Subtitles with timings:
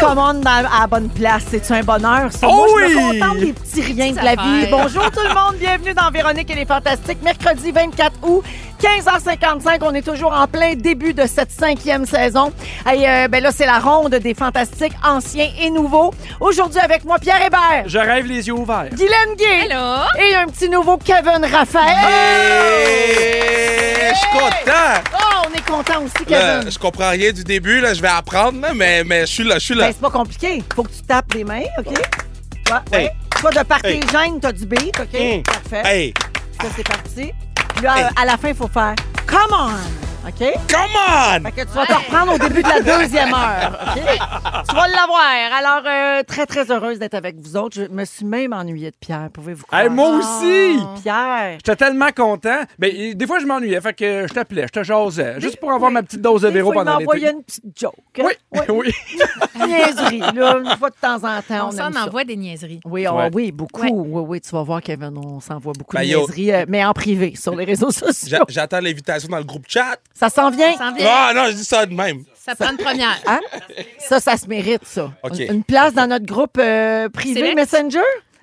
[0.00, 1.44] Commande à la bonne place.
[1.48, 2.48] C'est-tu un bonheur, ça?
[2.50, 3.18] Oh Moi, je me oui!
[3.20, 4.66] contente des petits riens de la vie.
[4.70, 7.22] Bonjour tout le monde, bienvenue dans Véronique et les Fantastiques.
[7.22, 8.42] Mercredi 24 août,
[8.82, 9.78] 15h55.
[9.82, 12.52] On est toujours en plein début de cette cinquième saison.
[12.92, 16.12] Et euh, ben là, c'est la ronde des Fantastiques, anciens et nouveaux.
[16.40, 18.88] Aujourd'hui, avec moi, Pierre Hébert, Je rêve les yeux ouverts.
[18.92, 20.02] Guylaine Gay Hello!
[20.18, 21.96] et un petit nouveau Kevin Raphaël.
[22.08, 25.00] Hey, Je suis content.
[25.14, 26.70] Oh, on est content aussi, Là, Kevin.
[26.72, 29.64] je comprends rien du début, là, je vais apprendre, mais, mais je suis là, je
[29.64, 29.86] suis là.
[29.86, 30.62] Ben, c'est pas compliqué.
[30.74, 31.86] Faut que tu tapes les mains, OK?
[31.88, 33.04] Ouais, Hey.
[33.04, 33.12] ouais.
[33.40, 35.42] Toi, de par tes gènes, t'as du beat, OK?
[35.44, 35.82] Parfait.
[35.84, 36.14] Hey,
[36.60, 37.32] Ça, c'est parti.
[37.80, 38.04] Là, Hey.
[38.16, 38.94] à la fin, il faut faire
[39.26, 39.70] «Come on!»
[40.24, 40.38] OK?
[40.68, 41.42] come on!
[41.42, 44.02] Fait que tu vas te reprendre au début de la deuxième heure, OK?
[44.68, 45.20] tu vas l'avoir.
[45.58, 47.74] Alors, euh, très, très heureuse d'être avec vous autres.
[47.76, 49.82] Je me suis même ennuyée de Pierre, pouvez-vous croire?
[49.82, 50.78] Hey, moi aussi!
[51.02, 51.54] Pierre!
[51.58, 52.60] J'étais tellement content.
[52.78, 53.80] Ben, et des fois, je m'ennuyais.
[53.80, 55.40] Fait que je t'appelais, je te jasais.
[55.40, 57.36] Juste pour avoir ma petite dose de véro pendant m'envoyait l'été.
[57.38, 57.94] une petite joke.
[58.18, 58.66] Oui, Ouais.
[58.70, 58.92] oui.
[59.66, 61.66] Niaiserie, là, une fois de temps en temps.
[61.66, 62.80] On On, s'en envoie des niaiseries.
[62.84, 63.30] Oui, on- Ouais.
[63.32, 63.82] oui, beaucoup.
[63.82, 63.90] Ouais.
[63.92, 66.92] Oui, oui, tu vas voir, Kevin, on s'envoie beaucoup Ben, de niaiseries, euh, mais en
[66.92, 68.28] privé, sur les réseaux sociaux.
[68.28, 69.96] J'a- J'attends l'invitation dans le groupe chat.
[70.14, 70.72] Ça s'en vient?
[70.72, 71.08] Ça s'en vient.
[71.10, 72.24] Ah non, je dis ça de même.
[72.34, 73.20] Ça prend une première.
[73.26, 73.40] Hein?
[73.98, 75.12] Ça, ça se mérite, ça.
[75.22, 75.38] OK.
[75.38, 77.56] Une, place dans notre groupe euh, privé Select.
[77.56, 78.00] Messenger,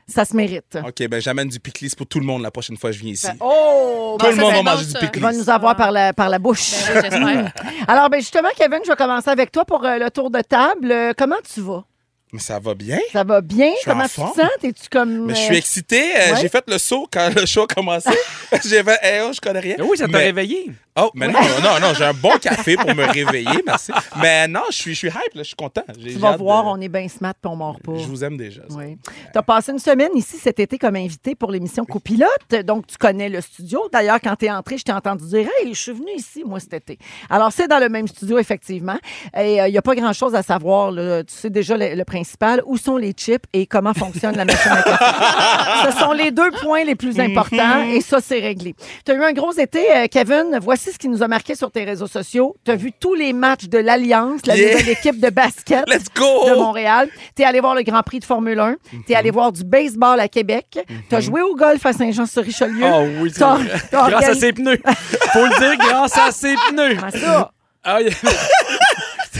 [0.07, 0.77] ça se mérite.
[0.85, 3.11] OK, ben j'amène du piclis pour tout le monde la prochaine fois que je viens
[3.11, 3.27] ici.
[3.39, 4.17] Oh!
[4.19, 4.91] tout le ça, monde c'est va bon, manger du.
[4.93, 5.21] Il piclis.
[5.21, 6.71] va nous avoir par la, par la bouche.
[6.87, 7.53] Ben oui, j'espère.
[7.87, 10.91] Alors, ben justement, Kevin, je vais commencer avec toi pour euh, le tour de table.
[10.91, 11.83] Euh, comment tu vas?
[12.31, 12.99] Mais ça va bien.
[13.11, 13.71] Ça va bien?
[13.79, 14.33] suis en Comment tu te forme.
[14.35, 14.49] sens?
[14.63, 15.25] Es-tu comme.
[15.25, 16.15] Mais je euh, suis excité.
[16.15, 16.41] euh, ouais.
[16.41, 18.09] J'ai fait le saut quand le show a commencé.
[18.67, 19.75] J'ai fait, oh, je connais rien.
[19.79, 20.71] Oui, ça t'a Mais- réveillé.
[21.01, 23.93] Oh, mais non, non, non, j'ai un bon café pour me réveiller, merci.
[24.19, 25.83] Mais non, je suis, je suis hype, là, je suis content.
[25.97, 27.93] J'ai- Tu j'ai vas hâte voir, de- on est bien smart puis on mord pas.
[27.95, 28.63] Je vous aime déjà.
[28.67, 28.75] ça.
[28.75, 28.97] Oui.
[29.31, 32.53] Tu as passé une semaine ici cet été comme invité pour l'émission Copilote.
[32.65, 33.87] Donc, tu connais le studio.
[33.93, 36.59] D'ailleurs, quand tu es entré, je t'ai entendu dire Hey, je suis venu ici, moi,
[36.59, 36.97] cet été.
[37.29, 38.97] Alors, c'est dans le même studio, effectivement.
[39.39, 40.91] Et il n'y a pas grand-chose à savoir.
[40.91, 41.23] là.
[41.23, 44.71] Tu sais déjà le, le principal où sont les chips et comment fonctionne la machine
[44.71, 45.91] à café?
[45.91, 48.75] Ce sont les deux points les plus importants et ça, c'est réglé.
[49.05, 50.59] Tu as eu un gros été, euh, Kevin.
[50.61, 52.55] Voici ce qui nous a marqué sur tes réseaux sociaux.
[52.65, 54.71] Tu as vu tous les matchs de l'Alliance, la Yeah.
[54.73, 57.09] nouvelle équipe de basket de Montréal.
[57.35, 58.75] Tu es allé voir le Grand Prix de Formule 1.
[59.05, 60.79] Tu es allé voir du baseball à Québec.
[61.09, 62.85] Tu as joué au golf à Saint-Jean-sur-Richelieu.
[62.85, 63.39] Oh oui, c'est
[63.91, 64.79] Grâce à ses pneus.
[65.33, 66.97] Faut le dire, grâce à ses pneus.
[67.19, 67.51] Ça?
[67.83, 68.07] Ah, il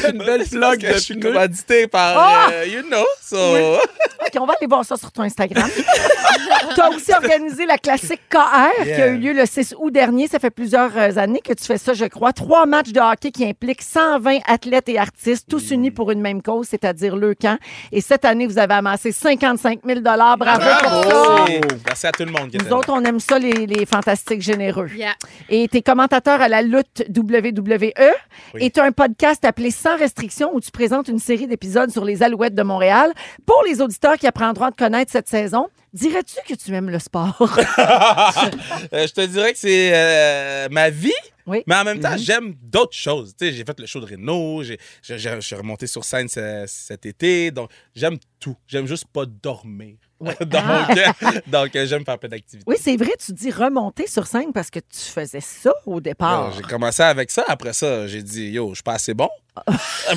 [0.13, 0.43] une belle
[0.77, 1.31] que de je suis pneus.
[1.33, 2.49] commandité par, Ah!
[2.51, 3.37] euh, you know, so...
[3.37, 5.69] OK, on va aller voir ça sur ton Instagram.
[6.75, 9.07] tu as aussi organisé la classique KR qui a Yeah.
[9.07, 10.27] eu lieu le 6 août dernier.
[10.27, 12.33] Ça fait plusieurs euh, années que tu fais ça, je crois.
[12.33, 16.41] Trois matchs de hockey qui impliquent 120 athlètes et artistes, tous unis pour une même
[16.41, 17.57] cause, c'est-à-dire le camp.
[17.91, 20.43] Et cette année, vous avez amassé 55 000 Bravo,
[20.83, 21.45] pour ça.
[21.85, 22.77] Merci à tout le monde qui était Nous là.
[22.77, 24.89] autres, on aime ça, les, les fantastiques généreux.
[24.95, 25.13] Yeah.
[25.49, 27.93] Et tu es commentateur à la lutte WWE.
[28.53, 28.61] Oui.
[28.65, 32.05] Et tu as un podcast appelé Sans restriction où tu présentes une série d'épisodes sur
[32.05, 33.11] les Alouettes de Montréal.
[33.47, 37.00] Pour les auditeurs qui apprendront à te connaître cette saison, dirais-tu que tu aimes le
[37.00, 37.35] sport?
[38.94, 41.11] Euh, je te dirais que c'est euh, ma vie.
[41.47, 41.63] Oui.
[41.66, 43.33] Mais en même temps, j'aime d'autres choses.
[43.35, 47.06] Tu sais, j'ai fait le show de Renault, je suis remonté sur scène ce- cet
[47.07, 47.50] été.
[47.50, 48.56] Donc, j'aime tout.
[48.67, 49.95] J'aime juste pas dormir.
[50.22, 52.63] donc, euh, donc euh, j'aime faire un peu d'activité.
[52.68, 56.51] oui, c'est vrai, tu dis remonter sur scène parce que tu faisais ça au départ.
[56.54, 57.44] J'ai commencé avec ça.
[57.48, 59.30] Après ça, j'ai dit, yo, je suis pas assez bon.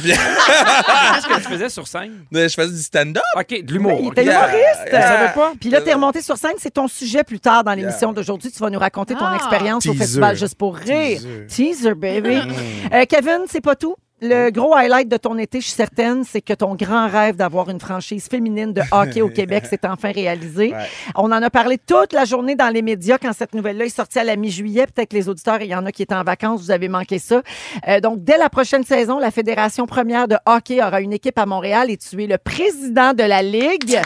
[0.01, 2.25] Puis, Qu'est-ce que tu faisais sur scène?
[2.33, 3.23] je faisais du stand-up.
[3.37, 3.93] OK, de l'humour.
[4.01, 4.49] Oui, il était Yeah.
[4.49, 4.83] humoriste.
[4.87, 5.53] Je savais pas.
[5.61, 6.55] Puis là, tu es remonté sur scène.
[6.59, 8.15] C'est ton sujet plus tard dans l'émission Yeah.
[8.15, 8.53] d'aujourd'hui.
[8.53, 9.37] Tu vas nous raconter ton Ah.
[9.37, 9.95] expérience au.
[9.95, 11.19] Festival Juste pour rire.
[11.21, 11.47] Teaser.
[11.49, 12.39] Teaser, baby.
[12.93, 13.97] Euh, Kevin, c'est pas tout?
[14.25, 17.69] Le gros highlight de ton été, je suis certaine, c'est que ton grand rêve d'avoir
[17.71, 20.73] une franchise féminine de hockey au Québec s'est enfin réalisé.
[20.73, 20.87] Ouais.
[21.17, 24.21] On en a parlé toute la journée dans les médias quand cette nouvelle-là est sortie
[24.21, 24.87] à la mi-juillet.
[24.87, 27.19] Peut-être que les auditeurs, il y en a qui étaient en vacances, vous avez manqué
[27.19, 27.43] ça.
[27.89, 31.47] Euh, donc, dès la prochaine saison, la Fédération première de hockey aura une équipe à
[31.47, 34.01] Montréal et tu es le président de la Ligue.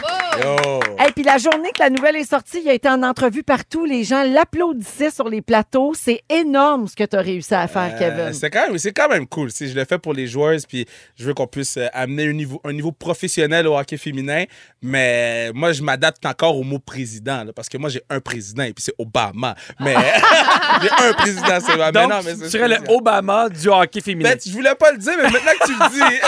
[1.07, 3.85] Et puis la journée que la nouvelle est sortie, il a été en entrevue partout.
[3.85, 5.93] Les gens l'applaudissaient sur les plateaux.
[5.95, 8.33] C'est énorme ce que tu as réussi à faire, Euh, Kevin.
[8.33, 9.51] c'est quand même, c'est quand même cool.
[9.51, 10.85] Si je le fais pour les joueuses, puis
[11.15, 14.43] je veux qu'on puisse euh, amener un niveau, un niveau professionnel au hockey féminin.
[14.81, 18.63] Mais moi, je m'adapte encore au mot président, là, parce que moi, j'ai un président
[18.63, 19.55] et puis c'est Obama.
[19.79, 19.95] Mais
[20.81, 21.91] j'ai un président, c'est Obama.
[21.91, 22.77] Donc, Mais non, mais tu serais le.
[22.89, 24.31] Obama du hockey féminin.
[24.31, 26.17] Ben, je voulais pas le dire, mais maintenant que tu le dis.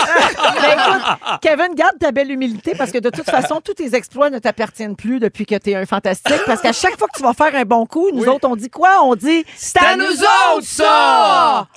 [0.60, 4.30] Ben, écoute, Kevin, garde ta belle humilité parce que de toute façon, tous tes exploits
[4.30, 6.40] ne t'appartiennent plus depuis que tu es un fantastique.
[6.46, 8.70] Parce qu'à chaque fois que tu vas faire un bon coup, nous autres, on dit
[8.70, 9.02] quoi?
[9.04, 11.68] On dit C'est à nous autres, ça!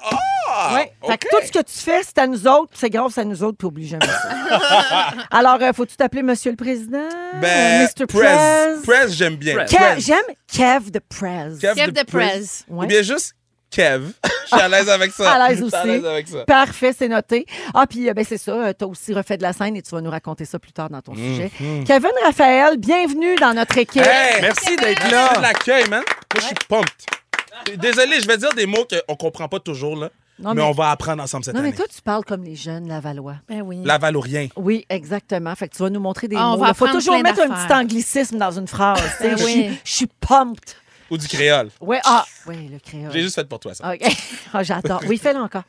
[0.73, 0.91] Ouais.
[1.05, 3.43] Fait que tout ce que tu fais, c'est à nous autres, c'est grâce à nous
[3.43, 5.13] autres, puis oublie jamais ça.
[5.31, 7.09] Alors, euh, faut-tu t'appeler Monsieur le Président?
[7.41, 8.05] Ben, Mr.
[8.05, 8.19] Prez.
[8.19, 8.81] Prez?
[8.85, 9.65] Prez, j'aime bien.
[9.65, 9.99] Kev-.
[9.99, 11.57] J'aime Kev the Prez.
[11.59, 12.41] Kev Kev de de Prez.
[12.69, 12.85] Ouais.
[12.85, 13.35] Ou bien juste
[13.73, 14.11] Kev.
[14.23, 15.31] Je suis à l'aise avec ça.
[15.33, 15.87] À l'aise Je suis à aussi.
[15.87, 16.45] l'aise avec ça.
[16.45, 17.45] Parfait, c'est noté.
[17.73, 19.89] Ah, puis euh, ben, c'est ça, tu as aussi refait de la scène et tu
[19.91, 21.49] vas nous raconter ça plus tard dans ton sujet.
[21.85, 24.03] Kevin Raphaël, bienvenue dans notre équipe.
[24.05, 25.33] Hey, Merci d'être Merci là.
[25.37, 26.03] de l'accueil, man.
[26.33, 27.77] Moi, je suis pumped.
[27.77, 30.09] Désolé, je vais dire des mots qu'on comprend pas toujours, là.
[30.39, 31.77] Non, mais, mais- on va apprendre ensemble cette Non, mais année.
[31.77, 33.35] toi, tu parles comme les jeunes Lavallois.
[33.47, 33.77] Ben oui.
[33.83, 34.47] Laval ou rien.
[34.55, 35.53] Oui, exactement.
[35.55, 36.65] Fait que tu vas nous montrer des Ah, on mots.
[36.67, 38.99] Il faut toujours mettre un petit anglicisme dans une phrase.
[39.21, 39.79] Ben Je suis- oui.
[39.83, 40.75] je suis pumped.
[41.13, 41.69] Ou du créole.
[41.79, 43.11] Oui, ah, oui, le créole.
[43.11, 43.93] J'ai juste fait pour toi, ça.
[43.93, 44.01] OK.
[44.53, 45.01] Ah, J'adore.
[45.07, 45.63] Oui, fais-le encore.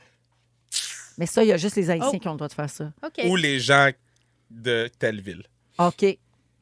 [1.18, 2.18] Mais ça, il y a juste les Haïtiens Oh.
[2.18, 2.90] qui ont le droit de faire ça.
[3.04, 3.24] OK.
[3.26, 3.90] Ou les gens
[4.50, 5.42] de telle ville.
[5.78, 6.00] OK.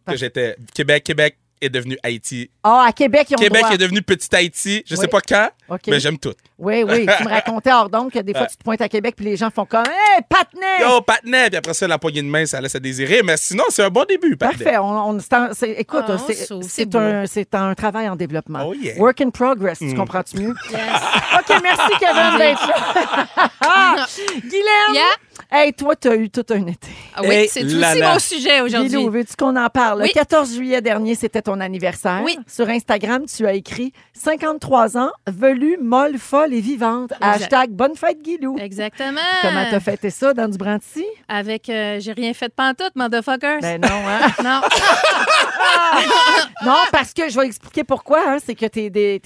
[0.07, 0.57] Que j'étais.
[0.75, 2.51] Québec, Québec est devenu Haïti.
[2.63, 3.75] Ah, à Québec, ils ont Québec droit.
[3.75, 4.83] est devenu petit Haïti.
[4.87, 5.01] Je Oui.
[5.01, 5.49] sais pas quand,
[5.87, 6.35] mais j'aime tout.
[6.59, 7.07] Oui, oui.
[7.19, 9.37] Tu me racontais hors donc que des fois, tu te pointes à Québec puis les
[9.37, 10.81] gens font comme Hey, Patnais!
[10.83, 11.49] Yo, Patnais!
[11.49, 13.23] Puis après ça, la poignée de main, ça laisse à désirer.
[13.25, 14.65] Mais sinon, c'est un bon début, Patnais.
[14.65, 14.79] Parfait.
[14.79, 17.75] On, on- c'est un- c'est- écoute, Ah, on c'est- s'ouvre, c'est c'est un, c'est un
[17.75, 18.65] travail en développement.
[18.67, 18.95] Oh, yeah.
[18.99, 20.37] Work in progress, tu comprends-tu?
[20.41, 20.51] Mieux?
[20.51, 24.07] OK, merci, Kevin, d'être là.
[24.43, 24.95] Guylaine!
[24.95, 25.03] Yeah.
[25.51, 26.89] Hey, toi, tu as eu tout un été.
[27.15, 28.89] Ah oui, c'est aussi mon sujet aujourd'hui.
[28.89, 29.99] Guilou, veux-tu qu'on en parle?
[30.01, 30.13] Le Oui.
[30.13, 32.21] 14 juillet dernier, c'était ton anniversaire.
[32.25, 32.39] Oui.
[32.47, 37.13] Sur Instagram, tu as écrit 53 ans, velue, molle, folle et vivante.
[37.13, 37.43] Exact.
[37.43, 38.57] Hashtag bonne fête, Guilou.
[38.59, 39.21] Exactement.
[39.43, 41.05] Comment t'as fêté ça dans du brandy?
[41.29, 43.61] Avec euh, J'ai rien fait de pantoute, motherfuckers.
[43.61, 44.21] Ben non, hein?
[44.45, 44.61] non.
[46.65, 48.21] non, parce que je vais expliquer pourquoi.
[48.27, 48.37] hein.
[48.45, 48.81] C'est que tu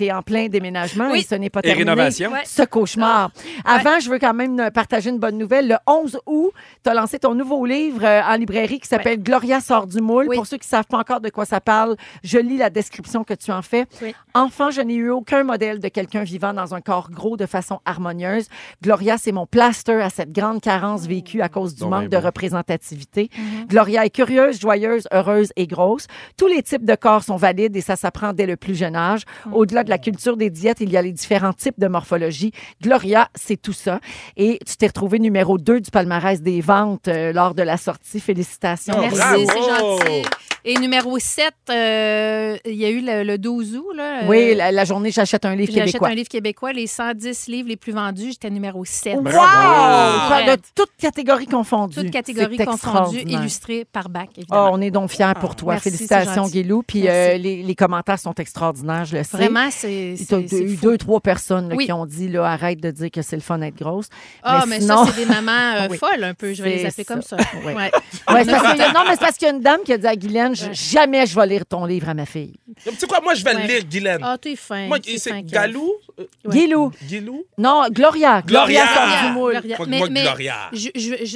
[0.05, 1.21] es, en plein déménagement Oui.
[1.21, 1.91] et ce n'est pas Et terminé.
[1.91, 2.31] rénovation.
[2.33, 2.43] Ouais.
[2.45, 3.31] Ce cauchemar.
[3.65, 5.69] Avant, je veux quand même euh, partager une bonne nouvelle.
[5.69, 6.53] Le 11 août,
[6.85, 10.27] tu as lancé ton nouveau livre euh, en librairie qui s'appelle Gloria sort du moule.
[10.29, 10.37] Oui.
[10.37, 13.25] Pour ceux qui ne savent pas encore de quoi ça parle, je lis la description
[13.25, 13.87] que tu en fais.
[14.03, 14.15] Oui.
[14.35, 17.81] Enfant, je n'ai eu aucun modèle de quelqu'un vivant dans un corps gros de façon
[17.85, 18.47] harmonieuse.
[18.83, 22.17] Gloria, c'est mon plaster à cette grande carence vécue à cause du manque ben de
[22.19, 22.27] bon.
[22.27, 23.31] représentativité.
[23.69, 26.07] Gloria est curieuse, joyeuse, heureuse et grosse.
[26.37, 29.23] Tous les types de corps sont valides et ça s'apprend dès le plus jeune âge.
[29.53, 32.53] Au-delà de la culture des diètes, il y a les différents types de morphologie.
[32.83, 34.01] Gloria, c'est tout ça.
[34.37, 38.21] Et tu t'es retrouvé numéro 2 du palmarès des ventes euh, lors de la sortie.
[38.21, 38.95] Félicitations.
[38.97, 40.29] Oh, Merci, c'est gentil.
[40.69, 43.85] Et numéro 7, euh, il y a eu le, le 12 août.
[43.95, 46.09] Là, Oui, Euh, la, la journée, j'achète un livre J'achète québécois.
[46.09, 49.17] un livre québécois, les 110 livres les plus vendus, j'étais numéro 7.
[49.17, 49.23] Wow!
[49.25, 51.95] De toutes catégories confondues.
[51.97, 54.69] Toutes catégories confondues, illustrées par Bac, Oh, évidemment.
[54.73, 55.75] on est donc fiers pour toi.
[55.75, 56.49] merci, c'est Félicitations.
[56.51, 56.83] Guilou.
[56.83, 59.37] Puis euh, les, les commentaires sont extraordinaires, je le sais.
[59.37, 61.87] Vraiment, c'est as c'est- c'est eu deux, trois personnes là, Oui.
[61.87, 64.09] qui ont dit là, arrête de dire que c'est le fun d'être grosse.
[64.43, 65.99] Ah, mais, sinon- ça, c'est des mamans euh, Oui.
[65.99, 66.53] folles un peu.
[66.55, 67.37] Je vais les C'est appeler comme ça.
[67.65, 67.73] Oui.
[67.73, 67.91] Ouais.
[68.29, 70.07] Ouais, y a- non, mais c'est parce qu'il y a une dame qui a dit
[70.07, 72.55] à Guylaine je- jamais je vais lire ton livre à ma fille.
[72.85, 73.63] Tu sais quoi, moi, je vais Ouais.
[73.63, 74.19] le lire, Guylaine.
[74.23, 74.87] Ah, t'es fin.
[74.89, 75.43] moi, c'est.
[75.43, 75.93] Galou.
[76.19, 76.25] euh.
[76.49, 76.93] Guilou.
[77.07, 77.45] Guilou?
[77.59, 78.43] Non, Gloria.
[78.43, 78.85] Gloria,
[79.33, 80.71] Gloria.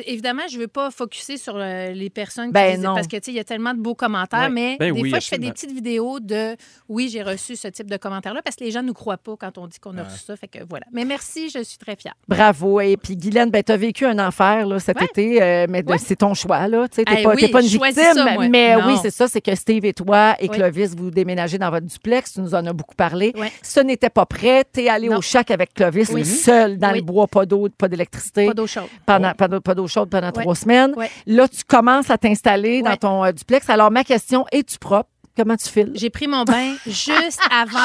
[0.06, 2.94] évidemment, je ne veux pas focuser sur les personnes qui Ben disent- non.
[2.94, 4.50] parce que tu sais, il y a tellement de beaux commentaires.
[4.60, 6.56] Mais Ben des oui, fois, je fais des petites vidéos de
[6.88, 9.34] oui, j'ai reçu ce type de commentaires-là parce que les gens ne nous croient pas
[9.38, 10.36] quand on dit qu'on a reçu ça.
[10.36, 10.86] Fait que voilà.
[10.92, 12.14] Mais merci, je suis très fière.
[12.28, 12.80] Bravo.
[12.80, 15.06] Et puis, Guylaine, ben, tu as vécu un enfer là, cet Ouais.
[15.06, 15.98] été, euh, mais Ouais.
[15.98, 16.66] c'est ton choix.
[16.68, 17.92] Tu n'es Eh pas, oui, t'es pas une victime.
[17.92, 18.86] ça, mais Non.
[18.88, 20.56] oui, c'est ça, c'est que Steve et toi et Oui.
[20.56, 22.34] Clovis, vous déménagez dans votre duplex.
[22.34, 23.32] Tu nous en as beaucoup parlé.
[23.36, 23.50] Ouais.
[23.62, 24.64] Ce n'était pas prêt.
[24.72, 25.18] Tu es allé Non.
[25.18, 26.24] au chac avec Clovis, Oui.
[26.24, 26.98] seul dans Oui.
[26.98, 28.46] le bois, pas d'eau, pas d'électricité.
[28.46, 28.84] Pas d'eau chaude.
[29.06, 30.42] pendant, pas d'eau- pas d'eau chaude pendant Ouais.
[30.42, 30.92] trois semaines.
[30.96, 31.10] Ouais.
[31.26, 33.68] Là, tu commences à t'installer dans ton euh, duplex.
[33.70, 35.08] Alors, ma question, es-tu propre?
[35.36, 35.92] Comment tu files?
[35.94, 37.78] J'ai pris mon bain juste avant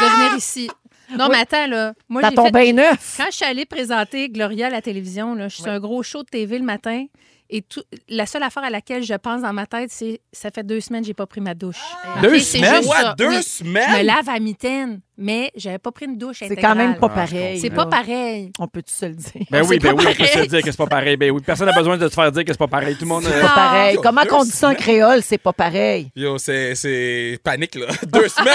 [0.00, 0.70] de venir ici.
[1.16, 1.92] Non, mais attends, là.
[2.08, 3.14] Moi, j'ai ton fait- bain neuf?
[3.18, 6.02] Quand je suis allée présenter Gloria à la télévision, là, je suis sur un gros
[6.02, 7.04] show de TV le matin.
[7.54, 10.62] Et tout, la seule affaire à laquelle je pense dans ma tête, c'est ça fait
[10.66, 11.76] deux semaines que j'ai pas pris ma douche.
[12.22, 12.82] Deux OK, c'est semaines?
[12.82, 13.14] ça.
[13.18, 13.42] deux Oui.
[13.42, 13.90] semaines?
[13.92, 17.08] Je me lave à mitaine, mais j'avais pas pris une douche C'est quand même pas
[17.12, 17.60] Ah, pareil.
[17.60, 18.52] C'est pas pareil.
[18.58, 19.42] On peut-tu se le dire?
[19.50, 21.18] Ben oui, ben oui, on peut se dire que c'est pas pareil.
[21.18, 22.94] Ben oui, personne n'a besoin de se faire dire que c'est pas pareil.
[22.94, 23.24] Tout le monde.
[23.24, 23.94] C'est euh, pas pareil.
[23.96, 25.22] Yo, Comment deux qu'on dit ça en créole?
[25.22, 26.10] C'est pas pareil?
[26.16, 27.86] Yo, c'est, c'est panique, là.
[28.06, 28.54] Deux semaines!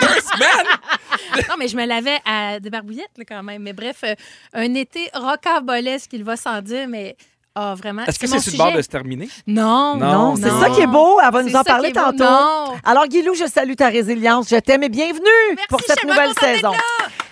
[0.00, 1.46] Deux semaines!
[1.48, 3.62] Non, mais je me lavais à des barbouillettes là, quand même.
[3.62, 4.14] Mais bref, euh,
[4.52, 7.16] un été rocambolesque, il va sans dire, mais
[7.54, 8.04] Ah, vraiment?
[8.06, 9.28] Est-ce que c'est sur le bord de se terminer?
[9.46, 11.20] Non, Non, Non, c'est ça qui est beau.
[11.20, 12.24] Elle va nous en parler tantôt.
[12.24, 12.64] Non.
[12.82, 14.48] Alors, Guilou, je salue ta résilience.
[14.48, 16.72] Je t'aime et bienvenue pour cette nouvelle saison.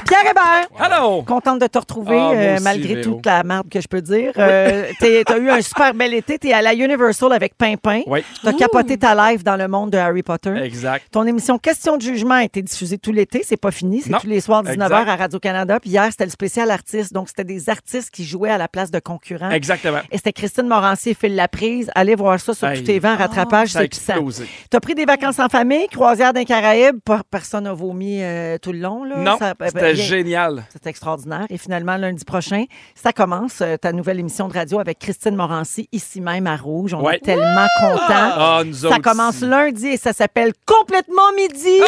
[0.07, 0.69] Pierre Hébert.
[0.79, 1.23] Hello!
[1.23, 3.15] Contente de te retrouver, Ah, moi euh, aussi, malgré Véro.
[3.17, 4.33] toute la merde que je peux dire.
[4.39, 6.39] Euh, t'es- T'as eu un super bel été.
[6.39, 8.01] T'es à la Universal avec Pimpin.
[8.07, 10.55] Oui, T'as capoté ta live dans le monde de Harry Potter.
[10.63, 11.07] exact.
[11.13, 13.43] Ton émission Question de jugement a été diffusée tout l'été.
[13.45, 14.01] C'est pas fini.
[14.01, 14.19] C'est Non.
[14.19, 15.09] tous les soirs 19h Exact.
[15.13, 15.79] à Radio-Canada.
[15.81, 17.13] Puis hier, c'était le spécial artiste.
[17.13, 19.51] Donc, c'était des artistes qui jouaient à la place de concurrents.
[19.51, 19.99] Exactement.
[20.11, 21.91] Et c'était Christine Morancier et Phil Laprise.
[21.95, 22.79] Allez voir ça sur Hey.
[22.81, 24.13] tout TV en rattrapage, Ça a c'est puissant.
[24.15, 24.47] explosé.
[24.71, 28.73] T'as pris des vacances en famille, croisière d'un Caraïbes, pas- personne n'a vomi euh, tout
[28.73, 29.05] le long.
[29.05, 29.17] Là.
[29.19, 30.65] Non, Ça- ben, c'était bien- génial.
[30.73, 31.47] C'est extraordinaire.
[31.51, 35.89] Et finalement, lundi prochain, ça commence euh, ta nouvelle émission de radio avec Christine Morancy,
[35.93, 36.95] ici même à Rouge.
[36.95, 37.17] On Ouais.
[37.17, 37.99] est tellement contents.
[38.11, 39.47] Ah, nous ça commence aussi.
[39.47, 41.79] lundi et ça s'appelle Complètement Midi.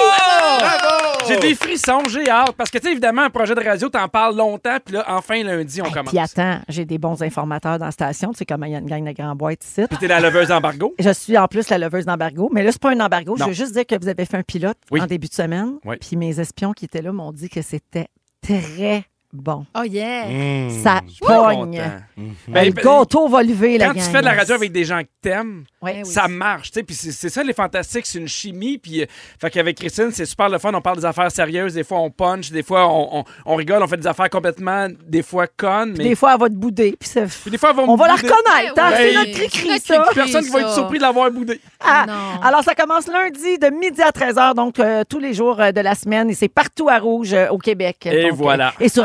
[1.29, 2.53] J'ai des frissons, j'ai hâte.
[2.57, 5.43] Parce que, tu sais, évidemment, un projet de radio, t'en parles longtemps, puis là, enfin,
[5.43, 6.09] lundi, on Hey, commence.
[6.11, 8.33] Puis attends, j'ai des bons informateurs dans la station.
[8.33, 9.83] Tu sais comment il y a une gang de grands boîtes ici.
[9.89, 10.95] Puis t'es la leveuse embargo.
[10.99, 12.49] Je suis en plus la leveuse d'embargo.
[12.53, 13.37] Mais là, c'est pas un embargo.
[13.39, 15.01] Je veux juste dire que vous avez fait un pilote Oui.
[15.01, 15.75] en début de semaine.
[15.85, 15.97] Oui.
[16.01, 18.09] Puis mes espions qui étaient là m'ont dit que c'était
[18.41, 19.65] très bon.
[19.77, 20.27] Oh, yeah.
[20.27, 20.71] Mmh.
[20.83, 21.57] Ça pogne.
[21.57, 22.01] content.
[22.49, 25.01] Ben, le gâteau va lever, la Quand tu fais de la radio avec des gens
[25.03, 26.05] que t'aimes, Ouais.
[26.05, 26.83] ça marche, tu sais.
[26.85, 28.79] Puis c'est c'est ça, les fantastiques, c'est une chimie.
[28.79, 29.07] Puis, euh,
[29.41, 30.73] fait qu'avec Christine, c'est super le fun.
[30.75, 33.83] On parle des affaires sérieuses, des fois on punch, des fois on, on- on rigole,
[33.83, 35.95] on fait des affaires complètement, des fois connes.
[35.99, 36.95] Mais Des fois, elle va te bouder.
[37.01, 38.39] Puis ça- des fois, vont on va la reconnaître.
[38.79, 38.91] hein?
[38.91, 39.15] Ben C'est oui.
[39.17, 39.95] notre cri-cri, ça.
[39.99, 40.15] cri-cri.
[40.15, 40.75] Personne qui va être ça.
[40.75, 41.61] surpris de l'avoir boudé.
[41.81, 42.41] Ah, Non.
[42.43, 45.81] Alors, ça commence lundi de midi à 13h, donc euh, tous les jours euh, de
[45.81, 46.31] la semaine.
[46.31, 47.97] Et c'est partout à Rouge euh, au Québec.
[48.07, 48.69] Et Donc, voilà.
[48.81, 49.05] euh, et sur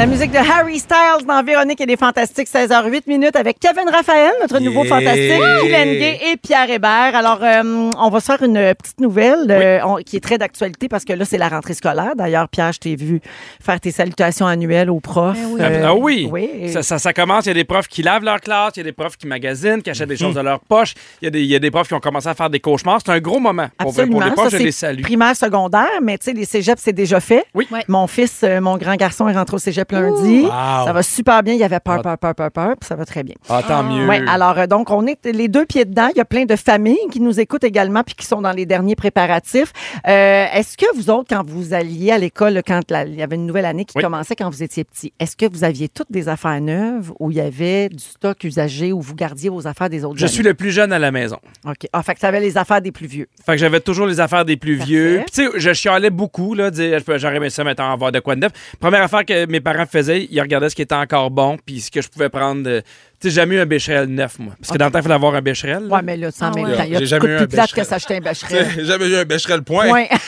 [0.00, 4.32] La musique de Harry Styles dans Véronique et les Fantastiques, 16h08 minutes avec Kevin Raphaël,
[4.40, 4.94] notre nouveau Yeah.
[4.94, 7.14] fantastique, Hélène Gay et Pierre Hébert.
[7.14, 10.88] Alors, euh, on va se faire une petite nouvelle euh, on- qui est très d'actualité
[10.88, 12.12] parce que là, c'est la rentrée scolaire.
[12.16, 13.20] D'ailleurs, Pierre, je t'ai vu
[13.62, 15.36] faire tes salutations annuelles aux profs.
[15.36, 15.60] Ben oui.
[15.60, 16.28] Euh, Ah oui.
[16.32, 16.48] Oui.
[16.62, 18.78] et- Ça, ça- ça commence, il y a des profs qui lavent leur classe, il
[18.78, 21.28] y a des profs qui magasinent, qui achètent des choses de leur poche, il y,
[21.28, 23.00] a des- il y a des profs qui ont commencé à faire des cauchemars.
[23.04, 23.68] C'est un gros moment.
[23.76, 24.18] Pour, vrai, Absolument.
[24.20, 25.02] pour les profs, Ça, je les c'est salue.
[25.02, 27.44] primaire, secondaire, mais tu sais, les cégeps, c'est déjà fait.
[27.54, 27.68] Oui.
[27.70, 27.84] Ouais.
[27.86, 30.42] Mon fils, euh, mon grand garçon, est rentré au cégep lundi.
[30.42, 30.50] Wow.
[30.86, 31.54] Ça va super bien.
[31.54, 33.34] Il y avait peur, peur, peur, peur, peur, puis ça va très bien.
[33.48, 34.08] Ah, tant mieux.
[34.08, 36.08] Oui, alors euh, donc on est les deux pieds dedans.
[36.14, 38.66] Il y a plein de familles qui nous écoutent également puis qui sont dans les
[38.66, 39.72] derniers préparatifs.
[40.06, 43.36] Euh, est-ce que vous autres, quand vous alliez à l'école, quand la- il y avait
[43.36, 44.02] une nouvelle année qui Oui.
[44.02, 47.36] commençait quand vous étiez petit, est-ce que vous aviez toutes des affaires neuves ou il
[47.36, 50.54] y avait du stock usagé ou vous gardiez vos affaires des autres Je suis le
[50.54, 51.36] plus jeune à la maison.
[51.66, 51.86] OK.
[51.92, 53.26] Ah, fait que ça avait les affaires des plus vieux.
[53.44, 54.92] Fait que j'avais toujours les affaires des plus Parfait.
[54.92, 55.22] vieux.
[55.26, 56.70] Puis, tu sais, je chialais beaucoup, là,
[57.16, 58.52] j'aurais aimé ça maintenant avoir de quoi de neuf.
[58.78, 61.90] Première affaire que mes parents faisaient, ils regardaient ce qui était encore bon, puis ce
[61.90, 62.62] que je pouvais prendre.
[62.62, 62.80] de-
[63.20, 64.54] Tu sais, j'ai jamais eu un bécherel neuf, moi.
[64.60, 65.86] Parce que dans le temps, il fallait avoir un bécherel.
[65.88, 65.96] là.
[65.96, 66.76] Ouais, mais là, sans Ah même ouais.
[66.76, 66.84] temps.
[66.84, 67.86] Il y a jamais eu plus un plate que Becherel.
[67.86, 68.68] s'acheter un Becherel.
[68.74, 69.88] J'ai jamais eu un Becherel point.
[69.90, 70.08] Ouais.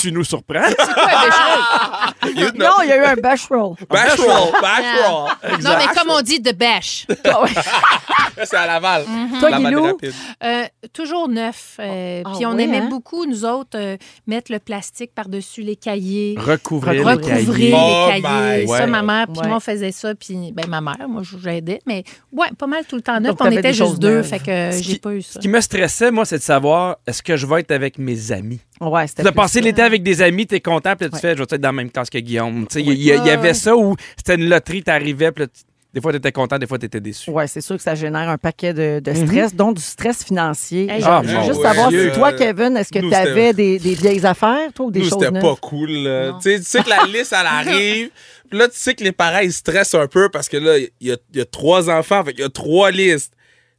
[0.00, 0.60] Tu nous surprends.
[0.60, 0.66] non,
[2.82, 3.74] il y a eu un Becherel.
[3.88, 4.52] Becherel.
[4.60, 5.62] Becherel.
[5.62, 6.52] Non, mais comme on dit, de
[8.44, 9.04] C'est à Laval.
[9.40, 9.98] Toi, La Guilou?
[10.44, 11.76] Euh, toujours neuf.
[11.80, 12.88] Euh, Ah Puis on oui, aimait hein?
[12.88, 16.34] beaucoup, nous autres, euh, mettre le plastique par-dessus les cahiers.
[16.38, 17.72] Recouvrir le Recouvrir cahier.
[17.74, 18.66] Oh les cahiers.
[18.66, 19.48] Ça, ma mère, puis Ouais.
[19.48, 20.14] moi, on faisait ça.
[20.14, 21.80] Puis, ben, ma mère, moi, j'aidais.
[21.86, 23.36] Mais, ouais, pas mal tout le temps neuf.
[23.36, 24.22] Donc, On était juste deux.
[24.22, 25.34] Fait que Ce j'ai qui- pas eu ça.
[25.34, 28.32] Ce qui me stressait, moi, c'est de savoir est-ce que je vais être avec mes
[28.32, 28.60] amis?
[28.80, 31.32] Ouais, c'était Tu as passé l'été avec des amis, t'es content, puis là, tu fais,
[31.32, 32.66] je vais être dans la même classe que Guillaume.
[32.68, 35.62] Tu sais, Il y, avait ça où c'était une loterie, t'arrivais, puis là, tu-
[35.94, 37.30] des fois, t'étais content, des fois, t'étais déçu.
[37.30, 40.86] Oui, c'est sûr que ça génère un paquet de, de stress, dont du stress financier.
[40.90, 43.94] Hey, ah, je veux juste savoir si toi, Kevin, est-ce que tu avais des, des
[43.94, 45.90] vieilles affaires, toi, ou des Nous, choses c'était pas cool.
[45.90, 46.32] là.
[46.42, 48.10] Tu sais- tu sais que la liste, elle arrive.
[48.50, 50.90] Puis là, tu sais que les parents, ils stressent un peu parce que là, il
[51.00, 53.32] y a, il y a trois enfants, fait qu'il y a trois listes.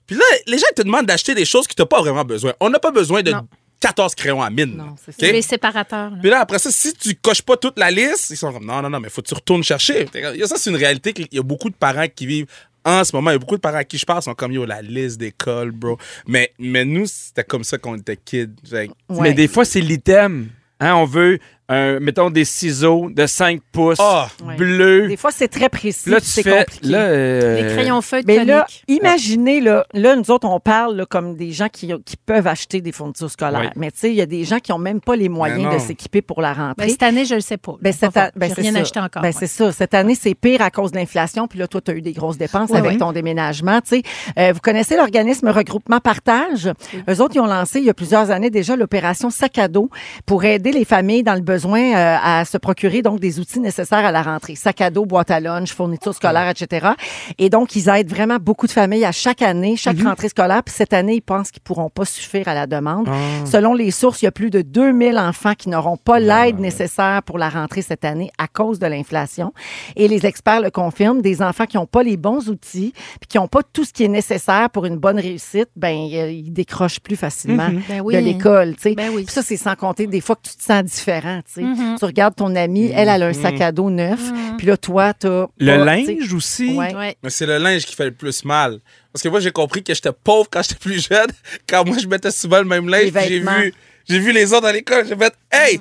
[0.08, 2.26] Puis là, les gens ils te demandent d'acheter des choses que tu n'as pas vraiment
[2.26, 2.54] besoin.
[2.60, 3.48] On n'a pas besoin de Non.
[3.80, 4.76] 14 crayons à mine.
[4.78, 5.26] Non, c'est OK?
[5.28, 5.32] ça.
[5.32, 6.12] Les séparateurs.
[6.12, 6.18] là.
[6.22, 8.82] Puis là, après ça, si tu coches pas toute la liste, ils sont comme non,
[8.82, 10.06] non, non, mais faut que tu retournes chercher.
[10.46, 12.48] Ça, c'est une réalité qu'il y a beaucoup de parents qui vivent
[12.84, 13.32] en ce moment.
[13.32, 15.18] Il y a beaucoup de parents à qui je parle sont comme yo, la liste
[15.20, 15.98] d'école, bro.
[16.28, 18.50] Mais, mais nous, c'était comme ça qu'on était kids.
[18.72, 18.90] Ouais.
[19.10, 20.50] Mais des fois, c'est l'item.
[20.82, 24.28] Hein, on veut, un, mettons, des ciseaux de 5 pouces, Ah!
[24.46, 24.56] Ouais.
[24.56, 25.08] bleus.
[25.08, 26.10] Des fois, c'est très précis.
[26.10, 26.60] Là, tu c'est fais.
[26.66, 26.88] compliqué.
[26.88, 31.06] Là, euh, Les crayons feutres Mais là, imaginez, là, là, nous autres, on parle là,
[31.06, 33.62] comme des gens qui, qui peuvent acheter des fournitures scolaires.
[33.62, 33.68] Oui.
[33.76, 35.80] Mais tu sais, il y a des gens qui n'ont même pas les moyens de
[35.80, 36.86] s'équiper pour la rentrée.
[36.86, 37.76] Ben, cette année, je le sais pas.
[37.82, 38.80] Ben, cette an- ben, c'est rien ça.
[38.80, 39.22] acheté encore.
[39.22, 39.36] Ben, ouais.
[39.38, 39.72] c'est ça.
[39.72, 41.48] Cette année, c'est pire à cause de l'inflation.
[41.48, 42.98] Puis là, toi, tu as eu des grosses dépenses Oui, avec oui.
[42.98, 43.80] ton déménagement.
[43.82, 44.02] tu sais.
[44.38, 46.70] Euh, vous connaissez l'organisme Regroupement Partage?
[47.10, 49.90] Eux autres, ils ont lancé il y a plusieurs années déjà l'opération Sac à dos
[50.26, 53.60] pour aider les familles dans le besoin besoin euh, à se procurer donc des outils
[53.60, 54.56] nécessaires à la rentrée.
[54.56, 56.90] Sac à dos, boîte à lunch, fournitures scolaires, etc.
[57.38, 60.08] Et donc, ils aident vraiment beaucoup de familles à chaque année, chaque Mhm.
[60.08, 60.64] rentrée scolaire.
[60.64, 63.08] Puis cette année, ils pensent qu'ils pourront pas suffire à la demande.
[63.10, 63.46] Ah.
[63.46, 67.22] Selon les sources, il y a plus de 2000 enfants qui n'auront pas l'aide nécessaire
[67.24, 69.54] pour la rentrée cette année à cause de l'inflation.
[69.98, 73.38] Et les experts le confirment, des enfants qui n'ont pas les bons outils puis qui
[73.38, 77.16] n'ont pas tout ce qui est nécessaire pour une bonne réussite, ben ils décrochent plus
[77.18, 78.14] facilement Ben oui.
[78.16, 78.96] de l'école, tu sais.
[78.96, 79.26] Ben oui.
[79.28, 81.62] Ça, c'est sans compter des fois que tu te sens différent, tu sais.
[81.62, 81.96] Mhm.
[81.98, 84.20] Tu regardes ton amie, elle, elle a un sac à dos neuf,
[84.58, 85.48] puis là, toi, t'as...
[85.58, 86.76] Le pas, linge aussi?
[86.76, 86.94] Ouais.
[86.94, 87.16] Ouais.
[87.24, 88.80] Mais c'est le linge qui fait le plus mal.
[89.12, 91.30] Parce que moi, j'ai compris que j'étais pauvre quand j'étais plus jeune.
[91.68, 93.74] Quand moi, je mettais souvent le même linge, j'ai vu,
[94.08, 95.08] j'ai vu les autres à l'école.
[95.08, 95.80] J'ai fait, hey,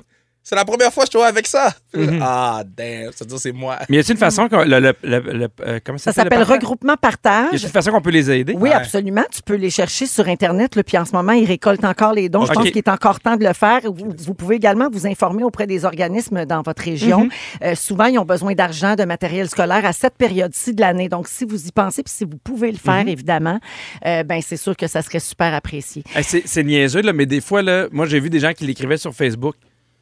[0.49, 1.75] c'est la première fois que je te vois avec ça.
[1.95, 2.21] Mhm.
[2.23, 3.77] Ah, damn, ça veut dire c'est moi.
[3.91, 4.63] Mais y a-t-il une façon qu'on.
[4.65, 6.57] Le, le- le- le- euh, comment Ça s'appelle le partage?
[6.63, 7.47] regroupement Y partage.
[7.49, 8.55] a-t-il une façon qu'on peut les aider?
[8.55, 8.75] Oui, Ouais.
[8.75, 9.25] absolument.
[9.31, 10.75] Tu peux les chercher sur Internet.
[10.75, 12.47] Là, puis en ce moment, ils récoltent encore les dons.
[12.47, 13.81] Je pense qu'il est encore temps de le faire.
[13.85, 17.25] Vous, vous pouvez également vous informer auprès des organismes dans votre région.
[17.25, 17.31] Mhm.
[17.65, 21.09] Euh, souvent, ils ont besoin d'argent, de matériel scolaire à cette période-ci de l'année.
[21.11, 23.09] Donc, si vous y pensez, puis si vous pouvez le faire, Mhm.
[23.09, 23.61] évidemment,
[24.07, 26.05] euh, ben c'est sûr que ça serait super apprécié.
[26.15, 28.65] Hey, c'est, c'est niaiseux, là, mais des fois, là, moi, j'ai vu des gens qui
[28.65, 29.55] l'écrivaient sur Facebook.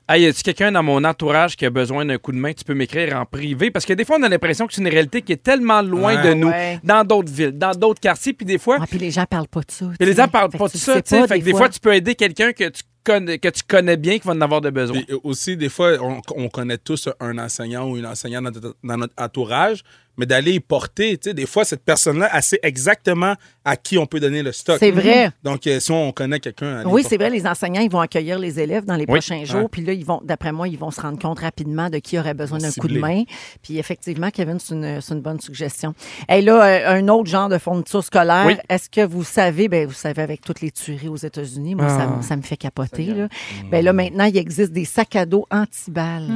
[0.09, 2.53] Hey, y a-tu quelqu'un dans mon entourage qui a besoin d'un coup de main?
[2.53, 3.73] Tu peux m'écrire en privé.
[3.73, 6.15] Parce que des fois, on a l'impression que c'est une réalité qui est tellement loin
[6.15, 6.29] Ouais.
[6.29, 6.79] de nous, Ouais.
[6.85, 8.33] dans d'autres villes, dans d'autres quartiers.
[8.33, 9.87] Puis des fois, Ah, puis les gens parlent pas de ça.
[9.99, 10.93] puis les gens parlent Fait pas que de ça.
[11.03, 13.97] pas, Fait que des fois, tu peux aider quelqu'un que tu connais, que tu connais
[13.97, 15.01] bien qui va en avoir de besoin.
[15.03, 18.77] Puis aussi, des fois, on, on connaît tous un enseignant ou une enseignante dans, notre-
[18.85, 19.83] dans notre entourage,
[20.17, 23.99] mais d'aller y porter, tu sais, des fois, cette personne-là, elle sait exactement à qui
[23.99, 24.77] on peut donner le stock.
[24.79, 25.31] C'est vrai.
[25.43, 26.85] Donc, euh, si on connaît quelqu'un...
[26.87, 29.07] Oui, c'est vrai, les enseignants, ils vont accueillir les élèves dans les Oui.
[29.19, 29.69] prochains jours.
[29.71, 32.35] Puis là, ils vont, d'après moi, ils vont se rendre compte rapidement de qui aurait
[32.35, 33.25] besoin d'un coup de main.
[33.63, 35.95] Puis effectivement, Kevin, c'est une, c'est une bonne suggestion.
[36.29, 38.45] Et là, euh, un autre genre de fourniture scolaire.
[38.47, 38.55] Oui.
[38.69, 42.09] Est-ce que vous savez, ben vous savez, avec toutes les tueries aux États-Unis, moi, ça,
[42.09, 42.17] Ah.
[42.17, 43.07] me- ça me fait capoter.
[43.07, 43.29] Là.
[43.71, 46.29] Ben là, maintenant, il existe des sacs à dos anti-balles.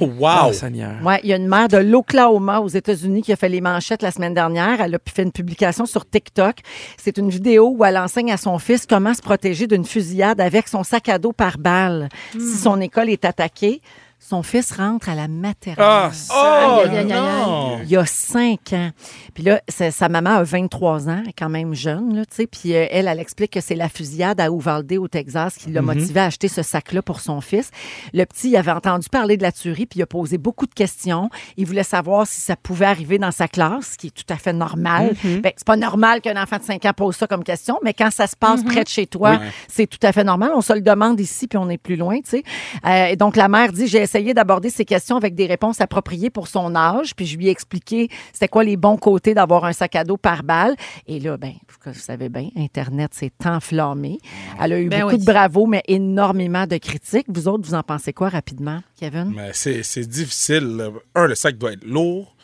[0.00, 0.28] Oh, wow!
[0.28, 1.02] Ah, Seigneur.
[1.02, 4.02] Ouais, il y a une mère de l'Oklahoma aux États-Unis qui a fait les manchettes
[4.02, 4.80] la semaine dernière.
[4.80, 6.56] Elle a fait une publication sur TikTok.
[6.96, 10.68] C'est une vidéo où elle enseigne à son fils comment se protéger d'une fusillade avec
[10.68, 12.08] son sac à dos par balle.
[12.32, 13.80] Si son école est attaquée,
[14.18, 15.84] son fils rentre à la maternelle.
[15.86, 17.78] Ah, Oh, non!
[17.82, 18.90] Il y a cinq ans.
[19.34, 22.46] Puis là, sa maman a 23 ans, elle est quand même jeune, là, tu sais.
[22.46, 25.82] Puis euh, elle, elle explique que c'est la fusillade à Uvalde, au Texas, qui l'a
[25.82, 27.70] motivé à acheter ce sac-là pour son fils.
[28.14, 30.74] Le petit, il avait entendu parler de la tuerie, puis il a posé beaucoup de
[30.74, 31.28] questions.
[31.56, 34.36] Il voulait savoir si ça pouvait arriver dans sa classe, ce qui est tout à
[34.36, 35.14] fait normal.
[35.24, 38.10] Ben, c'est pas normal qu'un enfant de 5 ans pose ça comme question, mais quand
[38.10, 39.46] ça se passe près de chez toi, Oui.
[39.68, 40.52] c'est tout à fait normal.
[40.54, 42.42] On se le demande ici, puis on est plus loin, tu sais.
[42.86, 46.30] Euh, et donc, la mère dit, j'ai essayé d'aborder ces questions avec des réponses appropriées
[46.30, 49.72] pour son âge, puis je lui ai expliqué c'était quoi les bons côtés d'avoir un
[49.72, 50.76] sac à dos par balle.
[51.06, 51.52] Et là, ben,
[51.84, 54.18] vous savez bien, Internet s'est enflammé.
[54.60, 55.20] Elle a eu Ben beaucoup oui.
[55.20, 57.26] de bravos, mais énormément de critiques.
[57.28, 59.32] Vous autres, vous en pensez quoi rapidement, Kevin?
[59.34, 60.90] Mais c'est c'est difficile.
[61.14, 62.36] Un, le sac doit être lourd.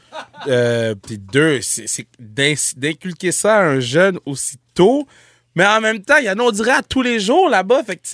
[0.48, 5.06] Euh, Puis deux, c'est c'est d'in- d'inculquer ça à un jeune aussitôt.
[5.56, 7.82] Mais en même temps, il y en a, on dirait, à tous les jours là-bas.
[7.82, 8.06] Fait que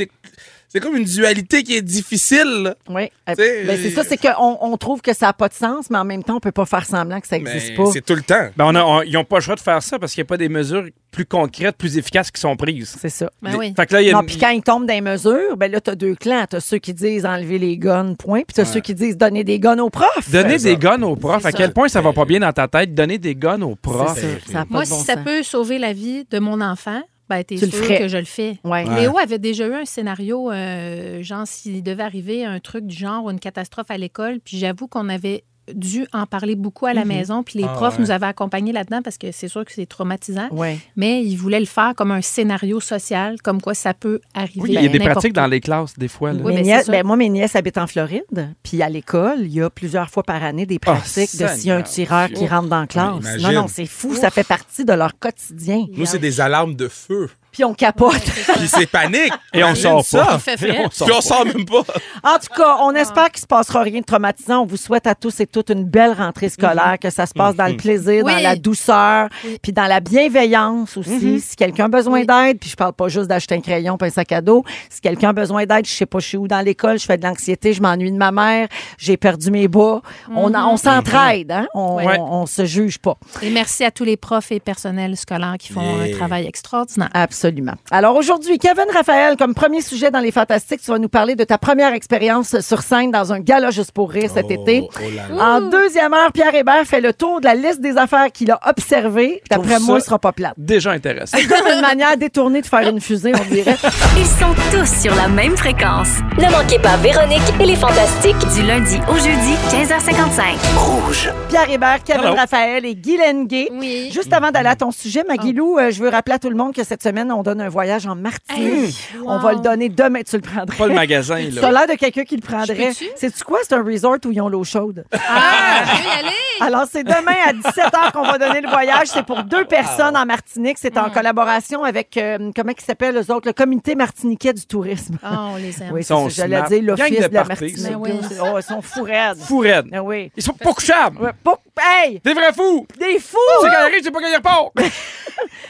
[0.69, 2.63] c'est comme une dualité qui est difficile.
[2.65, 2.75] là.
[2.89, 3.11] Oui.
[3.29, 5.91] Euh, T'sais, ben, c'est ça, c'est qu'on on trouve que ça n'a pas de sens,
[5.91, 7.87] mais en même temps, on peut pas faire semblant que ça Mais n'existe pas.
[7.93, 8.49] c'est tout le temps.
[8.57, 10.27] Ben, on a- on- ils n'ont pas le choix de faire ça parce qu'il n'y
[10.27, 12.95] a pas des mesures plus concrètes, plus efficaces qui sont prises.
[13.01, 13.31] C'est ça.
[13.41, 13.73] Ben oui.
[13.75, 15.57] Fait que là, il y a Non, une- puis quand ils tombent dans les mesures,
[15.57, 16.45] ben là, tu as deux clans.
[16.51, 18.43] Tu as ceux qui disent enlever les guns, point.
[18.43, 20.31] Puis tu as ceux qui disent donner des guns aux profs.
[20.31, 22.53] Donner C'est des guns aux profs, C'est à quel point ça va pas bien dans
[22.53, 24.19] ta tête, donner des guns aux profs.
[24.19, 24.53] C'est ça.
[24.53, 25.25] Ça a pas Moi, de bon si ça sens.
[25.25, 27.99] peut sauver la vie de mon enfant, ben, t'es Tu le sûr ferais.
[27.99, 28.59] que je le fais.
[28.65, 28.87] Ouais.
[28.89, 29.01] Ouais.
[29.01, 33.25] Léo avait déjà eu un scénario, euh, genre s'il devait arriver un truc du genre
[33.25, 37.05] ou une catastrophe à l'école, puis j'avoue qu'on avait dû en parler beaucoup à la
[37.05, 38.05] maison, puis les Ah, profs ouais.
[38.05, 40.79] nous avaient accompagnés là-dedans parce que c'est sûr que c'est traumatisant, Ouais.
[40.97, 44.61] mais ils voulaient le faire comme un scénario social, comme quoi ça peut arriver.
[44.61, 45.35] Oui, il y a des pratiques où.
[45.35, 46.33] dans les classes, des fois.
[46.33, 46.41] là.
[46.45, 48.55] Oui, Mes nièces- ben, moi, mes nièces habitent en Floride.
[48.63, 51.71] Puis à l'école, il y a plusieurs fois par année des pratiques de s'il y
[51.71, 53.17] a un tireur qui rentre dans la classe.
[53.21, 53.47] imagine.
[53.49, 54.15] non, non, c'est fou.
[54.15, 55.85] Ça fait partie de leur quotidien.
[55.97, 57.29] Nous, c'est des alarmes de feu.
[57.57, 58.21] Puis on capote.
[58.23, 59.33] Puis c'est panique.
[59.55, 60.25] Et on sort ça.
[60.27, 60.39] pas.
[60.39, 60.63] Fait.
[60.69, 61.81] Et on sort Puis on sort même pas.
[62.23, 64.61] En tout cas, on espère qu'il se passera rien de traumatisant.
[64.61, 67.57] On vous souhaite à tous et toutes une belle rentrée scolaire, que ça se passe
[67.57, 68.35] dans le plaisir, Oui.
[68.35, 69.59] dans la douceur, Oui.
[69.63, 71.41] puis dans la bienveillance aussi.
[71.41, 72.27] Si quelqu'un a besoin Oui.
[72.27, 74.63] d'aide, puis je parle pas juste d'acheter un crayon puis un sac à dos.
[74.91, 77.17] Si quelqu'un a besoin d'aide, je sais pas, je suis où dans l'école, je fais
[77.17, 80.03] de l'anxiété, je m'ennuie de ma mère, j'ai perdu mes bas.
[80.31, 81.67] On, on s'entraide, hein?
[81.75, 82.19] On, Ouais.
[82.19, 83.17] on, on se juge pas.
[83.41, 87.09] Et merci à tous les profs et personnels scolaires qui font un travail extraordinaire.
[87.15, 87.46] Absolument.
[87.47, 87.75] Absolument.
[87.91, 91.45] Alors aujourd'hui, Kevin Raphaël, comme premier sujet dans les Fantastiques, tu vas nous parler de
[91.45, 94.83] ta première expérience sur scène dans un gala juste pour rire cet Oh, été.
[94.85, 95.57] oh là là.
[95.57, 98.59] En deuxième heure, Pierre Hébert fait le tour de la liste des affaires qu'il a
[98.69, 99.43] observées.
[99.51, 100.55] D'après moi, il sera pas plate.
[100.57, 101.37] Déjà intéressant.
[101.39, 103.77] C'est comme une manière détournée de faire une fusée, on dirait.
[104.17, 106.09] Ils sont tous sur la même fréquence.
[106.39, 108.37] Ne manquez pas Véronique et les Fantastiques.
[108.55, 111.37] Du lundi au jeudi, 15h55.
[111.49, 112.35] Pierre Hébert, Kevin Hello.
[112.35, 113.69] Raphaël et Guy Lenguet.
[113.73, 114.11] Oui.
[114.13, 116.75] Juste avant d'aller à ton sujet, Maguilou, euh, je veux rappeler à tout le monde
[116.75, 118.67] que cette semaine, on donne un voyage en Martinique.
[119.13, 120.23] Hey, On va le donner demain.
[120.23, 120.77] Tu le prendrais.
[120.77, 121.71] Pas le magasin, là.
[121.71, 122.93] l'air de quelqu'un qui le prendrait.
[123.17, 123.59] C'est-tu quoi?
[123.63, 125.05] C'est un resort où ils ont l'eau chaude.
[125.13, 126.37] Ah, je veux y aller.
[126.61, 129.09] Alors, c'est demain à 17h qu'on va donner le voyage.
[129.09, 130.79] C'est pour deux personnes en Martinique.
[130.81, 133.47] C'est en collaboration avec, euh, comment ils s'appellent, eux autres?
[133.47, 135.19] Le Comité martiniquais du tourisme.
[135.23, 135.91] Ah, on les aime.
[135.93, 137.83] Oui, Ils c'est ça, j'allais dire l'Office de de, la Martinique.
[137.83, 138.11] Ben oui.
[138.43, 139.39] Oh, ils sont fous raides.
[139.39, 139.87] Fou raide.
[139.93, 140.31] Ah oui.
[140.37, 141.19] Ils sont pas couchables.
[141.21, 142.21] Ouais, pas- Hey!
[142.25, 142.87] Des vrais fous.
[142.99, 143.37] Des fous!
[143.61, 144.71] C'est quand il arrive, c'est pas quand il repart.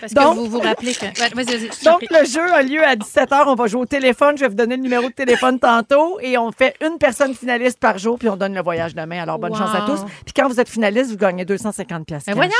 [0.00, 1.06] Parce Donc- que vous vous rappelez que.
[1.46, 3.44] Vas-y, Donc, le jeu a lieu à 17h.
[3.46, 4.36] On va jouer au téléphone.
[4.36, 6.18] Je vais vous donner le numéro de téléphone tantôt.
[6.20, 9.22] Et on fait une personne finaliste par jour, puis on donne le voyage demain.
[9.22, 9.58] Alors, bonne Wow.
[9.58, 10.00] chance à tous.
[10.24, 12.24] Puis quand vous êtes finaliste, vous gagnez 250 pièces.
[12.26, 12.50] Ben voyons!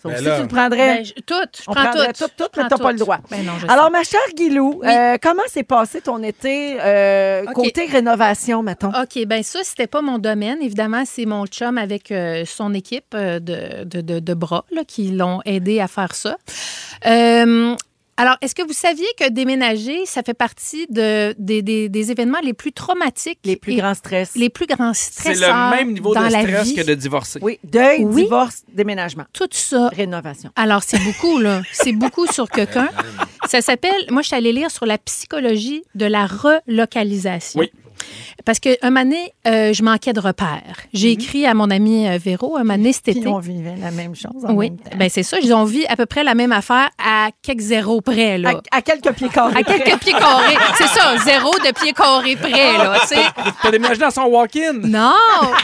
[0.00, 0.36] Ça Ben aussi, là.
[0.36, 0.94] tu le prendrais.
[0.98, 1.56] Ben, je- toutes.
[1.58, 3.18] Je On prends toutes, toutes, Je mais t'as pas le droit.
[3.32, 3.90] Ben non, je Alors, sais.
[3.90, 4.88] ma chère Guilou, Oui.
[4.88, 8.90] euh, comment s'est passé ton été euh, côté rénovation, mettons?
[8.90, 10.58] OK, ben ça, c'était pas mon domaine.
[10.62, 13.40] Évidemment, c'est mon chum avec euh, son équipe de,
[13.82, 16.36] de, de- de bras là, qui l'ont aidé à faire ça.
[18.20, 22.40] Alors, est-ce que vous saviez que déménager, ça fait partie de, des, des- des événements
[22.42, 24.32] les plus traumatiques Les plus et grands stress.
[24.34, 26.74] les plus grands C'est stresseurs le même niveau dans de la stress vie?
[26.74, 27.38] que de divorcer.
[27.40, 28.24] Oui, deuil, Oui.
[28.24, 29.88] divorce, déménagement, Tout ça.
[29.90, 30.50] rénovation.
[30.56, 31.62] Alors, c'est beaucoup, là.
[31.72, 32.88] C'est beaucoup sur quelqu'un.
[33.46, 37.60] Ça s'appelle, moi, je suis allée lire sur la psychologie de la relocalisation.
[37.60, 37.70] Oui.
[38.48, 40.78] Parce qu'un moment donné, euh, je manquais de repères.
[40.94, 43.28] J'ai écrit à mon ami euh, Véro un moment donné cet Puis été.
[43.28, 44.96] on vivait la même chose en Oui, même temps.
[44.96, 45.36] ben c'est ça.
[45.42, 48.54] Ils ont vu à peu près la même affaire à quelques zéros près, là.
[48.70, 49.54] à, à quelques pieds carrés.
[49.54, 50.56] À quelques pieds carrés.
[50.78, 52.98] C'est ça, zéro de pieds carrés près, là.
[53.62, 54.72] T'as déménagé dans son walk-in?
[54.82, 55.12] Non,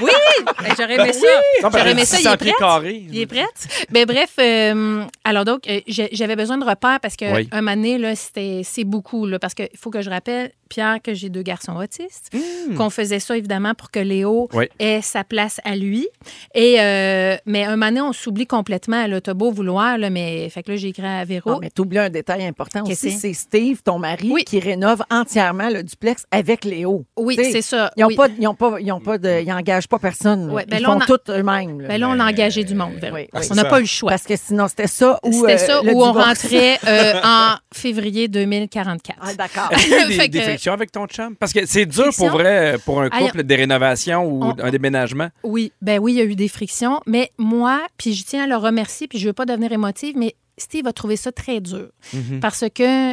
[0.02, 0.10] oui!
[0.62, 1.26] Ben, J'aurais aimé ça.
[1.62, 2.18] J'aurais aimé ça.
[2.18, 3.04] Il est 600 pieds prêt?
[3.12, 3.46] Il est prêt?
[3.90, 7.48] Ben bref, euh, alors donc, euh, j'avais besoin de repères parce que Oui.
[7.50, 10.98] un moment donné, là, c'était, c'est beaucoup, là, parce qu'il faut que je rappelle, Pierre,
[11.02, 12.30] que j'ai deux garçons autistes,
[12.74, 14.66] qu'on faisait ça évidemment pour que Léo Oui.
[14.78, 16.08] ait sa place à lui.
[16.54, 20.48] Et, euh, mais un moment donné, on s'oublie complètement, là, t'as beau vouloir, là, mais
[20.50, 21.50] fait que là, j'ai écrit à Véro.
[21.50, 23.32] Non, mais t'oublies un détail important aussi, que c'est?
[23.32, 24.44] Steve, ton mari, Oui.
[24.44, 27.04] qui rénove entièrement le duplex avec Léo.
[27.16, 27.90] oui, c'est ça.
[27.96, 28.16] Ils ont oui.
[28.16, 30.50] pas, ils ont pas, ils ont pas de, ils engagent pas personne.
[30.50, 31.80] Ouais, ben ils là, font on a- tout eux-mêmes.
[31.80, 31.88] là.
[31.88, 33.14] Ben là, on a engagé du monde, Véro.
[33.16, 33.40] Oui, oui.
[33.50, 34.10] On n'a pas eu le choix.
[34.10, 38.28] Parce que sinon, c'était ça C'était euh, ça le où on rentrait euh, en février
[38.28, 39.18] 2044.
[39.20, 39.68] Ah, d'accord.
[39.72, 41.37] Est-ce qu'il y a eu des, des frictions avec ton chum?
[41.37, 45.29] Parce que c'est dur pour vrai, pour un couple, des rénovations ou on- un déménagement?
[45.42, 48.46] Oui, ben oui, il y a eu des frictions, mais moi, puis je tiens à
[48.46, 51.88] le remercier, puis je veux pas devenir émotive, mais Steve a trouvé ça très dur
[52.12, 52.40] Mhm.
[52.40, 53.12] parce que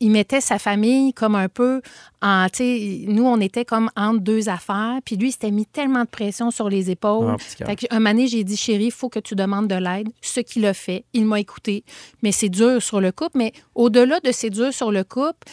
[0.00, 1.82] il mettait sa famille comme un peu
[2.22, 6.08] en, nous on était comme entre deux affaires, puis lui il s'était mis tellement de
[6.08, 7.34] pression sur les épaules.
[7.34, 7.66] Ah.
[7.66, 10.08] Fait un moment j'ai dit chérie, il faut que tu demandes de l'aide.
[10.22, 11.82] Ce qu'il a fait, il m'a écouté,
[12.22, 15.48] mais c'est dur sur le couple, mais au-delà de c'est dur sur le couple,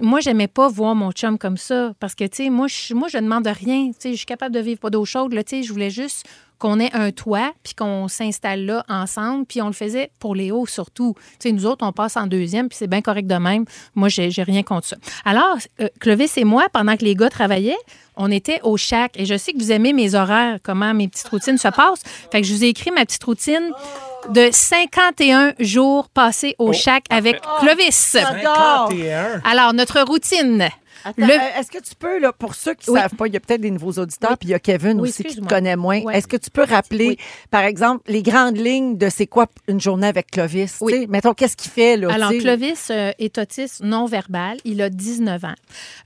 [0.00, 3.08] moi, j'aimais pas voir mon chum comme ça parce que, tu sais, moi, je, moi,
[3.08, 3.90] je demande rien.
[3.98, 5.34] Tu je suis capable de vivre pas d'eau chaude.
[5.44, 6.26] Tu je voulais juste
[6.58, 9.46] qu'on ait un toit puis qu'on s'installe là ensemble.
[9.46, 11.14] Puis on le faisait pour Léo surtout.
[11.38, 13.64] Tu sais, nous autres, on passe en deuxième puis c'est bien correct de même.
[13.94, 14.96] Moi, j'ai j'ai rien contre ça.
[15.24, 17.78] Alors, euh, Clovis et moi, pendant que les gars travaillaient,
[18.16, 19.12] on était au chac.
[19.18, 22.02] Et je sais que vous aimez mes horaires, comment mes petites routines se passent.
[22.30, 23.72] Fait que je vous ai écrit ma petite routine
[24.28, 28.10] de 51 jours passés au chac avec Clovis.
[28.12, 28.88] J'adore.
[28.90, 29.40] 51.
[29.44, 30.68] Alors, notre routine.
[31.16, 33.00] Le- euh, Est-ce que tu peux, là, pour ceux qui ne Oui.
[33.00, 34.36] savent pas, il y a peut-être des nouveaux auditeurs, Oui.
[34.38, 36.00] puis il y a Kevin Oui, aussi qui te connaît moins.
[36.10, 37.18] Est-ce que tu peux rappeler, Oui.
[37.50, 40.78] par exemple, les grandes lignes de c'est quoi une journée avec Clovis?
[40.80, 41.06] Oui.
[41.08, 42.12] Mettons, qu'est-ce qu'il fait, là?
[42.12, 42.30] Alors?
[42.30, 44.58] Clovis euh, est autiste non-verbal.
[44.64, 45.54] Il a 19 ans.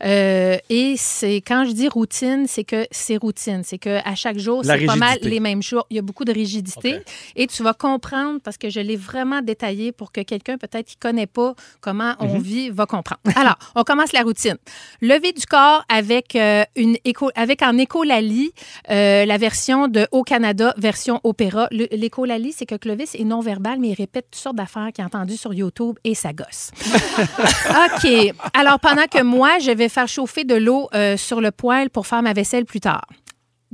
[0.04, 3.62] Euh, et c'est quand je dis routine, c'est que c'est routine.
[3.64, 5.87] C'est que à chaque jour, c'est pas mal les mêmes jours.
[5.90, 7.00] Il y a beaucoup de rigidité.
[7.37, 10.96] Et tu vas comprendre, parce que je l'ai vraiment détaillé pour que quelqu'un peut-être qui
[10.96, 13.20] connaît pas comment on vit va comprendre.
[13.37, 14.57] Alors, on commence la routine.
[15.00, 18.52] Lever du corps avec, euh, une écho, avec en écolalie
[18.90, 21.68] euh, la version de Au Canada, version opéra.
[21.70, 25.36] L'écolalie, c'est que Clovis est non-verbal, mais il répète toutes sortes d'affaires qu'il a entendues
[25.36, 26.70] sur YouTube et ça gosse.
[26.84, 28.32] OK.
[28.54, 32.06] Alors, pendant que moi, je vais faire chauffer de l'eau euh, sur le poêle pour
[32.06, 33.06] faire ma vaisselle plus tard.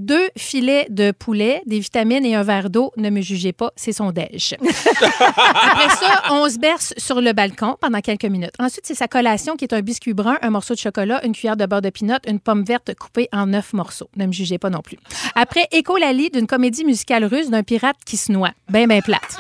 [0.01, 2.91] Deux filets de poulet, des vitamines et un verre d'eau.
[2.97, 4.57] Ne me jugez pas, c'est son déj.
[5.21, 8.55] Après ça, on se berce sur le balcon pendant quelques minutes.
[8.59, 11.59] Ensuite, c'est sa collation qui est un biscuit brun, un morceau de chocolat, une cuillère
[11.59, 14.09] de beurre de pinot, une pomme verte coupée en neuf morceaux.
[14.17, 14.97] Ne me jugez pas non plus.
[15.35, 18.53] Après, écolalie d'une comédie musicale russe d'un pirate qui se noie.
[18.71, 19.37] Ben, ben plate.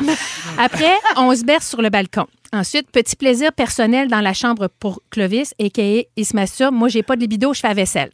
[0.58, 2.26] Après, on se berce sur le balcon.
[2.52, 6.02] Ensuite, petit plaisir personnel dans la chambre pour Clovis, a.k.a.
[6.16, 6.74] il se masturbe.
[6.74, 8.10] Moi, j'ai pas de libido, je fais la vaisselle.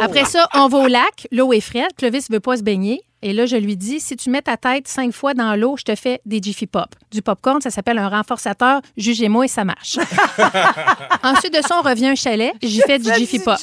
[0.00, 1.26] Après ça, on va au lac.
[1.30, 1.92] L'eau est fraîche.
[1.96, 3.00] Clovis veut pas se baigner.
[3.26, 5.84] Et là, je lui dis, si tu mets ta tête cinq fois dans l'eau, je
[5.84, 6.94] te fais des Jiffy Pop.
[7.10, 8.82] Du popcorn, ça s'appelle un renforçateur.
[8.98, 9.96] Jugez-moi et ça marche.
[11.22, 12.52] Ensuite de ça, on revient au chalet.
[12.62, 13.56] J'y fais du Jiffy Pop.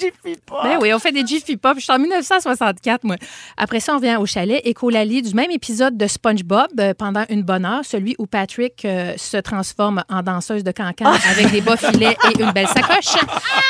[0.64, 1.76] Ben oui, on fait des Jiffy Pop.
[1.78, 3.18] Je suis en 1964, moi.
[3.56, 4.60] Après ça, on vient au chalet.
[4.66, 9.14] Écolali du même épisode de SpongeBob euh, pendant une bonne heure, celui où Patrick euh,
[9.16, 13.14] se transforme en danseuse de cancan avec des bas filets et une belle sacoche.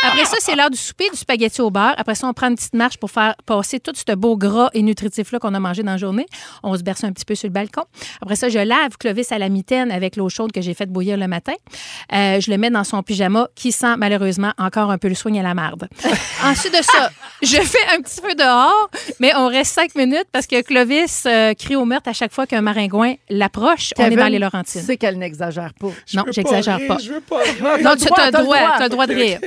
[0.07, 1.95] Après ça, c'est l'heure du souper, du spaghetti au beurre.
[1.97, 4.83] Après ça, on prend une petite marche pour faire passer tout ce beau gras et
[4.83, 6.25] nutritif-là qu'on a mangé dans la journée.
[6.63, 7.83] On se berce un petit peu sur le balcon.
[8.21, 11.17] Après ça, je lave Clovis à la mitaine avec l'eau chaude que j'ai faite bouillir
[11.17, 11.53] le matin.
[12.13, 15.39] Euh, je le mets dans son pyjama qui sent malheureusement encore un peu le soigne
[15.39, 15.87] à la marde.
[16.43, 18.89] Ensuite de ça, je fais un petit peu dehors,
[19.19, 22.45] mais on reste cinq minutes parce que Clovis euh, crie au meurtre à chaque fois
[22.47, 23.91] qu'un maringouin l'approche.
[23.97, 24.81] On est dans les Tu Laurentides.
[24.81, 25.87] sais qu'elle n'exagère pas.
[26.13, 26.97] Non, j'exagère pas.
[26.97, 27.83] Je veux pas rire.
[27.83, 28.75] Non, tu as le droit, droit.
[28.77, 29.39] t'as le droit de rire.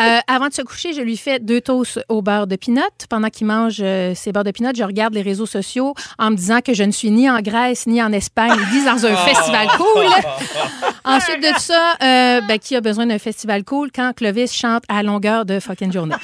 [0.00, 2.80] Euh, avant de se coucher, je lui fais deux toasts au beurre de pinot.
[3.08, 5.79] Pendant qu'il mange euh, ses beurres de pinot, je regarde les réseaux sociaux
[6.18, 9.06] en me disant que je ne suis ni en Grèce ni en Espagne, ni dans
[9.06, 10.04] un festival cool.
[11.04, 15.02] Ensuite de ça, euh, ben, qui a besoin d'un festival cool quand Clovis chante à
[15.02, 16.14] longueur de fucking journée?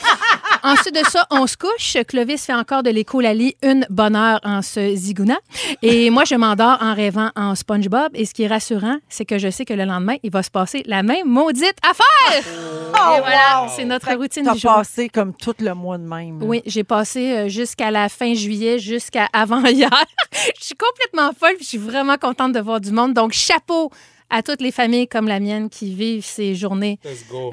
[0.66, 1.96] Ensuite de ça, on se couche.
[2.08, 5.38] Clovis fait encore de l'écolalie une bonne heure en se zigounant.
[5.80, 8.10] Et moi, je m'endors en rêvant en SpongeBob.
[8.14, 10.50] Et ce qui est rassurant, c'est que je sais que le lendemain, il va se
[10.50, 12.42] passer la même maudite affaire.
[12.42, 14.74] Et voilà, c'est notre routine du jour.
[14.74, 16.42] passé comme tout le mois de même.
[16.42, 19.90] Oui, j'ai passé euh, jusqu'à la fin juillet, jusqu'à avant hier.
[20.58, 23.14] je suis complètement folle, puis je suis vraiment contente de voir du monde.
[23.14, 23.92] Donc, chapeau
[24.30, 26.98] à toutes les familles comme la mienne qui vivent ces journées,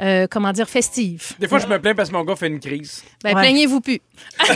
[0.02, 1.34] euh, comment dire, festives.
[1.40, 3.04] Des fois, je me plains parce que mon gars fait une crise.
[3.24, 3.42] Ben, Ouais.
[3.42, 4.00] plaignez-vous plus.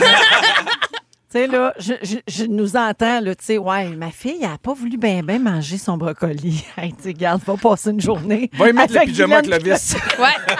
[1.30, 4.48] Tu sais, là, je, je, je nous entends, là, tu sais, ouais, ma fille, elle
[4.48, 6.64] n'a pas voulu bien, bien manger son brocoli.
[6.78, 8.48] Hey, tu sais, regarde, va passer une journée.
[8.54, 9.94] Va y mettre le avec pyjama Guylaine Clovis.
[10.18, 10.54] Ouais.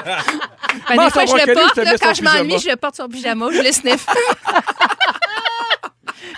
[0.94, 1.76] Ben, des fois, je le porte.
[1.78, 4.04] là, quand son je m'ennuie, je le porte sur le pyjama, je le sniffe.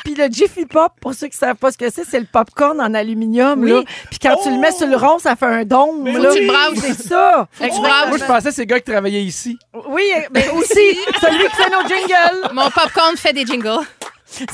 [0.05, 2.27] Puis le Jiffy Pop, pour ceux qui ne savent pas ce que c'est, c'est le
[2.27, 3.61] popcorn en aluminium.
[3.62, 3.71] Oui.
[3.71, 3.83] Là.
[4.11, 6.07] Puis quand tu le mets sur le rond, ça fait un dôme.
[6.07, 6.33] Là.
[6.33, 6.79] tu le brasses.
[6.81, 7.49] C'est ça.
[7.59, 8.09] que tu brasses.
[8.09, 9.59] Moi, je pensais que c'est le gars qui travaillait ici.
[9.88, 10.71] Oui, mais aussi
[11.21, 12.53] celui qui fait nos jingles.
[12.53, 13.87] Mon popcorn fait des jingles.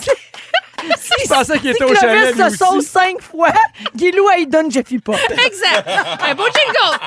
[0.83, 3.49] Je pensais qu'il Si était au chalet, Clovis se cinq fois,
[3.95, 5.17] Guilou, elle donne Jiffy Pop.
[5.31, 5.89] Exact.
[6.29, 6.99] Un beau jingle.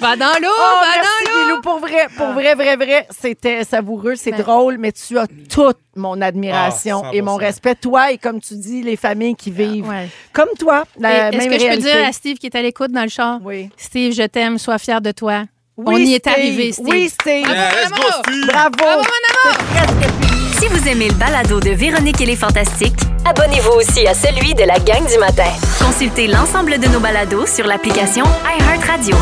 [0.00, 1.44] Va dans l'eau, Oh, va merci, dans l'eau.
[1.46, 1.60] Guilou.
[1.62, 4.40] Pour vrai, pour vrai, vrai, vrai, c'était savoureux, c'est Ben.
[4.42, 7.40] drôle, mais tu as toute mon admiration Ah, et mon 100%.
[7.40, 7.74] respect.
[7.74, 10.08] Toi et comme tu dis, les familles qui vivent Ouais.
[10.32, 13.08] comme toi, Est-ce que je peux dire à Steve qui est à l'écoute dans le
[13.08, 13.38] char?
[13.42, 13.68] Oui.
[13.76, 15.42] Steve, je t'aime, sois fier de toi.
[15.76, 16.32] Oui, On y est Steve.
[16.32, 16.86] arrivé, Steve.
[16.88, 17.48] Oui, Steve.
[17.48, 18.22] Yeah, let's go, Bravo.
[18.24, 18.46] Steve.
[18.46, 18.70] Bravo.
[18.76, 20.27] Bravo, mon amour.
[20.60, 22.94] Si vous aimez le balado de Véronique et les Fantastiques,
[23.24, 25.50] Abonnez-vous aussi à celui de la gang du matin.
[25.78, 28.24] consultez l'ensemble de nos balados sur l'application
[28.58, 29.14] iHeartRadio.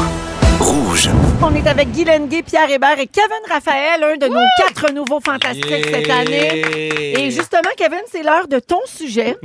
[0.60, 1.10] Rouge.
[1.42, 5.20] On est avec Guy Lenguet, Pierre Hébert et Kevin Raphaël, un de nos quatre nouveaux
[5.20, 5.90] fantastiques Yeah.
[5.90, 7.20] cette année.
[7.20, 9.36] Et justement, Kevin, c'est l'heure de ton sujet.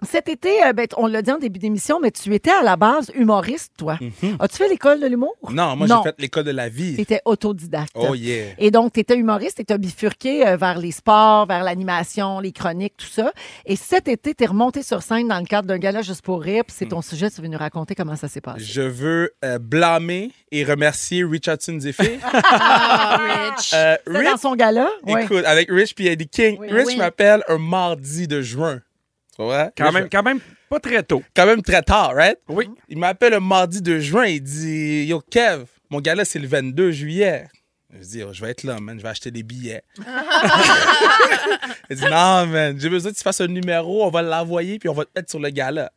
[0.00, 0.08] Mhm.
[0.10, 2.76] Cet été, euh, ben, on l'a dit en début d'émission, mais tu étais à la
[2.76, 3.98] base humoriste, toi.
[4.40, 5.34] As-tu fait l'école de l'humour?
[5.48, 5.54] Mhm.
[5.54, 6.94] Non, moi, j'ai fait l'école de la vie.
[6.94, 7.90] Tu étais autodidacte.
[7.94, 8.46] Oh, yeah.
[8.58, 12.40] Et donc, tu étais humoriste et tu as bifurqué euh, vers les sports, vers l'animation,
[12.40, 13.32] les chroniques, tout ça.
[13.66, 16.42] Et cet été, tu es remonté sur scène dans le cadre d'un gala juste pour
[16.42, 16.64] rire.
[16.66, 16.90] Puis c'est Mm.
[16.90, 18.60] ton sujet, tu veux nous raconter comment ça s'est passé.
[18.64, 22.18] Je veux euh, blâmer et remercier Richardson Zephyr.
[22.32, 23.18] Ah,
[23.56, 23.72] Rich.
[23.74, 24.88] Euh, Rich, dans son gala?
[25.04, 25.22] Oui.
[25.22, 26.56] écoute, avec Rich puis Eddie King.
[26.60, 26.68] Oui.
[26.70, 26.96] Rich Oui.
[26.96, 28.80] m'appelle un mardi de juin.
[29.38, 31.22] Quand même, quand même pas très tôt.
[31.34, 32.38] quand même très tard, right?
[32.48, 32.68] Oui.
[32.88, 34.26] Il m'appelle un mardi de juin.
[34.26, 37.46] Il dit Yo, Kev, mon gars-là, c'est le 22 juillet.
[37.90, 38.98] Je dis Oh, Je vais être là, man.
[38.98, 39.82] Je vais acheter des billets.
[41.90, 42.78] il dit Non, man.
[42.78, 44.04] J'ai besoin que tu fasses un numéro.
[44.04, 45.90] On va l'envoyer, puis on va te mettre sur le gala.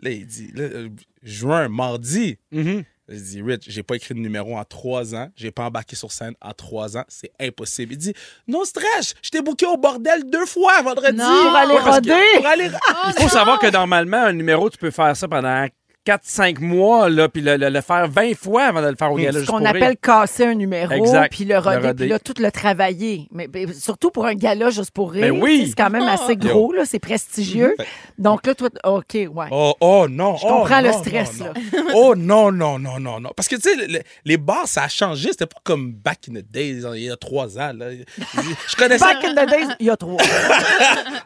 [0.00, 0.88] Là, il dit là, euh,
[1.22, 2.38] Juin, mardi.
[2.50, 2.82] Mhm.
[3.08, 5.28] Je dis, Rich, j'ai pas écrit de numéro en trois ans.
[5.34, 7.04] J'ai pas embarqué sur scène en trois ans.
[7.08, 7.92] C'est impossible.
[7.94, 8.14] Il dit,
[8.46, 11.16] non stress, je t'ai booké au bordel deux fois vendredi.
[11.18, 11.42] Non.
[11.42, 12.14] Pour aller Ouais, roder.
[12.36, 12.70] Pour aller
[13.08, 15.66] Il faut savoir que normalement, un numéro, tu peux faire ça pendant
[16.06, 19.16] 4-5 mois, là, puis le, le- le faire 20 fois avant de le faire au
[19.16, 19.40] gala.
[19.40, 19.68] Ce qu'on rire.
[19.68, 21.30] appelle casser un numéro, Exact.
[21.30, 23.28] puis le roder, Le puis là, tout le travailler.
[23.30, 25.22] Mais, mais surtout pour un gala juste pour rire.
[25.32, 25.58] Ben oui.
[25.58, 27.76] tu sais, C'est quand même assez gros, là, c'est prestigieux.
[28.18, 29.46] Donc là, toi, OK, ouais.
[29.50, 30.36] Oh, oh non.
[30.36, 31.52] Je comprends oh, le non, stress, non, là.
[31.94, 33.30] oh non, non, non, non, non.
[33.36, 35.28] Parce que, tu sais, le- le- les bars, ça a changé.
[35.30, 37.72] C'était pas comme back in the days, il y a trois ans.
[37.72, 37.86] Là.
[37.92, 39.04] Je connaissais.
[39.04, 40.16] Back in the days, il y a trois.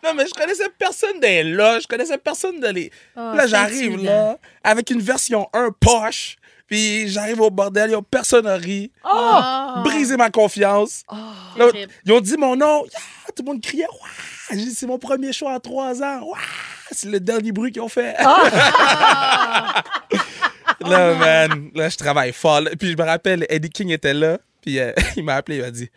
[0.05, 1.79] Non, mais je connaissais personne des là.
[1.81, 2.91] Je connaissais personne de les.
[3.17, 6.37] Oh, là, j'arrive là, avec une version 1 poche.
[6.67, 8.89] Puis j'arrive au bordel, y a personne à rire.
[9.05, 9.83] Oh.
[9.85, 11.05] Briser ma confiance.
[11.57, 11.93] Là, terrible.
[12.05, 12.85] ils ont dit mon nom.
[12.85, 13.01] Yeah,
[13.37, 13.87] tout le monde criait.
[14.51, 16.27] Dit, c'est mon premier choix en trois ans.
[16.91, 18.17] C'est le dernier bruit qu'ils ont fait.
[20.81, 22.61] Là, man, là, je travaille fort.
[22.61, 22.71] là.
[22.79, 24.39] Puis je me rappelle, Eddie King était là.
[24.61, 25.89] Puis euh, il m'a appelé, il m'a dit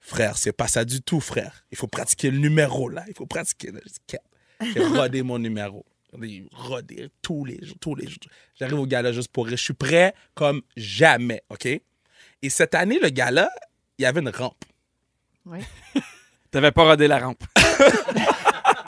[0.00, 1.64] Frère, c'est pas ça du tout, frère.
[1.70, 3.04] Il faut pratiquer le numéro, là.
[3.08, 3.72] Il faut pratiquer.
[3.74, 4.16] Je?
[4.74, 5.84] J'ai rodé mon numéro.
[6.20, 8.18] J'ai rodé tous les jours, tous les jours.
[8.58, 9.56] J'arrive au gala juste pour rire.
[9.56, 11.66] Je suis prêt comme jamais, OK?
[11.66, 13.50] Et cette année, le gala,
[13.98, 14.64] il y avait une rampe.
[16.50, 17.44] T'avais pas rodé la rampe.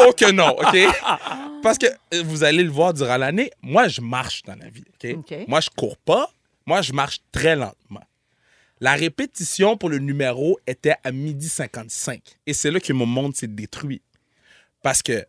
[0.03, 1.61] Oh que non, OK?
[1.63, 4.85] Parce que euh, vous allez le voir durant l'année, moi, je marche dans la vie,
[4.95, 5.19] OK?
[5.19, 5.35] OK.
[5.47, 6.33] Moi, je cours pas.
[6.65, 8.03] Moi, je marche très lentement.
[8.81, 12.23] La répétition pour le numéro était à midi 55.
[12.47, 14.01] Et c'est là que mon monde s'est détruit.
[14.83, 15.25] Parce que,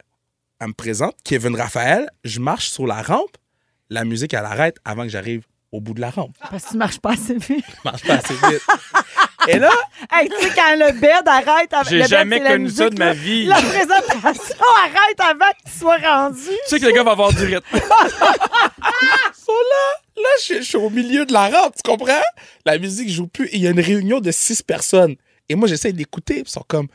[0.62, 3.36] elle me présente, Kevin Raphaël, je marche sur la rampe,
[3.89, 6.36] la musique, elle arrête avant que j'arrive au bout de la rampe.
[6.50, 7.65] Parce que tu marches pas assez vite.
[7.67, 8.62] Je marche pas assez vite.
[9.47, 9.71] Et là,
[10.12, 11.74] Hey, tu sais, quand le bed arrête...
[11.74, 13.45] avec- J'ai bed, jamais connu ça de ma vie.
[13.45, 16.39] La présentation arrête avant que tu sois rendu.
[16.41, 17.62] Tu sais que le gars va avoir du rythme.
[19.34, 22.21] So là, là, je, je suis au milieu de la rampe, tu comprends?
[22.65, 25.15] La musique joue plus et il y a une réunion de six personnes.
[25.50, 26.88] Et moi, j'essaie d'écouter, ils sont comme,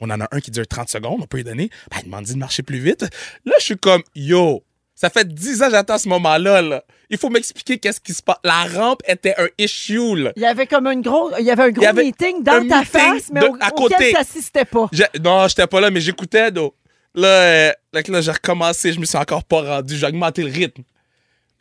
[0.00, 1.70] on en a un qui dure 30 secondes, on peut lui donner.
[1.90, 3.02] Ben, il m'a dit de marcher plus vite.
[3.44, 4.62] Là, je suis comme, yo,
[4.94, 6.84] ça fait 10 ans que j'attends ce moment-là, là.
[7.10, 8.36] Il faut m'expliquer qu'est-ce qui se passe.
[8.44, 10.32] La rampe était un issue, là.
[10.36, 12.80] Il y avait comme une grosse, il y avait un gros avait meeting dans ta
[12.80, 14.08] meeting face, mais de- au, à auquel côté.
[14.08, 14.88] tu n'assistais pas.
[14.92, 16.74] J'ai- Non, j'étais pas là, mais j'écoutais, donc.
[17.14, 20.52] Là, euh, là, là, j'ai recommencé, je me suis encore pas rendu, j'ai augmenté le
[20.52, 20.82] rythme.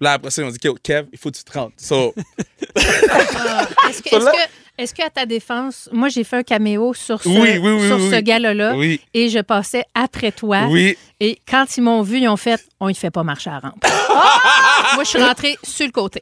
[0.02, 1.72] Là, après ça, ils m'ont dit, Kev, il faut que tu te rendes.
[1.78, 2.14] So,
[2.76, 4.10] Est-ce que,
[4.78, 7.88] est-ce que, à ta défense, moi, j'ai fait un caméo sur ce, Oui, oui, oui,
[7.88, 10.68] sur oui, ce oui, et je passais après toi.
[10.70, 10.98] oui.
[11.20, 13.84] Et quand ils m'ont vu, ils ont fait on ne fait pas marcher à rampe.
[14.94, 16.22] Moi, je suis rentrée sur le côté.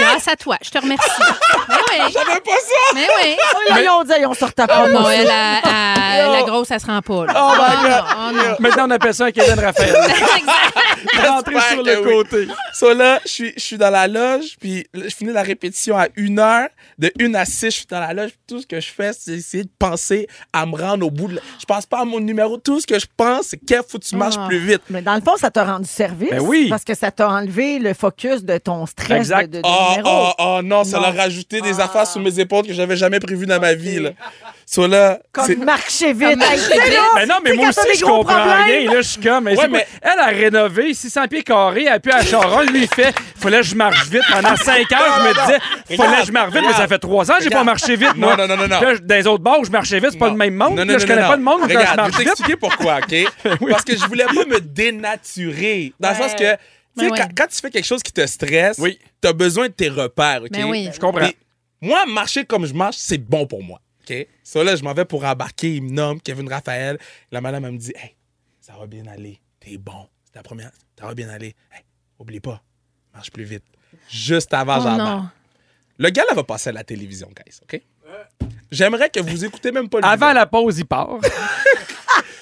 [0.00, 0.56] Grâce à toi.
[0.60, 1.08] Je te remercie.
[1.68, 2.12] Mais oui.
[2.12, 2.94] J'avais pas ça!
[2.96, 3.36] Mais oui.
[3.70, 4.86] Là, ils ont dit, on sortait pas.
[4.86, 7.26] Oh non, elle, a- a- la grosse, elle se rend pas.
[7.26, 7.32] Là.
[7.36, 7.90] Oh my Ah, God.
[7.90, 8.56] non, oh non.
[8.58, 9.94] Maintenant, on appelle ça un Kevin Raphaël.
[11.28, 12.48] Rentrer J'espère sur le côté.
[12.72, 15.96] So là, je suis, je suis dans la loge, puis là, je finis la répétition
[15.96, 16.68] à une heure.
[16.98, 18.30] De une à six, je suis dans la loge.
[18.30, 21.28] puis Tout ce que je fais, c'est essayer de penser à me rendre au bout
[21.28, 21.40] de la...
[21.60, 22.56] Je pense pas à mon numéro.
[22.58, 24.46] Tout ce que je pense, c'est qu'il faut que tu marches Ah.
[24.48, 24.82] plus vite.
[24.90, 26.30] Mais dans le fond, ça t'a rendu service?
[26.30, 26.68] Ben oui.
[26.68, 29.50] Parce que ça t'a enlevé le focus de ton stress Exact.
[29.50, 30.08] de, de, de Oh, numéro.
[30.10, 31.84] oh, oh non, ça l'a rajouté des Ah.
[31.84, 34.00] affaires sur mes épaules que j'avais jamais prévues dans ma vie.
[34.00, 34.10] Là.
[34.66, 36.36] So là, Comme marcher vite.
[36.36, 36.92] Marcher vite.
[36.94, 38.90] là, Mais non, mais moi aussi, je comprends problèmes, rien.
[38.92, 39.44] Là, je suis comme.
[39.44, 39.78] mais Ouais, c'est quoi?
[39.78, 42.62] mais- Elle a rénové 600 pieds carrés, elle a pu à Charon.
[42.62, 43.14] Lui, il fait.
[43.36, 44.22] Fallait que je marche vite.
[44.32, 45.96] Pendant 5 heures, je me disais.
[45.96, 47.66] Fallait que je marche vite, mais ça fait 3 ans que j'ai pas Regarde.
[47.96, 48.36] Vite, moi.
[48.36, 50.30] Non, non, non, non, là, dans les autres bars où je marchais vite, c'est pas
[50.30, 50.76] le même monde.
[50.76, 52.16] Non, non, là, je non, connais non, pas le monde quand je Regarde, je marche
[52.18, 53.14] vais t'expliquer pourquoi, OK?
[53.70, 55.92] Parce que je voulais pas me dénaturer.
[56.00, 56.58] Dans le sens que, tu sais,
[56.96, 57.18] Ben ouais.
[57.18, 58.98] quand, quand tu fais quelque chose qui te stresse, Oui.
[59.20, 60.50] tu as besoin de tes repères, OK?
[60.50, 60.90] Ben oui.
[60.92, 61.28] Je comprends.
[61.80, 64.26] Moi, marcher comme je marche, c'est bon pour moi, OK?
[64.42, 65.74] Ça, là, je m'en vais pour embarquer.
[65.76, 66.98] Il me nomme Kevin Raphaël.
[67.30, 68.14] La madame, elle me dit, hey,
[68.60, 69.40] ça va bien aller.
[69.60, 70.08] T'es bon.
[70.24, 70.70] C'est la première.
[70.98, 71.54] Ça va bien aller.
[71.72, 71.82] Hey,
[72.18, 72.62] oublie pas,
[73.12, 73.64] marche plus vite.
[74.10, 75.24] Juste avant, Oh j'embarque.
[75.98, 77.80] Le gars, là, va passer à la télévision, guys, OK?
[78.70, 80.40] J'aimerais que vous écoutez même pas le Avant vidéo.
[80.40, 81.18] la pause, il part.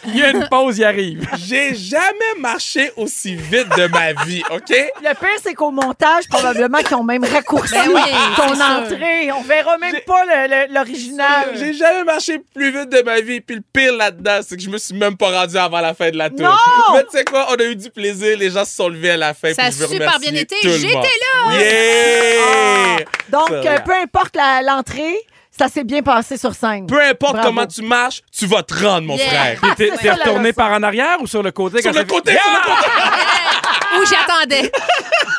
[0.07, 1.29] Il y a une pause, il arrive.
[1.37, 4.71] J'ai jamais marché aussi vite de ma vie, OK?
[4.71, 8.01] Le pire, c'est qu'au montage, probablement qu'ils ont même raccourci Ben oui,
[8.37, 9.31] ton entrée.
[9.33, 10.25] On verra même pas
[10.69, 11.51] l'original.
[11.55, 13.41] J'ai jamais marché plus vite de ma vie.
[13.41, 16.11] Puis le pire là-dedans, c'est que je me suis même pas rendu avant la fin
[16.11, 16.41] de la tour.
[16.41, 16.95] Non!
[16.95, 17.49] Mais tu sais quoi?
[17.51, 18.37] On a eu du plaisir.
[18.39, 19.53] Les gens se sont levés à la fin.
[19.55, 20.57] Ça a super bien été.
[20.63, 21.59] J'étais là!
[21.59, 23.05] Yeah!
[23.29, 25.17] Donc, Ça, euh, peu importe l'entrée,
[25.57, 26.87] ça s'est bien passé sur scène.
[26.87, 27.49] Peu importe Bravo.
[27.49, 29.29] comment tu marches, tu vas te rendre, mon Yeah.
[29.29, 29.59] frère.
[29.61, 31.83] Puis t'es c'est t'es retourné par en arrière ou sur le côté?
[31.83, 32.89] Sur le côté, sur le côté.
[34.01, 34.73] Où j'attendais.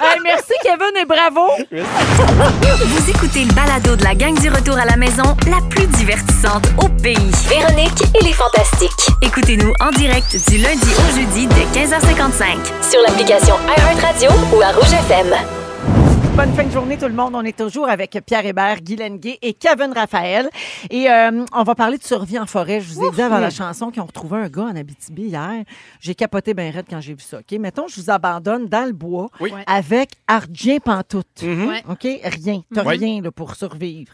[0.01, 1.51] Hey, merci, Kevin, et bravo.
[1.71, 6.65] Vous écoutez le balado de la gang du retour à la maison, la plus divertissante
[6.79, 7.15] au pays.
[7.47, 8.89] Véronique et les Fantastiques.
[9.21, 12.89] Écoutez-nous en direct du lundi au jeudi dès 15h55.
[12.89, 15.33] Sur l'application iHeartRadio ou à Rouge FM.
[16.35, 17.35] Bonne fin de journée, tout le monde.
[17.35, 20.49] On est toujours avec Pierre Hébert, Guy Lenguet et Kevin Raphaël.
[20.89, 22.81] Et euh, on va parler de survie en forêt.
[22.81, 25.63] Je vous ai dit avant la chanson qu'ils ont retrouvé un gars en Abitibi hier.
[25.99, 27.37] J'ai capoté bien raide quand j'ai vu ça.
[27.39, 27.51] OK?
[27.59, 29.51] Mettons, je vous abandonne dans le bois Oui.
[29.67, 31.43] Avec argent pantoute.
[31.43, 31.67] Mhm.
[31.67, 31.83] Ouais.
[31.87, 32.01] OK?
[32.23, 32.61] Rien.
[32.73, 32.97] T'as Oui.
[32.97, 34.13] rien là, pour survivre.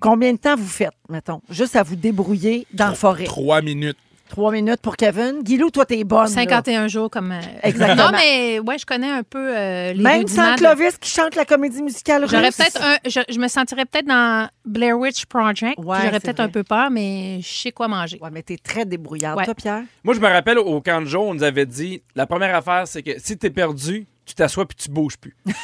[0.00, 1.40] Combien de temps vous faites, mettons?
[1.50, 3.24] Juste à vous débrouiller dans la forêt?
[3.24, 3.98] Trois minutes.
[4.28, 5.42] Trois minutes pour Kevin.
[5.42, 6.20] Guilou, toi, t'es bonne.
[6.22, 6.26] là.
[6.28, 7.32] 51 jours comme.
[7.32, 8.10] euh, Exactement.
[8.10, 11.34] Non, mais ouais, je connais un peu euh, les Même sans de- Clovis qui chante
[11.34, 12.26] la comédie musicale.
[12.30, 15.78] J'aurais peut-être un, je, je me sentirais peut-être dans Blair Witch Project.
[15.78, 18.18] Ouais, J'aurais peut-être un peu peur, mais je sais quoi manger.
[18.20, 19.44] Ouais, mais t'es très débrouillarde, Ouais.
[19.44, 19.82] toi, Pierre.
[20.04, 22.86] Moi, je me rappelle au camp de jour, on nous avait dit la première affaire,
[22.86, 25.34] c'est que si t'es perdu, tu t'assois puis tu bouges plus.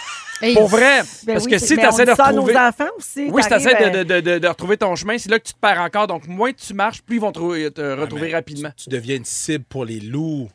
[0.42, 1.02] Hey, Pour vrai.
[1.24, 2.58] Ben parce oui, que c'est- si tu essaies de ça à nos retrouver.
[2.66, 3.28] enfants aussi.
[3.30, 5.44] Oui, si tu essaies euh, de, de- de- de retrouver ton chemin, c'est là que
[5.46, 6.08] tu te perds encore.
[6.08, 8.70] Donc, moins tu marches, plus ils vont te, re- te retrouver rapidement.
[8.76, 10.50] Tu deviens une cible pour les loups.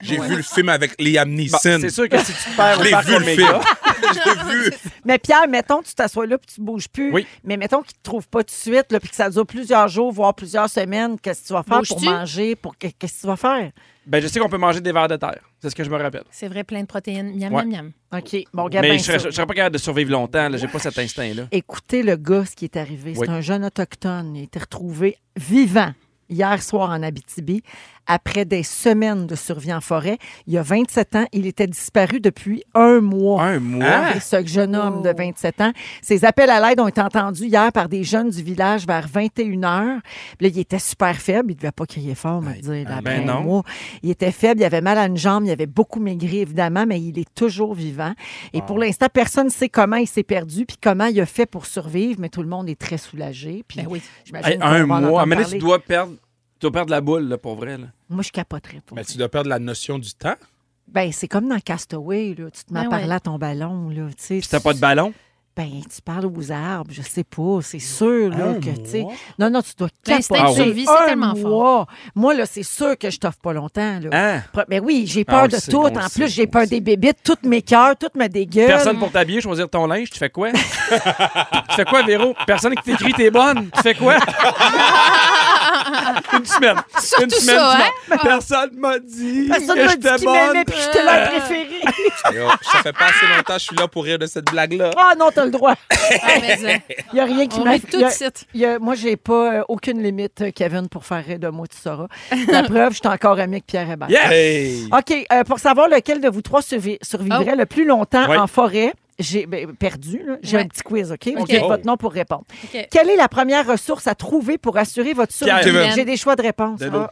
[0.00, 1.58] J'ai vu le film avec Liam Bon, Neeson.
[1.80, 3.48] c'est sûr que si tu te perds Je l'ai vu, le film.
[4.14, 4.72] J'ai vu.
[5.04, 7.12] Mais Pierre, mettons, tu t'assois là puis tu bouges plus.
[7.12, 7.26] Oui.
[7.44, 9.88] Mais mettons qu'ils te trouvent pas tout de suite, là, puis que ça dure plusieurs
[9.88, 11.18] jours, voire plusieurs semaines.
[11.20, 12.54] Qu'est-ce que tu vas faire pour manger?
[12.56, 12.78] Pour...
[12.78, 13.70] que- Qu'est-ce que tu vas faire?
[14.06, 15.40] Ben, je sais qu'on peut manger des vers de terre.
[15.60, 16.24] C'est ce que je me rappelle.
[16.30, 17.36] C'est vrai, plein de protéines.
[17.36, 17.64] Miam, Ouais.
[17.66, 18.20] miam, miam.
[18.20, 18.36] OK.
[18.54, 20.48] Bon, regarde Mais bien je serais, je serais pas capable de survivre longtemps.
[20.48, 20.56] là.
[20.56, 21.42] J'ai pas cet instinct-là.
[21.50, 23.14] Écoutez le gars, ce qui est arrivé.
[23.14, 24.36] C'est un jeune autochtone.
[24.36, 25.92] Il a été retrouvé vivant
[26.30, 27.62] hier soir en Abitibi
[28.08, 30.18] après des semaines de survie en forêt.
[30.46, 31.26] Il y a 27 ans.
[31.32, 33.42] Il était disparu depuis un mois.
[33.44, 33.86] Un mois?
[33.86, 34.20] Ah.
[34.20, 35.72] Ce jeune homme de 27 ans.
[36.02, 39.44] Ses appels à l'aide ont été entendus hier par des jeunes du village vers 21
[39.60, 39.60] h.
[39.62, 40.00] Là,
[40.40, 41.52] il était super faible.
[41.52, 43.42] Il ne devait pas crier fort, me dire, là, ben non.
[43.42, 43.62] mois.
[44.02, 47.00] Il était faible, il avait mal à une jambe, il avait beaucoup maigri, évidemment, mais
[47.00, 48.12] il est toujours vivant.
[48.54, 51.46] Et pour l'instant, personne ne sait comment il s'est perdu puis comment il a fait
[51.46, 53.64] pour survivre, mais tout le monde est très soulagé.
[53.68, 54.00] Puis Ben oui.
[54.44, 54.96] Hey, un mois.
[54.98, 55.58] entendre À un moment donné, parler.
[55.58, 56.12] tu dois perdre.
[56.58, 57.78] Tu dois perdre la boule, là, pour vrai.
[57.78, 57.86] Là.
[58.08, 58.96] Moi, je capoterais pas.
[58.96, 60.34] Mais tu dois perdre la notion du temps.
[60.88, 62.50] Ben, c'est comme dans Castaway, là.
[62.50, 63.12] Tu te mets à Ben parler ouais.
[63.14, 64.06] à ton ballon, là.
[64.08, 65.12] Tu sais, Puis t'as pas de ballon?
[65.54, 67.58] Ben, tu parles aux arbres, je sais pas.
[67.62, 69.00] C'est sûr, là, Un que, tu sais.
[69.02, 69.12] mois?
[69.40, 70.62] Non, non, tu dois L'instinct de capoter.
[70.64, 71.50] survie, c'est Un tellement fort.
[71.50, 71.86] mois.
[72.14, 74.08] Moi, là, c'est sûr que je t'offre pas longtemps, là.
[74.12, 74.42] Hein?
[74.54, 75.78] Pre- Ben oui, j'ai Ah, peur on de le sait, tout.
[75.78, 78.66] on En plus, j'ai on peur le des bébites, toutes mes cœurs, toutes me dégueulent.
[78.68, 80.10] Personne pour t'habiller, choisir ton linge.
[80.10, 80.52] Tu fais quoi?
[80.52, 82.34] tu fais quoi, Véro?
[82.46, 83.68] Personne qui t'écrit t'es bonne.
[83.74, 84.14] Tu fais quoi?
[86.38, 86.76] Une semaine.
[87.00, 87.90] Surtout Une semaine, ça, hein?
[88.08, 90.64] m'as- Personne m'a dit Personne que m'a dit j'étais qu'il m'aimait bonne.
[90.64, 91.80] puis que j'étais leur préférée.
[92.34, 94.90] Yo, ça fait pas assez longtemps que je suis là pour rire de cette blague-là.
[94.96, 95.74] Ah non, t'as le droit.
[96.22, 96.76] Ah, euh,
[97.12, 100.50] Il n'y a rien qui m'a tout de Moi, j'ai pas euh, aucune limite, euh,
[100.54, 102.06] Kevin, pour faire rire de moi, tu sauras.
[102.50, 104.08] La preuve, je suis encore ami avec Pierre Hébert.
[104.10, 104.32] Yeah!
[104.32, 104.88] Hey!
[104.90, 108.36] OK, euh, pour savoir lequel de vous trois survi- survivrait le plus longtemps Oui.
[108.38, 110.22] en forêt, j'ai ben, perdu.
[110.24, 110.36] là.
[110.42, 110.62] J'ai Ouais.
[110.62, 111.28] un petit quiz, OK?
[111.36, 111.48] Vous OK.
[111.48, 111.68] dites Oh.
[111.68, 112.44] votre nom pour répondre.
[112.64, 112.88] OK.
[112.90, 115.62] Quelle est la première ressource à trouver pour assurer votre Pierre.
[115.62, 115.78] survie?
[115.78, 115.92] Kevin.
[115.94, 116.80] J'ai des choix de réponse.
[116.80, 116.98] De l'eau.
[117.06, 117.10] Ah.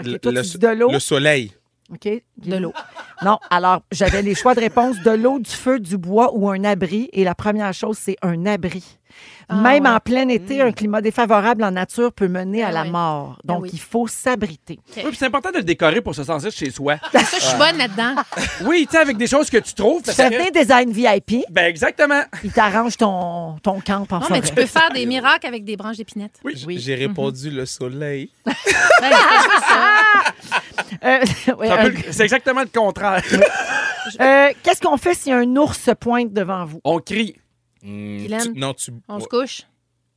[0.00, 0.90] OK, Le- toi, le tu so- dis de l'eau.
[0.90, 1.52] Le soleil.
[1.92, 2.08] OK.
[2.38, 2.72] De l'eau.
[3.22, 6.64] Non, alors, j'avais les choix de réponse de l'eau, du feu, du bois ou un
[6.64, 7.10] abri.
[7.12, 8.98] Et la première chose, c'est un abri.
[9.48, 9.90] Ah, Même ouais.
[9.90, 12.90] en plein été, un climat défavorable en nature peut mener Ah, à la oui.
[12.90, 13.36] mort.
[13.38, 13.70] Ah, Donc, oui.
[13.72, 14.78] il faut s'abriter.
[14.96, 16.96] Oui, puis c'est important de le décorer pour se sentir chez soi.
[17.12, 18.14] Ça, je suis bonne là-dedans.
[18.64, 20.02] Oui, tu sais, avec des choses que tu trouves.
[20.02, 22.22] Tu fais venir design VIP, Ben, exactement.
[22.44, 24.40] il t'arrange ton, ton camp en Non, forêt.
[24.40, 26.38] mais tu peux faire des miracles avec des branches d'épinette.
[26.44, 26.62] Oui.
[26.66, 26.78] Oui.
[26.78, 28.30] J'ai répondu le soleil.
[28.46, 29.10] Ben, c'est pas
[29.68, 30.32] ça.
[31.04, 33.22] Euh, ouais, C'est exactement le contraire.
[34.20, 36.80] euh, Qu'est-ce qu'on fait si un ours se pointe devant vous?
[36.84, 37.36] On crie.
[37.82, 38.52] Hmm, Guylaine?
[38.54, 39.62] tu- non, tu, On se couche?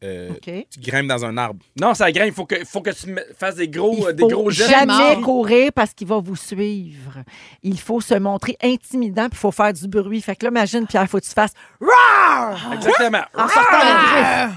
[0.03, 0.67] euh, OK.
[0.69, 1.65] tu grimpes dans un arbre.
[1.79, 2.27] Non, ça grimpe.
[2.27, 4.69] Il faut que, faut que tu fasses des gros, euh, des gros gestes.
[4.69, 7.23] jamais courir parce qu'il va vous suivre.
[7.63, 10.21] Il faut se montrer intimidant puis il faut faire du bruit.
[10.21, 12.73] Fait que là, imagine, Pierre, il faut que tu fasses Roar!
[12.73, 13.23] Exactement.
[13.33, 14.53] en sortant.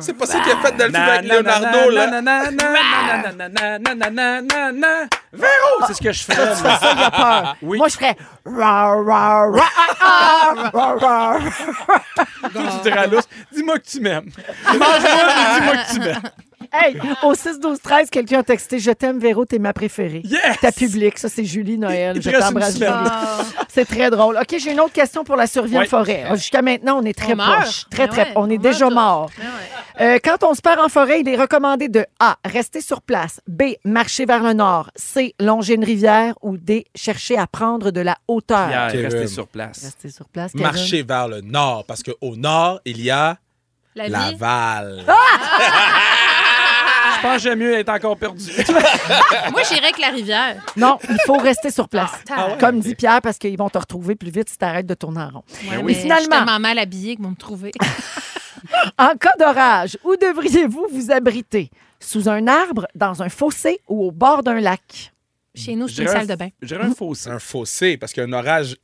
[0.00, 2.06] C'est pas ça qu'il a fait dans le avec Leonardo, là.
[5.32, 5.86] Véro!
[5.86, 6.54] C'est ce que je ferais.
[7.62, 8.16] Moi, je ferais.
[8.44, 9.48] Roar, roar,
[10.72, 11.40] roar, roar.
[12.82, 13.06] Tu à
[13.52, 14.30] dis-moi que tu m'aimes.
[14.70, 16.22] Dis-moi que tu m'aimes.
[16.72, 20.22] Hey, au 6 12 13 quelqu'un a texté Je t'aime, Véro, t'es ma préférée.
[20.24, 20.60] Yes!
[20.60, 22.20] Ta public, ça, c'est Julie Noël.
[22.20, 22.78] Je t'embrasse.
[23.68, 24.36] C'est très drôle.
[24.36, 26.24] OK, j'ai une autre question pour la survie en forêt.
[26.34, 27.86] Jusqu'à maintenant, on est très On proche.
[27.90, 29.30] Très, Ben très ouais, On est on déjà mort.
[29.38, 30.06] Ah ouais.
[30.06, 32.36] Euh, quand on se perd en forêt, il est recommandé de A.
[32.44, 33.40] Rester sur place.
[33.46, 33.62] B.
[33.84, 34.90] Marcher vers le nord.
[34.96, 35.34] C.
[35.40, 36.34] Longer une rivière.
[36.42, 36.86] Ou D.
[36.94, 38.68] Chercher à prendre de la hauteur.
[38.68, 39.84] Pierre, restez sur place.
[39.84, 40.54] Rester sur place.
[40.54, 43.38] Marcher vers le nord, parce qu'au nord, il y a
[43.94, 44.08] La.
[44.08, 45.04] Laval.
[45.06, 45.12] Je
[47.26, 48.44] pense que j'aime mieux être encore perdu.
[49.52, 50.56] Moi, j'irais avec la rivière.
[50.76, 52.10] Non, il faut rester sur place.
[52.30, 52.58] Ah ouais?
[52.58, 55.20] Comme dit Pierre, parce qu'ils vont te retrouver plus vite si tu arrêtes de tourner
[55.20, 55.44] en rond.
[55.70, 55.82] Ouais, oui.
[55.86, 57.72] mais Finalement- Je suis tellement mal habillée que vous me trouvez.
[58.98, 61.70] En cas d'orage, où devriez-vous vous abriter?
[62.00, 65.12] Sous un arbre, dans un fossé ou au bord d'un lac?
[65.54, 66.48] Chez nous, Je c'est une salle de bain.
[66.60, 67.30] Je dirais un fossé.
[67.30, 68.76] un fossé, parce qu'un orage,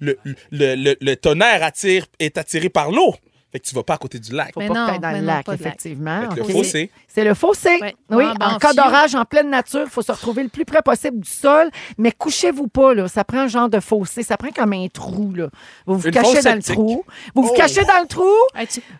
[0.00, 0.18] le,
[0.50, 3.14] le, le- le tonnerre attire, est attiré par l'eau.
[3.52, 4.52] Fait que tu vas pas à côté du lac.
[4.54, 5.10] Faut mais pas non, dans
[5.46, 6.22] le effectivement.
[6.36, 6.90] Le fossé.
[7.06, 7.78] C'est le fossé.
[8.10, 11.20] Oui, en cas d'orage, en pleine nature, il faut se retrouver le plus près possible
[11.20, 11.70] du sol.
[11.96, 13.06] Mais couchez-vous pas, là.
[13.08, 14.24] Ça prend un genre de fossé.
[14.24, 15.48] Ça prend comme un trou, là.
[15.86, 17.04] Vous vous cachez dans le trou.
[17.34, 18.32] Vous vous cachez dans le trou.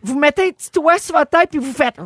[0.03, 1.97] Vous mettez un petit toit sur votre tête, puis vous faites.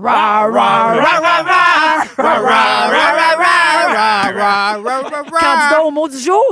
[5.41, 6.43] Candidat au mot du jour.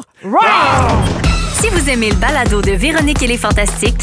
[1.55, 4.03] Si vous aimez le balado de Véronique et les Fantastiques,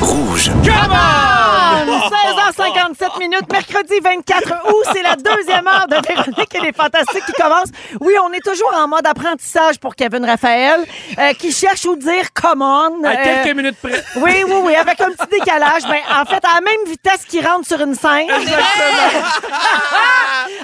[0.00, 0.50] Rouge.
[0.64, 1.86] Come on!
[1.86, 4.84] 16h 8h57 minutes, mercredi 24 août.
[4.92, 7.68] C'est la deuxième heure de Véronique et les Fantastiques qui commence.
[8.00, 10.80] Oui, on est toujours en mode apprentissage pour Kevin Raphaël,
[11.18, 13.04] euh, qui cherche où dire come on.
[13.04, 14.02] À Euh, quelques minutes près.
[14.16, 15.82] oui, oui, oui, avec un petit décalage.
[15.88, 18.28] Ben, en fait, à la même vitesse qu'il rentre sur une scène.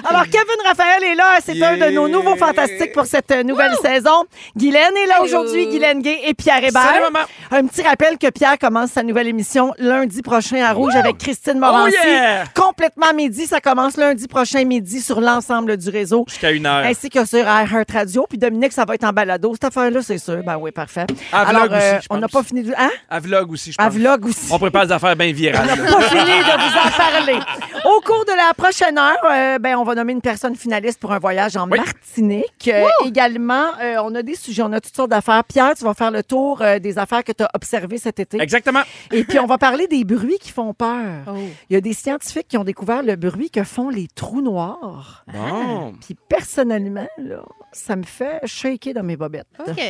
[0.09, 1.37] Alors, Kevin Raphaël est là.
[1.45, 4.25] C'est un de nos nouveaux fantastiques pour cette nouvelle saison.
[4.55, 5.67] Guylaine est là aujourd'hui.
[5.67, 6.81] Guylaine Gay et Pierre Hébert.
[6.83, 7.25] Salut, maman.
[7.51, 11.59] Un petit rappel que Pierre commence sa nouvelle émission lundi prochain à Rouge avec Christine
[11.59, 11.95] Morancy.
[12.03, 12.43] Oh yeah!
[12.55, 13.45] Complètement midi.
[13.45, 16.25] Ça commence lundi prochain midi sur l'ensemble du réseau.
[16.27, 16.85] Jusqu'à une heure.
[16.85, 18.25] Ainsi que sur iHeart Radio.
[18.29, 19.51] Puis Dominique, ça va être en balado.
[19.53, 20.41] Cette affaire-là, c'est sûr.
[20.45, 21.05] Ben oui, parfait.
[21.31, 22.73] À Alors, vlog aussi, je on n'a pas fini de...
[22.77, 22.89] Hein?
[23.09, 23.93] À vlog aussi, je À pense.
[23.95, 24.47] vlog aussi.
[24.51, 25.67] On prépare des affaires bien virales.
[25.67, 25.75] là.
[25.75, 27.39] pas fini de vous en parler.
[27.85, 31.11] Au cours de la prochaine heure, euh, ben, on va nommer une personne finaliste pour
[31.11, 31.77] un voyage en Oui.
[31.79, 32.69] Martinique.
[32.69, 35.43] Euh, également, euh, on a des sujets, on a toutes sortes d'affaires.
[35.43, 38.41] Pierre, tu vas faire le tour euh, des affaires que tu as observées cet été.
[38.41, 38.81] Exactement.
[39.13, 41.23] Et puis, on va parler des bruits qui font peur.
[41.27, 41.37] Oh.
[41.69, 45.23] Il y a des scientifiques qui ont découvert le bruit que font les trous noirs.
[45.31, 45.93] Bon.
[46.01, 49.47] Puis, personnellement, là, ça me fait shaker dans mes bobettes.
[49.67, 49.81] OK.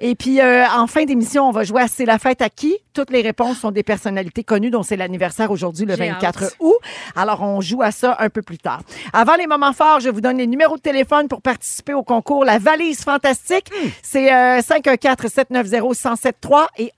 [0.00, 2.76] Et puis, euh, en fin d'émission, on va jouer à C'est la fête à qui?
[2.92, 6.56] Toutes les réponses sont des personnalités connues, dont c'est l'anniversaire aujourd'hui, le J'ai 24 hâte.
[6.60, 6.74] août.
[7.16, 8.82] Alors, on joue à ça un peu plus tard.
[9.12, 12.44] Avant les moments forts, je vous donne les numéros de téléphone pour participer au concours
[12.44, 13.70] La Valise Fantastique.
[14.02, 16.92] C'est euh, 514-790-1073 et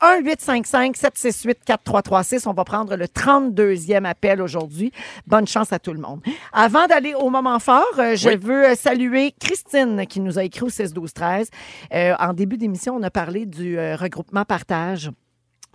[1.66, 2.48] 1-855-768-4336.
[2.48, 4.92] On va prendre le 32e appel aujourd'hui.
[5.26, 6.20] Bonne chance à tout le monde.
[6.52, 8.36] Avant d'aller au moment fort, euh, je Oui.
[8.36, 11.48] veux euh, saluer Christine qui nous a écrit au 16-12-13.
[11.94, 15.10] Euh, en début d'émission, on a parlé du euh, regroupement partage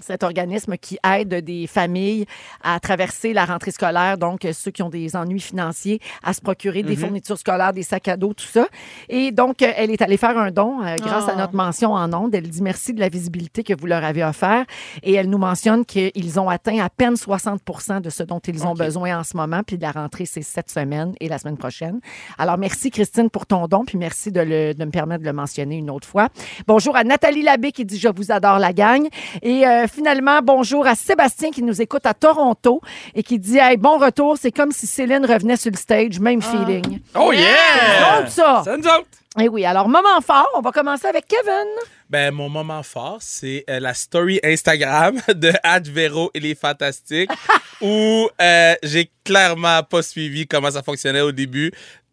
[0.02, 2.26] cet organisme qui aide des familles
[2.64, 6.41] à traverser la rentrée scolaire, donc euh, ceux qui ont des ennuis financiers, à se
[6.41, 8.68] procurer des fournitures scolaires, des sacs à dos, tout ça.
[9.10, 11.38] Et donc, euh, elle est allée faire un don euh, grâce à Oh.
[11.39, 12.34] notre mention en ondes.
[12.36, 14.66] Elle dit merci de la visibilité que vous leur avez offert.
[15.04, 18.74] Et elle nous mentionne qu'ils ont atteint à peine 60% de ce dont ils ont
[18.74, 19.62] besoin en ce moment.
[19.66, 21.99] Puis la rentrée, c'est cette semaine et la semaine prochaine.
[22.38, 25.34] Alors, merci Christine pour ton don, puis merci de, le- de me permettre de le
[25.34, 26.28] mentionner une autre fois.
[26.68, 29.08] Bonjour à Nathalie Labbé qui dit Je vous adore la gang.
[29.41, 32.82] Et euh, finalement, bonjour à Sébastien qui nous écoute à Toronto
[33.14, 36.42] et qui dit Hey, bon retour, c'est comme si Céline revenait sur le stage, même
[36.42, 37.00] feeling.
[37.16, 38.22] Oh yeah!
[38.22, 38.62] Donc, ça.
[38.64, 39.08] C'est nous autres.
[39.39, 41.68] Et oui, alors, moment fort, on va commencer avec Kevin.
[42.10, 47.32] Ben, mon moment fort, c'est euh, la story Instagram de Advero et les Fantastiques
[47.82, 51.72] où euh, j'ai clairement pas suivi comment ça fonctionnait au début.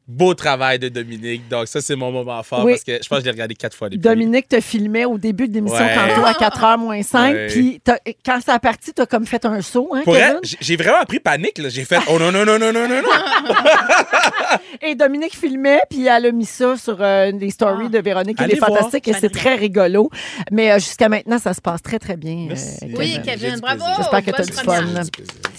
[0.09, 1.47] Beau travail de Dominique.
[1.49, 2.73] Donc, ça, c'est mon moment fort Oui.
[2.73, 3.91] parce que je pense que je l'ai regardé quatre fois.
[3.91, 5.95] Dominique te filmait au début de l'émission Ouais.
[5.95, 7.35] tantôt à 4h moins 5.
[7.35, 7.47] Ouais.
[7.49, 10.39] Puis t'as- quand ça a parti, tu as comme fait un saut, hein, Pour Kevin?
[10.43, 11.59] elle, j'ai- vraiment pris panique.
[11.59, 11.69] là.
[11.69, 13.09] J'ai fait Oh non, non, non, non, non, non, non.
[14.81, 17.91] Et Dominique filmait, puis elle a mis ça sur euh, les stories Ah.
[17.91, 18.71] de Véronique les voir.
[18.71, 20.09] Fantastiques, et c'est très rigolo.
[20.51, 22.49] Mais euh, jusqu'à maintenant, ça se passe très, très bien.
[22.51, 22.87] euh.
[22.97, 23.85] Oui, Kevin, bravo.
[23.99, 24.85] J'espère que t'as du fun.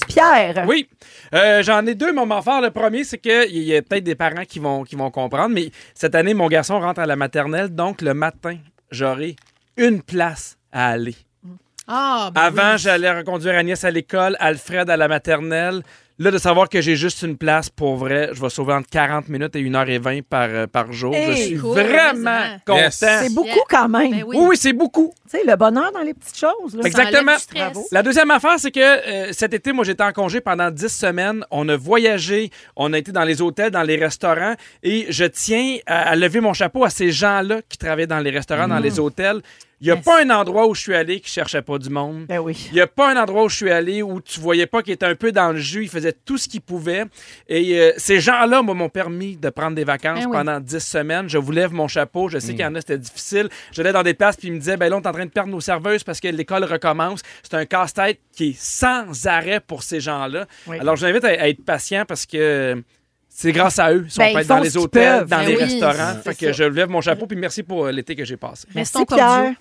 [0.08, 0.88] Pierre, Oui,
[1.36, 2.62] Euh, j'en ai deux moments forts.
[2.62, 5.72] Le premier, c'est qu'il y a peut-être des parents qui vont, qui vont comprendre, mais
[5.94, 8.58] cette année, mon garçon rentre à la maternelle, donc le matin,
[8.92, 9.36] j'aurai
[9.78, 11.16] une place à aller.
[11.88, 12.78] Ah, ben Avant, oui.
[12.78, 15.82] j'allais reconduire Agnès à l'école, Alfred à la maternelle.
[16.22, 19.30] Là, de savoir que j'ai juste une place, pour vrai, je vais sauver entre 40
[19.30, 21.16] minutes et 1h20 par, euh, par jour.
[21.16, 22.78] Hey, je suis cool, vraiment content.
[22.78, 22.96] Yes.
[22.98, 23.56] c'est beaucoup Yeah.
[23.70, 24.12] quand même.
[24.12, 24.36] Ben oui.
[24.38, 25.14] Oui, oui, c'est beaucoup.
[25.32, 26.76] Tu sais, le bonheur dans les petites choses.
[26.76, 26.82] là.
[26.86, 27.38] Exactement.
[27.94, 31.46] La deuxième affaire, c'est que euh, cet été, moi, j'étais en congé pendant 10 semaines.
[31.52, 35.78] On a voyagé, on a été dans les hôtels, dans les restaurants, et je tiens
[35.86, 39.00] à, à lever mon chapeau à ces gens-là qui travaillent dans les restaurants, dans les
[39.00, 39.42] hôtels.
[39.82, 40.04] Il n'y a Yes.
[40.04, 42.26] pas un endroit où je suis allé qui cherchait pas du monde.
[42.28, 42.68] Ben oui.
[42.72, 44.92] Il n'y a pas un endroit où je suis allé où tu voyais pas qu'il
[44.94, 45.84] était un peu dans le jus.
[45.84, 47.06] Il faisait tout ce qu'il pouvait.
[47.48, 50.32] Et euh, ces gens-là, m'ont permis de prendre des vacances oui.
[50.34, 51.30] pendant 10 semaines.
[51.30, 52.28] Je vous lève mon chapeau.
[52.30, 53.48] Je sais qu'il y en a, c'était difficile.
[53.72, 55.32] J'allais dans des places, puis ils me disaient, ben là, on est en train de
[55.32, 57.22] perdre nos serveuses parce que l'école recommence.
[57.44, 60.46] C'est un casse-tête qui est sans arrêt pour ces gens-là.
[60.68, 60.78] Oui.
[60.80, 62.84] Alors, je vous invite à, à être patient parce que
[63.30, 64.04] c'est grâce à eux.
[64.06, 66.16] Ils sont Ben, dans les hôtels, dans Ben les oui, restaurants.
[66.24, 66.52] Fait que ça.
[66.52, 68.68] je lève mon chapeau, puis merci pour euh, l'été que j'ai passé.
[68.76, 69.54] Merci, Restons Pierre.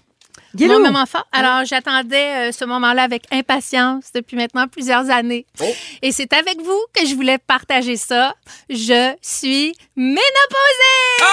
[0.55, 0.75] Guilou.
[0.75, 1.27] Mon moment fort.
[1.33, 5.45] Alors, j'attendais euh, ce moment-là avec impatience depuis maintenant plusieurs années.
[5.61, 5.65] Oh.
[6.03, 8.35] Et c'est avec vous que je voulais partager ça.
[8.71, 11.25] Je suis ménopausée!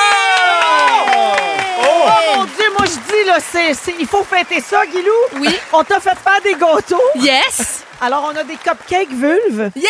[1.88, 5.12] Oh mon Dieu, moi je dis, là, c'est, c'est- il faut fêter ça, Guilou.
[5.42, 5.50] Oui.
[5.74, 7.02] On t'a fait faire des gâteaux.
[7.16, 7.84] Yes!
[8.02, 9.72] Alors, on a des cupcakes vulves.
[9.76, 9.90] Yeah!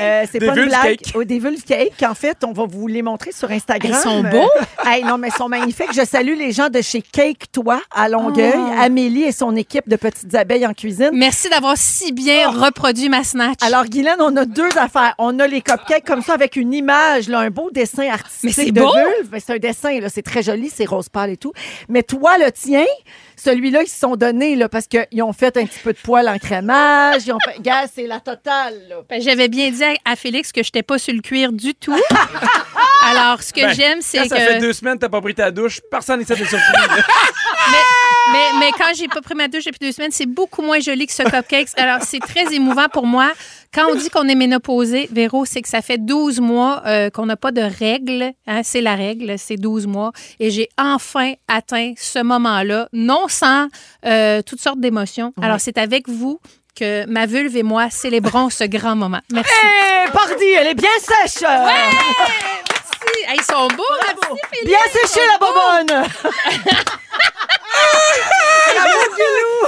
[0.00, 0.98] Euh, c'est Des pas une blague.
[1.14, 2.02] Oui, des vulves cakes.
[2.02, 3.92] En fait, on va vous les montrer sur Instagram.
[3.94, 4.50] Ils sont Euh, beaux.
[4.84, 5.92] hey, non, mais ils sont magnifiques.
[5.94, 8.54] Je salue les gens de chez Cake Toi à Longueuil.
[8.56, 8.72] Oh.
[8.80, 11.10] Amélie et son équipe de petites abeilles en cuisine.
[11.12, 13.58] Merci d'avoir si bien reproduit ma snatch.
[13.62, 13.66] Oh.
[13.66, 15.14] Alors, Guylaine, on a deux affaires.
[15.18, 18.64] On a les cupcakes comme ça avec une image, là, un beau dessin artistique Mais
[18.64, 18.92] c'est de beau!
[18.92, 19.28] vulve.
[19.30, 21.52] Mais C'est un dessin, là, c'est très joli, c'est rose pâle et tout.
[21.88, 22.84] Mais toi, le tien,
[23.44, 26.28] celui-là, ils se sont donnés là, parce qu'ils ont fait un petit peu de poil
[26.28, 27.22] en crémage.
[27.26, 27.60] Ils ont fait.
[27.60, 28.74] Gars, c'est la totale.
[28.88, 28.96] Là.
[29.08, 31.74] Ben, J'avais bien dit à, à Félix que je n'étais pas sur le cuir du
[31.74, 31.94] tout.
[33.10, 34.28] Alors, ce que Ben, j'aime, c'est Quand que.
[34.30, 36.46] ça fait deux semaines que t'as pas pris ta douche, personne n'est surpris.
[36.48, 37.02] là.
[38.32, 41.06] Mais, mais quand j'ai pas pris ma douche depuis deux semaines, c'est beaucoup moins joli
[41.06, 41.68] que ce cupcake.
[41.76, 43.32] Alors, c'est très émouvant pour moi.
[43.72, 47.26] Quand on dit qu'on est ménopausé, Véro, c'est que ça fait 12 mois euh, qu'on
[47.26, 48.32] n'a pas de règles.
[48.46, 50.12] Hein, c'est la règle, c'est 12 mois.
[50.40, 53.68] Et j'ai enfin atteint ce moment-là, non sans
[54.06, 55.32] euh, toutes sortes d'émotions.
[55.42, 56.40] Alors, c'est avec vous
[56.76, 59.20] que ma vulve et moi célébrons ce grand moment.
[59.32, 59.52] Merci.
[59.52, 61.42] Hé, pardi, elle est bien sèche.
[61.42, 61.96] Merci.
[63.26, 64.66] Hey, ils sont beaux, merci, Philippe.
[64.66, 66.08] Bien séchée, la bobonne.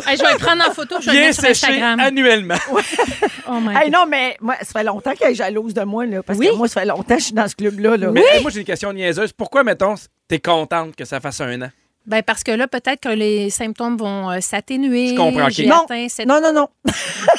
[0.07, 2.00] Hey, je vais le prendre en photo, je vais le Bien mettre sur séché Instagram.
[2.00, 2.54] annuellement.
[3.48, 3.92] Oh my Hey, God.
[3.92, 6.48] non, mais moi, ça fait longtemps qu'elle est jalouse de moi, là, parce Oui.
[6.48, 7.96] que moi, ça fait longtemps que je suis dans ce club-là.
[7.96, 8.11] Là.
[8.11, 9.32] Mais moi, j'ai une question niaiseuse.
[9.32, 9.94] Pourquoi, mettons,
[10.26, 11.68] t'es contente que ça fasse un an?
[12.07, 15.11] Ben parce que là, peut-être que les symptômes vont euh, s'atténuer.
[15.11, 15.50] Je comprends, ok.
[15.52, 15.84] J'ai Non.
[15.84, 16.68] atteint cette- Non, non, non.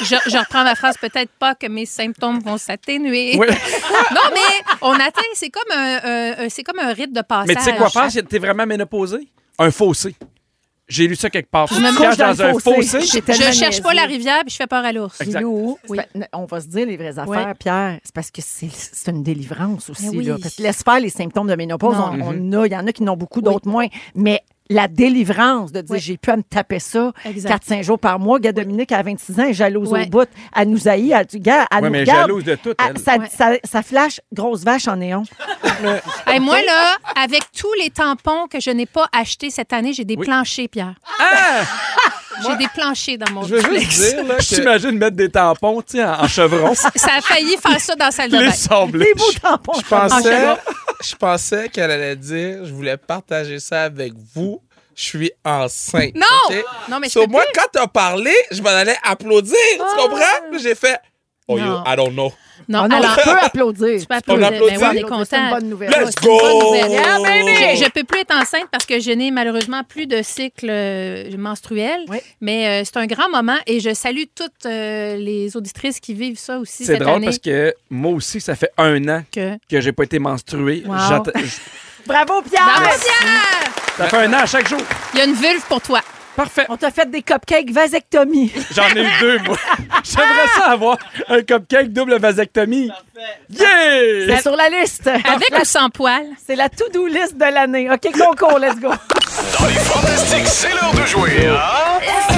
[0.00, 3.36] je, je reprends ma phrase, peut-être pas que mes symptômes vont s'atténuer.
[3.38, 3.46] Oui.
[4.10, 7.48] non, mais on atteint, c'est comme un, un- un- c'est comme un rite de passage.
[7.48, 8.10] Mais tu sais quoi faire?
[8.10, 9.28] Si t'es vraiment ménopausée?
[9.58, 10.14] Un fossé.
[10.88, 11.66] J'ai lu ça quelque part.
[11.66, 13.00] Je Tu me caches dans un fossé.
[13.00, 15.18] Je cherche pas la rivière puis je fais peur à l'ours.
[15.88, 15.98] Oui.
[16.32, 17.54] on va se dire les vraies affaires, Ouais.
[17.54, 17.98] Pierre.
[18.02, 20.08] C'est parce que c'est c'est une délivrance aussi.
[20.08, 20.24] Oui.
[20.24, 21.96] Là, parce que laisse faire les symptômes de ménopause.
[21.98, 23.86] On, on a, il y en a qui n'ont beaucoup, d'autres moins.
[24.14, 26.00] Mais la délivrance de dire Oui.
[26.00, 27.62] j'ai pu à me taper ça Exact.
[27.68, 28.38] 4-5 jours par mois.
[28.38, 30.28] Gars Dominique, à 26 ans, elle est jalouse au bout.
[30.54, 31.12] Elle nous haït.
[31.12, 32.98] Elle dit, gars, elle Ouais, nous mais jalouse de tout, Elle- elle.
[32.98, 33.28] ça, Ouais.
[33.34, 35.22] ça, ça flash grosse vache en néon.
[36.26, 40.04] Hey, moi, là, avec tous les tampons que je n'ai pas achetés cette année, j'ai
[40.04, 40.26] des Oui.
[40.26, 40.94] planchers, Pierre.
[41.20, 41.62] Ah!
[42.40, 45.82] J'ai des planchers dans mon Je veux juste dire là, que t'imagine mettre des tampons,
[45.82, 46.72] tu sais, en, en chevron.
[46.72, 46.88] Ça
[47.18, 48.86] a failli faire ça dans la salle de les bain.
[48.92, 49.72] Des beaux tampons.
[49.74, 50.46] je pensais.
[51.02, 54.62] Je pensais qu'elle allait dire, je voulais partager ça avec vous.
[54.94, 56.14] Je suis enceinte.
[56.16, 56.56] Non!
[56.88, 59.54] Non, mais je So, moi, quand t'as parlé, je m'en allais applaudir.
[59.76, 60.50] Tu comprends?
[60.50, 60.98] Puis J'ai fait,
[61.46, 61.82] oh yo.
[61.86, 62.32] I don't know.
[62.68, 64.00] Non, Ah non, alors, tu peux applaudir.
[64.00, 64.46] tu peux applaudir.
[64.48, 64.74] applaudit.
[64.74, 65.50] Ben oui, on est C'est une content.
[65.50, 65.90] bonne nouvelle.
[65.90, 66.38] Let's go!
[66.60, 66.90] nouvelle.
[66.90, 67.76] Yeah, baby!
[67.78, 71.30] Je, je peux plus être enceinte parce que je n'ai malheureusement plus de cycle euh,
[71.38, 72.00] menstruel.
[72.08, 72.18] Oui.
[72.42, 76.38] Mais euh, c'est un grand moment et je salue toutes euh, les auditrices qui vivent
[76.38, 77.24] ça aussi C'est drôle année.
[77.26, 79.56] parce que moi aussi, ça fait un an que...
[79.70, 80.82] que j'ai pas été menstrué.
[80.86, 80.94] Wow.
[81.08, 81.52] J'atta- j-
[82.06, 82.64] Bravo, Pierre!
[82.64, 83.72] Bravo, Pierre!
[83.96, 84.80] Ça fait un an à chaque jour.
[85.14, 86.00] Il y a une vulve pour toi.
[86.38, 86.66] Parfait.
[86.68, 88.52] On t'a fait des cupcakes vasectomie.
[88.72, 89.56] J'en ai eu deux, moi.
[90.04, 90.96] J'aimerais ça avoir
[91.28, 92.92] un cupcake double vasectomie.
[93.50, 94.36] Yeah!
[94.36, 95.08] C'est sur la liste.
[95.08, 96.24] Avec ou sans poil?
[96.46, 97.90] C'est la to-do list de l'année.
[97.90, 98.90] OK, concours, let's go.
[98.90, 102.37] Dans les fantastiques, c'est l'heure de jouer à...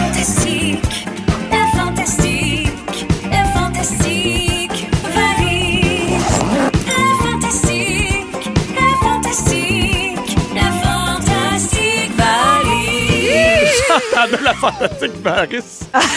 [14.43, 15.64] La fantastique Paris.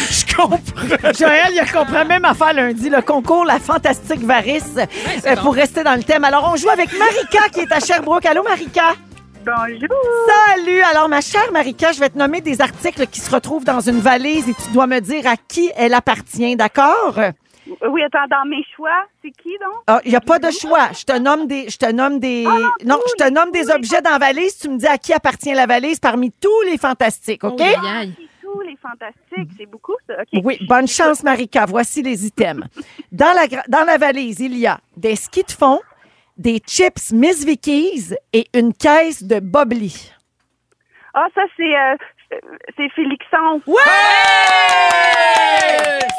[0.09, 1.13] Je comprends.
[1.17, 5.83] Joël, il comprend même à faire lundi le concours La Fantastique Varisse euh, pour rester
[5.83, 6.23] dans le thème.
[6.23, 8.25] Alors, on joue avec Marika qui est à Sherbrooke.
[8.25, 8.93] Allô, Marika?
[9.45, 9.89] Bonjour.
[10.47, 10.81] Salut!
[10.81, 13.99] Alors, ma chère Marika, je vais te nommer des articles qui se retrouvent dans une
[13.99, 17.19] valise et tu dois me dire à qui elle appartient, d'accord?
[17.89, 19.81] Oui, attends, dans mes choix, c'est qui donc?
[19.87, 20.89] Ah, Il n'y a pas de choix.
[20.93, 21.69] Je te nomme des.
[21.69, 22.43] Je te nomme des.
[22.85, 24.57] non, je te nomme des objets dans la valise.
[24.59, 27.59] Tu me dis à qui appartient la valise parmi tous les fantastiques, OK?
[27.61, 28.13] Oh, aïe.
[28.41, 30.13] Tous les fantastiques, c'est beaucoup ça.
[30.21, 30.41] OK.
[30.43, 31.65] Oui, bonne chance, Marika.
[31.65, 32.65] Voici les items.
[33.11, 35.79] Dans la, gra- dans la valise, il y a des skis de fond,
[36.37, 40.11] des chips Miss Vickies et une caisse de Bobli.
[41.15, 41.95] Ah, ça, c'est euh,
[42.77, 43.61] c'est Félixon.
[43.67, 43.79] Ouais!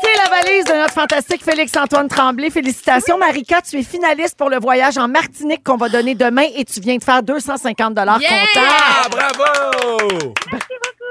[0.03, 2.51] C'est la valise de notre fantastique Félix-Antoine Tremblay.
[2.51, 3.61] Félicitations, Marika.
[3.63, 6.97] Tu es finaliste pour le voyage en Martinique qu'on va donner demain et tu viens
[6.97, 8.31] de faire 250 Yeah!
[8.31, 8.61] comptant.
[8.67, 10.35] Ah, bravo!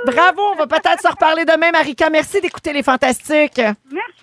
[0.05, 2.09] Bravo, on va peut-être se reparler demain, Marika.
[2.09, 3.61] Merci d'écouter les fantastiques.
[3.91, 4.22] Merci.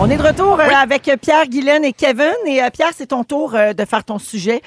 [0.00, 2.32] On est de retour euh, avec Pierre, Guylaine et Kevin.
[2.46, 4.60] Et euh, Pierre, c'est ton tour euh, de faire ton sujet.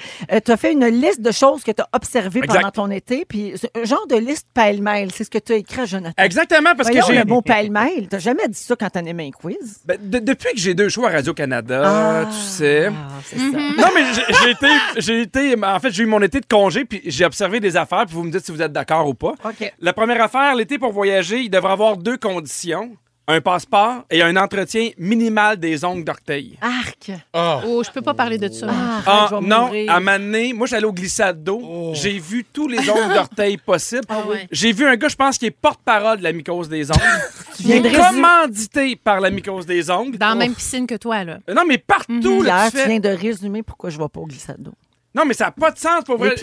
[0.44, 2.56] tu as fait une liste de choses que tu as observées Exact.
[2.60, 3.24] pendant ton été.
[3.28, 5.10] Puis, un genre de liste pêle-mêle.
[5.14, 6.14] C'est ce que tu as écrit à Jonathan.
[6.24, 7.18] Exactement, parce Voyons que j'ai.
[7.20, 8.08] le mot pêle-mêle.
[8.08, 9.80] T'as jamais dit ça quand t'as aimé un quiz.
[9.84, 12.86] Ben, de- depuis que j'ai deux choix à Radio-Canada, tu sais.
[12.88, 12.92] Ah,
[13.24, 13.44] c'est ça.
[13.44, 14.66] Non, mais j'ai- été,
[14.96, 15.54] j'ai été.
[15.62, 18.24] En fait, j'ai eu mon été de congé, puis j'ai observé des affaires, puis vous
[18.24, 19.34] me dites si vous êtes d'accord ou pas.
[19.44, 19.72] OK.
[19.80, 22.90] La première affaire, l'été pour voyager, il devrait avoir deux conditions.
[23.30, 26.58] Un passeport et un entretien minimal des ongles d'orteil.
[26.62, 27.10] Arc.
[27.34, 27.60] Ah.
[27.66, 28.66] Oh, je peux pas parler de ça.
[28.70, 29.92] Ah, Ah, je vais non, mourir.
[29.92, 31.60] à un moment donné, moi, j'allais au glissade d'eau.
[31.62, 31.92] Oh.
[31.94, 34.04] J'ai vu tous les ongles d'orteil possibles.
[34.08, 34.48] Ah ouais.
[34.50, 37.00] J'ai vu un gars, je pense, qui est porte-parole de la mycose des ongles.
[37.58, 40.16] Tu viens de Il est commandité par la mycose des ongles.
[40.16, 41.38] Dans la même piscine que toi, là.
[41.50, 44.08] Euh, Non, mais partout, là, Pierre, tu tu fais- viens de résumer pourquoi je vais
[44.08, 44.72] pas au glissade d'eau.
[45.14, 46.34] Non, mais ça n'a pas de sens, pour vrai.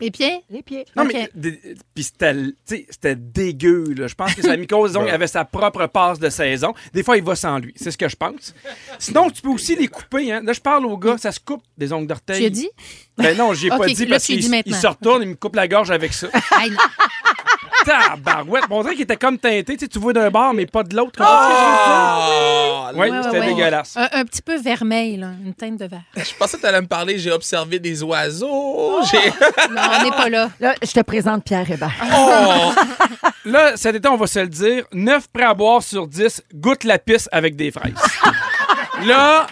[0.00, 0.40] Les pieds?
[0.50, 0.84] Les pieds?
[0.96, 1.60] Non, mais des-
[1.94, 3.92] puis c'était, tu sais, c'était dégueu.
[3.96, 4.06] Là.
[4.06, 6.72] Je pense que sa mycose ongles avait sa propre passe de saison.
[6.94, 7.72] Des fois, il va sans lui.
[7.76, 8.54] C'est ce que je pense.
[8.98, 10.32] Sinon, tu peux aussi les couper.
[10.32, 10.42] Hein.
[10.44, 12.40] Là, je parle au gars, ça se coupe des ongles d'orteil.
[12.40, 12.70] Tu as dit?
[13.18, 15.68] Ben non, j'y ai pas dit là, parce qu'il se retourne, il me coupe la
[15.68, 16.28] gorge avec ça.
[17.84, 18.64] Tabarouette.
[18.68, 19.76] Bon, on dirait qu'il était comme teinté.
[19.76, 21.20] Tu sais, tu vois d'un bord, mais pas de l'autre.
[21.22, 23.46] Ah, Oui, Ouais, ouais, c'était ouais.
[23.46, 23.96] dégueulasse.
[23.96, 25.28] un, un petit peu vermeil, là.
[25.44, 26.02] Une teinte de vert.
[26.16, 28.06] Je pensais que tu allais me parler, j'ai observé des Oh!
[28.08, 29.00] oiseaux.
[29.10, 29.30] J'ai.
[29.72, 30.50] Non, on n'est pas là.
[30.60, 31.92] Là, je te présente Pierre Hébert.
[32.12, 32.72] Oh!
[33.46, 36.84] Là, cet été, on va se le dire, 9 prêts à boire sur 10 goûtent
[36.84, 37.94] la pisse avec des fraises.
[39.06, 39.46] Là,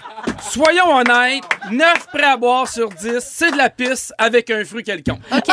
[0.51, 4.83] soyons honnêtes, 9 prêts à boire sur 10, c'est de la pisse avec un fruit
[4.85, 5.21] quelconque.
[5.33, 5.51] OK.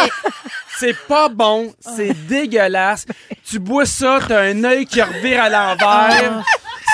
[0.78, 3.05] C'est pas bon, c'est dégueulasse.
[3.45, 6.43] Tu bois ça, t'as un œil qui revire à l'envers.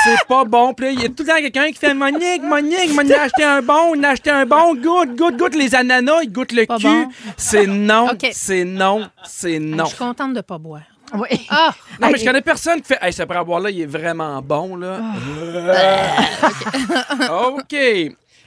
[0.04, 0.74] C'est pas bon.
[0.74, 3.44] Puis il y a tout le temps quelqu'un qui fait Monique, Monique, Monique, a acheté
[3.44, 6.66] un bon, il a acheté un bon, goûte, goûte, goûte les ananas, il goûte le
[6.66, 6.84] Pas cul.
[6.84, 7.08] bon.
[7.38, 9.86] C'est non, c'est non, c'est non.
[9.86, 10.82] Je suis contente de ne pas boire.
[11.14, 11.46] Oui.
[11.50, 11.74] Ah!
[12.00, 13.86] Non, mais je connais personne qui fait Hey, ce prêt à boire là, il est
[13.86, 15.00] vraiment bon, là.
[17.54, 17.76] OK.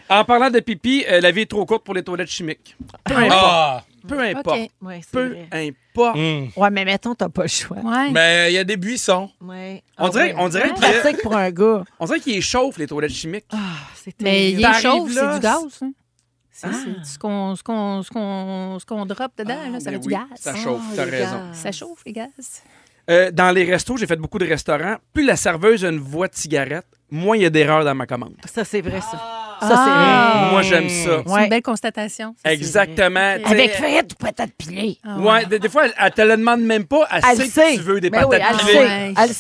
[0.09, 2.77] En parlant de pipi, euh, la vie est trop courte pour les toilettes chimiques.
[3.05, 3.33] Peu importe.
[3.43, 3.83] Ah!
[4.07, 4.59] Peu importe.
[4.59, 5.49] C'est Peu vrai.
[5.71, 6.17] importe.
[6.19, 6.49] Hum.
[6.57, 7.79] Ouais, mais mettons, t'as pas le choix.
[7.79, 8.11] Ouais.
[8.11, 9.31] Mais il y a des buissons.
[9.41, 9.83] Ouais.
[9.97, 10.39] On Ah dirait, ouais.
[10.39, 10.71] on dirait
[11.03, 11.85] C'est qu'il pour un gars.
[11.99, 13.47] on dirait qu'il chauffe les toilettes chimiques.
[13.51, 13.57] Ah,
[13.95, 15.81] c'est Mais il là, c'est du gaz.
[15.83, 15.93] hein.
[16.57, 19.95] C'est c'est ce qu'on ce qu'on- ce qu'on- ce qu'on drop dedans, là, ça Ben
[19.95, 20.23] fait du oui, gaz.
[20.41, 21.49] Ça chauffe, Ah, t'as les raison.
[21.49, 21.57] gaz.
[21.59, 22.29] Ça chauffe, les gaz.
[23.11, 24.97] Euh, dans les restos, j'ai fait beaucoup de restaurants.
[25.13, 28.07] Plus la serveuse a une voix de cigarette, moins il y a d'erreurs dans ma
[28.07, 28.35] commande.
[28.47, 29.21] Ça, c'est vrai, ça.
[29.21, 29.59] Ah.
[29.61, 30.51] Ça, c'est vrai.
[30.53, 31.23] Moi, j'aime ça.
[31.27, 31.43] C'est Ouais.
[31.45, 32.35] une belle constatation.
[32.45, 33.37] Exactement.
[33.45, 34.99] Avec frites ou patates pilées.
[35.05, 37.07] Ah Ouais, des, des fois, elle, elle te le demande même pas.
[37.11, 37.73] Elle, Elle sait sait.
[37.73, 38.73] que tu veux des Ben oui, patates elle le pilées.
[38.73, 38.85] sait.
[38.87, 39.15] Ouais.
[39.21, 39.35] Elle le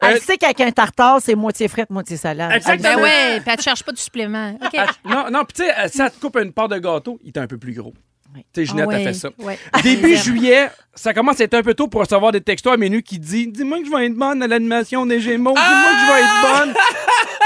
[0.00, 0.06] sait.
[0.06, 2.52] Euh, Elle sait qu'avec un tartare, c'est moitié frite, moitié salade.
[2.52, 2.96] Exactement.
[2.96, 4.58] Ben ouais, puis elle te cherche pas de supplément.
[4.76, 7.18] Ah, non, non, puis tu sais, euh, si elle te coupe une part de gâteau,
[7.22, 7.92] il est un peu plus gros.
[8.34, 8.44] Oui.
[8.52, 9.30] Tu sais, Ginette Ah a fait ça.
[9.38, 9.58] ouais.
[9.82, 13.02] Début juillet, ça commence à être un peu tôt pour recevoir des textos à menu
[13.02, 16.12] qui dit Dis-moi que je vais être bonne à l'animation des Gémeaux, dis-moi que je
[16.12, 16.74] vais être bonne.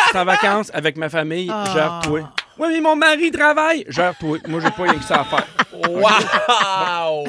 [0.05, 1.65] Je suis en vacances avec ma famille, Ah.
[1.73, 2.33] gère-toi.
[2.59, 4.39] Oui, mais mon mari travaille, gère-toi.
[4.49, 5.47] Moi, j'ai pas rien que ça à faire.
[5.89, 7.27] Wow!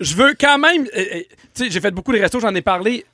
[0.00, 0.86] Je veux quand même.
[0.96, 1.20] euh, euh,
[1.54, 3.04] tu sais, j'ai fait beaucoup de restos, j'en ai parlé.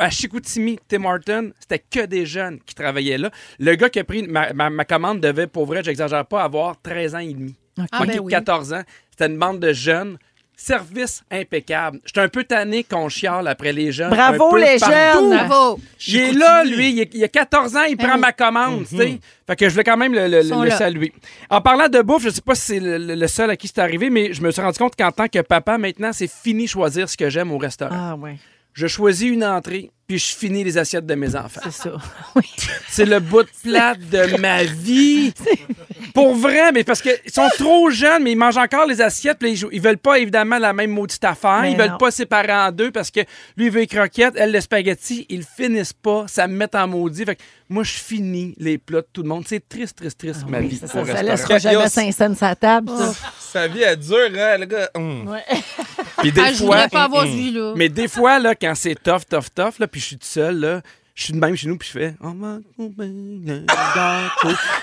[0.00, 3.30] À Chicoutimi, Tim Horton, c'était que des jeunes qui travaillaient là.
[3.58, 6.80] Le gars qui a pris ma, ma- ma commande devait, pour vrai, j'exagère pas, avoir
[6.82, 7.54] 13 ans et demi.
[7.78, 8.30] Ah, Moi, ben qui ai oui.
[8.32, 8.82] 14 ans.
[9.10, 10.16] C'était une bande de jeunes.
[10.56, 12.00] Service impeccable.
[12.04, 14.10] J'étais un peu tanné qu'on chiale après les jeunes.
[14.10, 15.30] Bravo, un peu les partout.
[15.30, 15.46] jeunes.
[15.48, 15.80] Bravo.
[16.06, 16.90] Il est là, lui.
[16.92, 18.20] Il, est- il a 14 ans, il Ben prend oui.
[18.20, 19.18] ma commande, tu sais.
[19.46, 21.14] Fait que je voulais quand même le, saluer.
[21.48, 24.10] En parlant de bouffe, je sais pas si c'est le seul à qui c'est arrivé,
[24.10, 27.16] mais je me suis rendu compte qu'en tant que papa, maintenant, c'est fini choisir ce
[27.16, 27.94] que j'aime au restaurant.
[27.94, 28.36] Ah, ouais.
[28.80, 31.60] Je choisis une entrée, puis je finis les assiettes de mes enfants.
[31.62, 31.92] C'est ça.
[32.34, 32.42] Oui.
[32.88, 35.32] C'est le bout de plate de ma vie.
[36.14, 39.38] Pour vrai, mais parce qu'ils sont trop jeunes, mais ils mangent encore les assiettes.
[39.38, 41.60] Puis ils, veulent pas, évidemment, la même maudite affaire.
[41.62, 41.98] Mais ils veulent non.
[41.98, 43.20] pas séparer en deux parce que
[43.56, 45.26] lui, il veut les croquettes, elle, le spaghetti.
[45.28, 46.24] Ils finissent pas.
[46.26, 47.24] Ça me met en maudit.
[47.24, 49.44] Fait que moi, je finis les plats de tout le monde.
[49.46, 50.76] C'est triste, triste, triste, ma vie.
[50.76, 53.12] Ça, ça, ça laissera jamais Yo, cinq cents sur la table, ça.
[53.38, 54.90] Sa vie est dure, hein, le gars.
[54.96, 55.36] Hum.
[56.18, 57.74] Puis des Ah, je fois, voudrais pas avoir ce vie-là.
[57.76, 60.58] Mais des fois, là, quand c'est tough, tough, tough, là, puis je suis tout seul,
[60.60, 60.80] là,
[61.14, 62.14] je suis de même chez nous, puis je fais.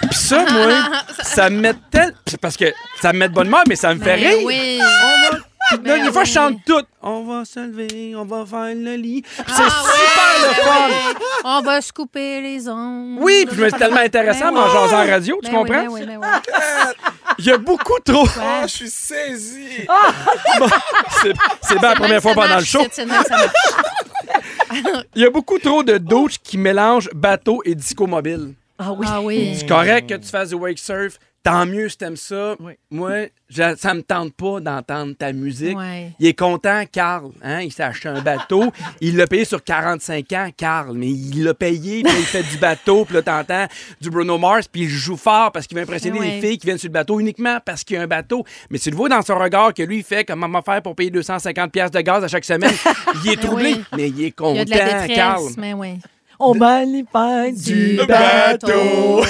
[0.10, 0.92] Puis ça, moi,
[1.24, 2.14] ça me met tel.
[2.26, 2.66] c'est Parce que
[3.02, 4.46] ça me met de bonne humeur, mais ça me fait Ben rire.
[4.46, 4.80] oui.
[5.72, 6.82] Là, Ben des fois, je chante tout.
[7.02, 9.22] On va se lever, on va faire le lit.
[9.22, 11.20] Puis c'est Ah super le ben fun.
[11.44, 13.22] On va se couper les ongles.
[13.22, 14.72] Oui, puis je me suis tellement intéressant en oui.
[14.72, 15.84] jasant en radio, tu Ben oui, comprends?
[15.84, 16.28] ben oui, ben oui.
[17.40, 18.26] Il y a beaucoup trop.
[18.26, 19.68] Oh, je suis saisi.
[21.22, 22.82] C'est c'est bien la première fois pendant le show.
[22.92, 25.04] c'est de même, ça marche.
[25.16, 28.54] Il y a beaucoup trop de douches qui mélangent bateau et disco mobile.
[28.80, 29.08] Ah oui.
[29.10, 29.56] Ah oui.
[29.60, 31.18] C'est correct que tu fasses du wake surf.
[31.48, 32.56] Tant mieux si t'aimes ça.
[32.60, 32.74] Oui.
[32.92, 35.78] Moi, je- ça me tente pas d'entendre ta musique.
[36.20, 37.32] Il est content, Carl.
[37.42, 37.62] Hein?
[37.62, 38.72] Il s'est acheté un bateau.
[39.02, 40.92] il l'a payé sur 45 ans, Carl.
[40.98, 43.06] Mais il l'a payé, puis il fait du bateau.
[43.06, 43.66] Puis là, t'entends
[44.02, 46.78] du Bruno Mars, puis il joue fort parce qu'il veut impressionner les filles qui viennent
[46.78, 48.44] sur le bateau uniquement parce qu'il y a un bateau.
[48.70, 50.96] Mais tu le vois dans son regard que lui, il fait comment m'a faire pour
[50.96, 52.72] payer 250 pièces de gaz à chaque semaine.
[53.24, 55.44] Il est Ben troublé, mais il est Il content, y a de la détresse, Carl.
[55.58, 56.00] mais oui.
[56.40, 58.68] On aller faire du bateau.
[58.68, 59.22] bateau.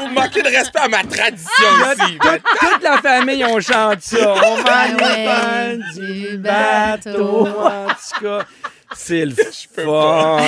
[0.00, 1.64] Vous manquez de respect à ma tradition
[1.98, 2.18] ici.
[2.22, 4.34] Ben, Toute la famille, on chante ça.
[4.44, 7.46] On ouais, faire du du bateau.
[7.46, 8.44] En tout cas.
[8.96, 9.34] C'est le
[9.74, 10.38] fun.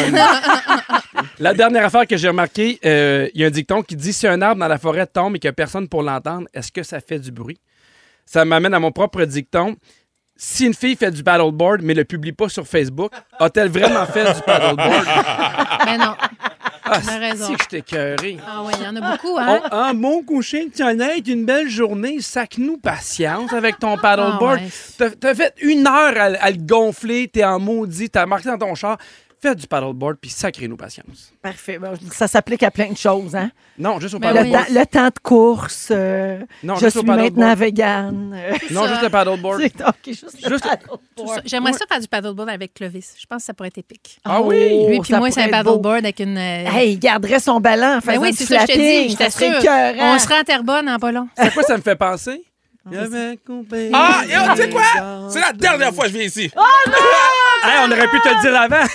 [1.38, 4.26] La dernière affaire que j'ai remarqué, euh, il y a un dicton qui dit si
[4.26, 6.82] un arbre dans la forêt tombe et qu'il n'y a personne pour l'entendre, est-ce que
[6.82, 7.60] ça fait du bruit?
[8.24, 9.76] Ça m'amène à mon propre dicton.
[10.36, 14.24] Si une fille fait du paddleboard mais le publie pas sur Facebook, a-t-elle vraiment fait
[14.34, 15.06] du paddleboard?
[15.86, 16.14] Mais non.
[16.84, 18.38] Ah, c'est que je t'ai.
[18.46, 19.60] Ah oui, il y en a beaucoup, hein?
[19.62, 23.96] Oh, ah, mon coucher que tu en aies une belle journée, sac-nous patience avec ton
[23.96, 24.60] paddleboard.
[24.60, 24.70] Ah ouais.
[24.98, 28.58] T'as t'as fait une heure à, à le gonfler, t'es en maudit, t'as marqué dans
[28.58, 28.98] ton char.
[29.42, 31.32] Fais du paddleboard, puis sacrez-nous patience.
[31.42, 31.76] Parfait.
[31.76, 33.34] Bon, Ça s'applique à plein de choses.
[33.34, 33.50] Hein?
[33.76, 34.66] Non, juste au Le, paddleboard.
[34.66, 35.88] temps, le temps de course.
[35.90, 37.36] euh, Non, je juste au suis paddleboard.
[37.38, 38.32] maintenant vegan.
[38.36, 39.60] euh, Non, juste le paddleboard.
[39.60, 41.00] c'est- OK, juste le Juste- paddleboard.
[41.26, 41.40] Ça.
[41.44, 43.14] J'aimerais ça faire du paddleboard avec Clovis.
[43.20, 44.20] Je pense que ça pourrait être épique.
[44.24, 44.86] Ah oui?
[44.88, 45.70] Lui puis ça moi, c'est un pourrait être beau.
[45.72, 46.38] paddleboard avec une...
[46.38, 48.76] euh, Hey, il garderait son ballon en ben faisant oui, du c'est ça que je
[48.78, 49.16] te dis.
[49.16, 49.58] Ça serait sûre.
[49.60, 50.14] écœurant.
[50.14, 51.26] On sera à Terrebonne en pas long.
[51.36, 52.44] C'est quoi ça me fait penser?
[52.84, 54.82] Ah, yo, tu sais quoi?
[55.30, 56.50] C'est la dernière fois que je viens ici.
[57.64, 58.76] Hey, on aurait pu te le dire avant.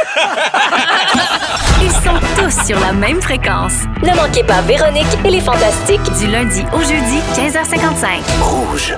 [1.82, 3.84] Ils sont tous sur la même fréquence.
[4.03, 6.01] Ne manquez pas Véronique et les Fantastiques.
[6.20, 8.22] Du lundi au jeudi, 15h55.
[8.41, 8.93] Rouge.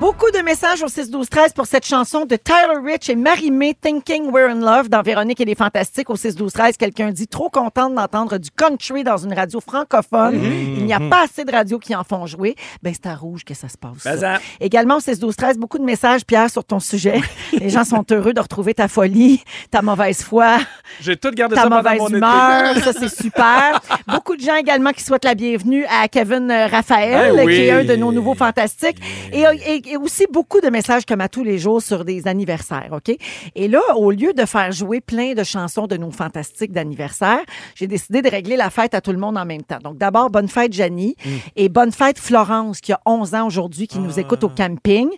[0.00, 4.48] Beaucoup de messages au 6-12-13 pour cette chanson de Tyler Rich et Marie-Mé, Thinking We're
[4.50, 6.08] in Love, dans Véronique et les Fantastiques.
[6.08, 10.40] Au 6-12-13, quelqu'un dit trop contente d'entendre du country dans une radio francophone.
[10.42, 12.56] Il n'y a pas assez de radios qui en font jouer.
[12.82, 14.02] Ben, c'est à rouge que ça se passe.
[14.04, 14.38] Ben, ça.
[14.58, 17.20] Également au 6-12-13, beaucoup de messages, Pierre, sur ton sujet.
[17.52, 20.56] les gens sont heureux de retrouver ta folie, ta mauvaise foi,
[21.02, 22.16] J'ai tout gardé ta ça mauvaise mon été.
[22.16, 22.74] humeur.
[22.82, 23.82] Ça, c'est super.
[24.08, 27.54] Beaucoup de gens également qui souhaitent la bienvenue à Kevin euh, Raphaël, Ben oui.
[27.54, 28.96] qui est un de nos nouveaux fantastiques.
[29.34, 32.90] Et, et- et aussi beaucoup de messages comme à tous les jours sur des anniversaires,
[32.92, 33.14] OK?
[33.54, 37.40] Et là, au lieu de faire jouer plein de chansons de nos fantastiques d'anniversaire,
[37.74, 39.78] j'ai décidé de régler la fête à tout le monde en même temps.
[39.82, 41.16] Donc, d'abord, bonne fête, Janie.
[41.24, 41.28] Mm.
[41.56, 44.66] Et bonne fête, Florence, qui a 11 ans aujourd'hui, qui nous écoute au Ah.
[44.68, 45.08] camping.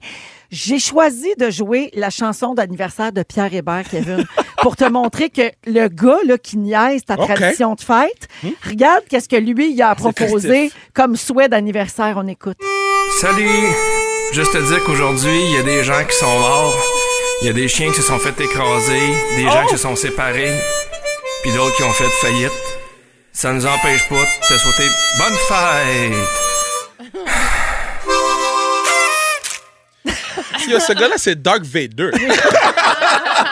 [0.51, 4.25] J'ai choisi de jouer la chanson d'anniversaire de Pierre Hébert, Kevin,
[4.63, 8.29] pour te montrer que le gars là, qui niaise ta tradition de fête,
[8.69, 12.15] regarde qu'est-ce que lui, il a proposé comme souhait d'anniversaire.
[12.19, 12.59] On écoute.
[13.21, 13.92] Salut!
[14.33, 16.75] Juste te dire qu'aujourd'hui, il y a des gens qui sont morts.
[17.43, 19.95] Il y a des chiens qui se sont fait écraser, des gens qui se sont
[19.95, 20.59] séparés,
[21.43, 22.51] puis d'autres qui ont fait faillite.
[23.33, 26.15] Ça nous empêche pas de te souhaiter bonne fête!
[30.69, 32.13] Yo, ce gars-là, c'est Dark Vader.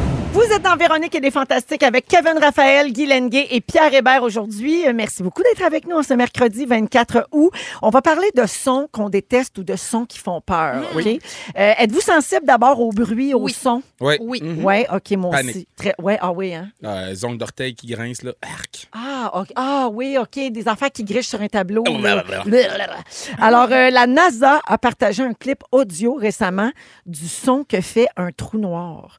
[0.33, 4.23] Vous êtes dans Véronique et les Fantastiques avec Kevin Raphaël, Guy Lenguet et Pierre Hébert
[4.23, 4.87] aujourd'hui.
[4.87, 7.51] Euh, Merci beaucoup d'être avec nous en ce mercredi 24 août.
[7.81, 10.83] On va parler de sons qu'on déteste ou de sons qui font peur.
[10.95, 11.05] OK?
[11.05, 13.51] Euh, Êtes-vous sensible d'abord au bruit, au Oui.
[13.51, 13.83] son?
[13.99, 14.15] Oui.
[14.21, 14.41] Oui.
[14.41, 15.49] Oui, OK, moi Panique.
[15.55, 15.67] aussi.
[15.75, 16.69] Très, ouais, ah oui, hein?
[16.81, 18.31] Ah, les ongles d'orteil qui grincent, là.
[18.41, 18.87] Arc.
[18.93, 19.49] Ah, ok.
[19.57, 20.39] ah oui, OK.
[20.49, 21.83] Des affaires qui grichent sur un tableau.
[23.37, 26.71] Alors, euh, la NASA a partagé un clip audio récemment
[27.05, 29.17] du son que fait un trou noir.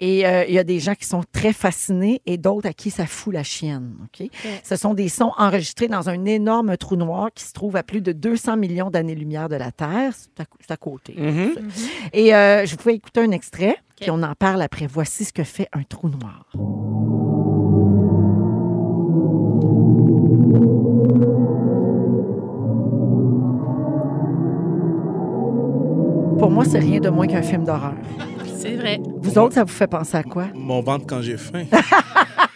[0.00, 2.90] Et euh, il y a des gens qui sont très fascinés et d'autres à qui
[2.90, 3.94] ça fout la chienne.
[4.04, 4.28] OK?
[4.62, 8.00] Ce sont des sons enregistrés dans un énorme trou noir qui se trouve à plus
[8.00, 10.12] de 200 millions d'années-lumière de la Terre.
[10.12, 11.14] C'est à, côté.
[11.16, 11.54] Mhm.
[12.12, 14.86] Et euh, je vous fais écouter un extrait, puis on en parle après.
[14.86, 16.50] Voici ce que fait un trou noir.
[26.38, 27.94] Pour moi, c'est rien de moins qu'un film d'horreur.
[28.64, 28.98] C'est vrai.
[29.18, 30.46] Vous autres, ça vous fait penser à quoi?
[30.54, 31.66] Mon ventre quand j'ai faim.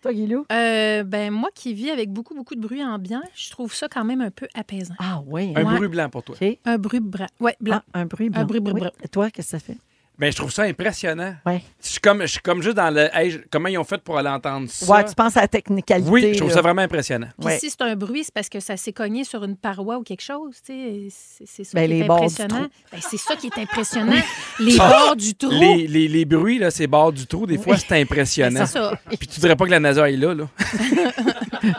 [0.00, 0.46] Toi, Guilou?
[0.50, 4.06] Euh, ben, moi qui vis avec beaucoup, beaucoup de bruit ambiant, je trouve ça quand
[4.06, 4.94] même un peu apaisant.
[4.98, 5.52] Ah oui.
[5.54, 5.64] Un hein?
[5.66, 5.76] Ouais.
[5.76, 6.34] bruit blanc pour toi.
[6.40, 6.58] OK.
[6.64, 7.26] Un bruit blanc.
[7.40, 7.82] Ouais, blanc.
[7.92, 8.46] Ah, un bruit blanc.
[8.46, 8.74] bruit blanc.
[8.74, 8.88] Oui.
[9.02, 9.76] Et toi, qu'est-ce que ça fait?
[10.18, 11.34] Ben, je trouve ça impressionnant.
[11.44, 11.62] Ouais.
[11.82, 13.08] Je suis comme, je suis comme juste dans le.
[13.14, 14.90] hey, comment ils ont fait pour aller entendre ça?
[14.90, 16.10] Ouais, tu penses à la technicalité.
[16.10, 16.54] oui, je trouve là.
[16.54, 17.28] ça vraiment impressionnant.
[17.38, 17.58] Puis Ouais.
[17.58, 20.22] si c'est un bruit, c'est parce que ça s'est cogné sur une paroi ou quelque
[20.22, 20.56] chose.
[20.64, 21.08] tu sais.
[21.10, 22.56] C'est c'est ça Ben, qui les est bords du impressionnant.
[22.60, 22.68] trou.
[22.92, 24.22] Ben, c'est ça qui est impressionnant.
[24.60, 25.50] les bords du trou.
[25.50, 28.64] Les, les, les bruits, là, ces bords du trou, des fois, c'est impressionnant.
[28.64, 28.92] c'est ça.
[29.18, 30.48] Puis tu dirais pas que la NASA est là, là.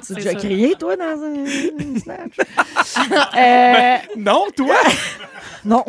[0.06, 0.36] Tu as déjà ça.
[0.36, 1.46] crié, toi, dans un
[2.00, 2.38] Snatch?
[3.38, 4.76] Euh, Non, toi?
[5.66, 5.84] non.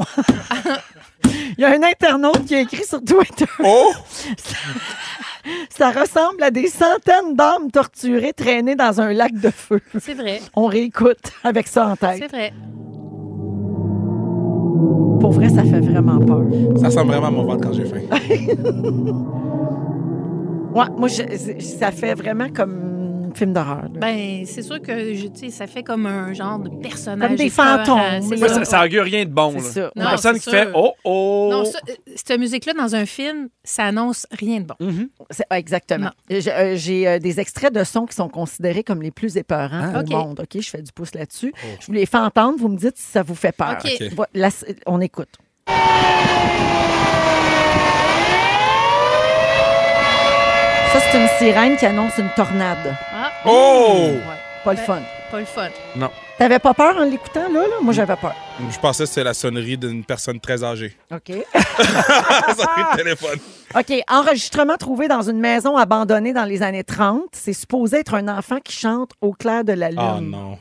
[1.24, 3.46] Il y a un internaute qui a écrit sur Twitter.
[3.64, 3.90] Oh!
[5.70, 9.80] Ça ressemble à des centaines d'âmes torturées traînées dans un lac de feu.
[9.98, 10.40] C'est vrai.
[10.54, 12.30] On réécoute avec ça en C'est tête.
[12.30, 12.52] vrai.
[15.20, 16.42] Pour vrai, ça fait vraiment peur.
[16.80, 18.00] Ça ressemble vraiment à mon ventre quand j'ai faim.
[20.74, 23.07] Ouais, moi, je- ça fait vraiment comme
[23.38, 23.84] film d'horreur.
[23.90, 27.28] Ben, c'est sûr que je- tu sais, ça fait comme un genre de personnage.
[27.28, 28.48] Comme des fantômes, là.
[28.48, 29.54] Ça, ça augure rien de bon.
[29.58, 29.90] C'est ça.
[29.96, 30.68] Une Non, personne qui fait.
[30.74, 31.48] Oh, oh.
[31.50, 34.74] Non, ça, euh, cette musique-là, dans un film, ça annonce rien de bon.
[34.80, 35.08] Mhm.
[35.50, 36.10] Ah, exactement.
[36.28, 39.92] J'ai euh, j'ai, euh, des extraits de sons qui sont considérés comme les plus épeurants
[39.94, 40.02] Ah.
[40.06, 40.40] au monde.
[40.40, 41.52] OK, je fais du pouce là-dessus.
[41.80, 42.58] Je vous les fais entendre.
[42.58, 43.76] Vous me dites si ça vous fait peur.
[43.82, 43.90] OK.
[44.00, 44.08] OK.
[44.14, 45.28] Voilà, là, c'est- on écoute.
[50.92, 52.96] Ça, c'est une sirène qui annonce une tornade.
[53.44, 54.10] Ah, Oh!
[54.64, 55.00] Pas le fun.
[55.30, 55.68] pas le fun.
[56.36, 57.76] T'avais pas peur en l'écoutant, là, là?
[57.80, 58.34] Moi, j'avais peur.
[58.70, 60.96] Je pensais que c'était la sonnerie d'une personne très âgée.
[61.12, 61.26] OK.
[61.26, 61.44] sonnerie
[62.92, 63.38] de téléphone.
[63.76, 64.02] OK.
[64.08, 67.22] Enregistrement trouvé dans une maison abandonnée dans les années 30.
[67.32, 69.98] C'est supposé être un enfant qui chante au clair de la lune.
[70.00, 70.58] Oh non.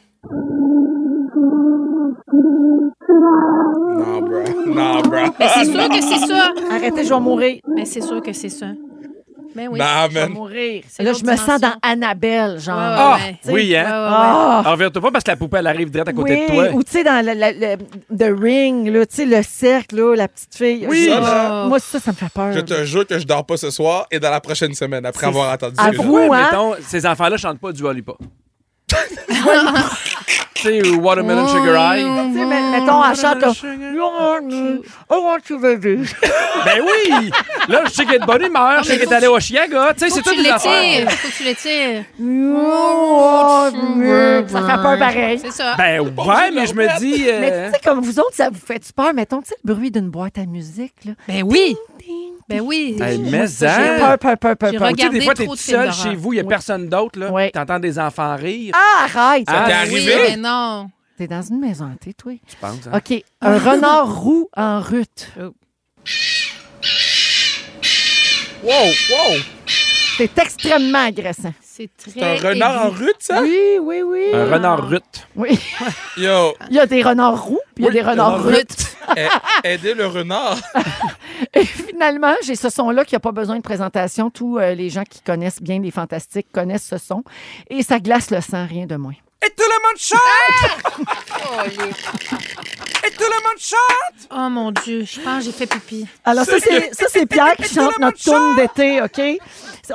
[3.98, 4.44] Non, bro.
[4.68, 5.34] Non, bro.
[5.40, 6.50] Mais c'est sûr que c'est ça.
[6.72, 7.60] Arrêtez, je vais mourir.
[7.76, 8.68] Mais c'est sûr que c'est ça.
[9.58, 9.80] Ben oui.
[9.80, 10.32] Non, Je vais man.
[10.34, 10.84] mourir.
[10.88, 11.74] C'est Là, je me sens dans.
[11.82, 12.78] Annabelle, genre.
[12.78, 13.86] Ah, oui, hein?
[13.90, 14.62] Ah!
[14.66, 16.74] Reviens-toi pas parce que la poupée, elle arrive direct à côté oui, de toi.
[16.76, 20.16] ou tu sais, dans le, le- le- The Ring, là, tu sais, le cercle, là,
[20.16, 20.86] la petite fille.
[20.88, 21.08] Oui.
[21.10, 21.66] Ça, là.
[21.66, 22.54] Moi, ça, ça me fait peur.
[22.54, 25.26] Je te jure que je dors pas ce soir et dans la prochaine semaine après
[25.28, 25.92] avoir entendu ça.
[25.96, 26.44] Pourquoi, hein?
[26.52, 28.20] mettons, ces enfants-là chantent pas du Lollipop?
[28.88, 32.06] Tu sais, ou Watermelon Sugar High.
[32.32, 33.52] Tu sais, mais- mettons, elle chante là.
[33.94, 36.04] You want me, I want you, baby.
[36.66, 37.30] Ben oui!
[37.68, 39.94] Là, je sais qu'elle est de bonne humeur, je sais qu'elle est allée au Chiaga.
[39.94, 41.12] Tu sais, Faut c'est que tu tout des affaires.
[41.12, 42.04] Faut que tu l'étires.
[42.20, 44.46] You want me.
[44.48, 45.40] Ça fait peur pareil.
[45.40, 45.76] C'est ça.
[45.78, 47.26] Ben ouais, mais je me dis...
[47.30, 49.14] euh, Mais tu sais, comme vous autres, ça vous fait peur.
[49.14, 51.12] Mettons, tu sais, le bruit d'une boîte à musique, là.
[51.28, 51.76] Ben oui.
[52.50, 52.60] Ding.
[52.60, 52.98] Ben oui.
[53.02, 53.80] Hey, mais ça, hein?
[53.98, 54.90] J'ai peur, peur, peur, peur, J'ai peur.
[54.94, 56.50] Tu sais, des fois, t'es trop tout seul chez vous, il n'y a Oui.
[56.50, 57.30] personne d'autre, là.
[57.32, 57.52] Oui.
[57.52, 58.74] T'entends des enfants rire.
[58.76, 59.44] Ah, arrête!
[59.48, 60.30] Ah, Ben T'es oui, arrivé?
[60.30, 60.90] mais non.
[61.18, 62.32] T'es dans une maison hantée, toi.
[62.48, 62.98] Tu penses, hein?
[62.98, 63.24] OK.
[63.42, 65.30] Un renard roux en rute.
[68.64, 69.38] Wow, wow.
[70.18, 71.54] C'est extrêmement agressant.
[71.62, 72.12] C'est très.
[72.12, 73.42] C'est un renard en rute, ça?
[73.42, 74.32] Oui, oui, oui.
[74.34, 75.04] Un renard rut.
[75.36, 75.50] Oui.
[76.18, 78.96] Yo, Il y a des renards roux, puis il y a des renards renard rutes.
[79.08, 80.58] a- aidez le renard.
[81.58, 84.30] Et finalement, j'ai ce son-là qui n'a pas besoin de présentation.
[84.30, 87.24] Tous euh, les gens qui connaissent bien les fantastiques connaissent ce son.
[87.70, 89.16] Et ça glace le sang, rien de moins.
[89.46, 90.22] Et tout le monde chante!
[93.06, 94.28] Et tout le monde chante!
[94.32, 96.06] Oh mon Dieu, je pense que j'ai fait pipi.
[96.26, 99.22] Alors, ça, c'est, ça, c'est Pierre qui chante notre tune d'été, OK?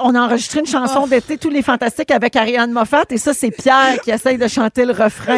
[0.00, 3.04] On a enregistré une chanson d'été, tous les fantastiques, avec Ariane Moffat.
[3.10, 5.36] Et ça, c'est Pierre qui essaye de chanter le refrain.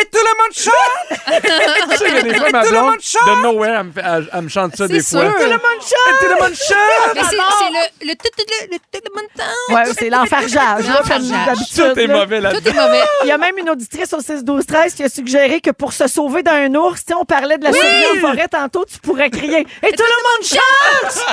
[0.00, 1.42] Et tout le monde chante!
[1.90, 3.26] tu sais que des fois, ma Tout le blonde, monde chante!
[3.26, 5.20] de nowhere, elle me, fait- elle- elle me chante ça C'est des sûr.
[5.20, 5.32] fois.
[5.32, 7.14] Tout le monde Et tout le monde chante!
[7.16, 9.74] Mais c'est c'est le, le, tout- tout- le, le, tout le monde temps.
[9.74, 11.46] Ouais, c'est l'enfargeage, là, comme L'enfargeage.
[11.46, 11.92] d'habitude.
[11.94, 12.14] Tout est là.
[12.16, 12.70] mauvais Tout là-dedans.
[12.70, 13.02] est mauvais.
[13.24, 16.44] Il y a même une auditrice au 6-12-13 qui a suggéré que pour se sauver
[16.44, 19.60] d'un ours, tu sais, on parlait de la survie en forêt tantôt, tu pourrais crier
[19.82, 21.26] «Et tout le monde chante!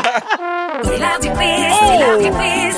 [0.84, 2.76] C'est l'heure du quiz, c'est l'heure du quiz.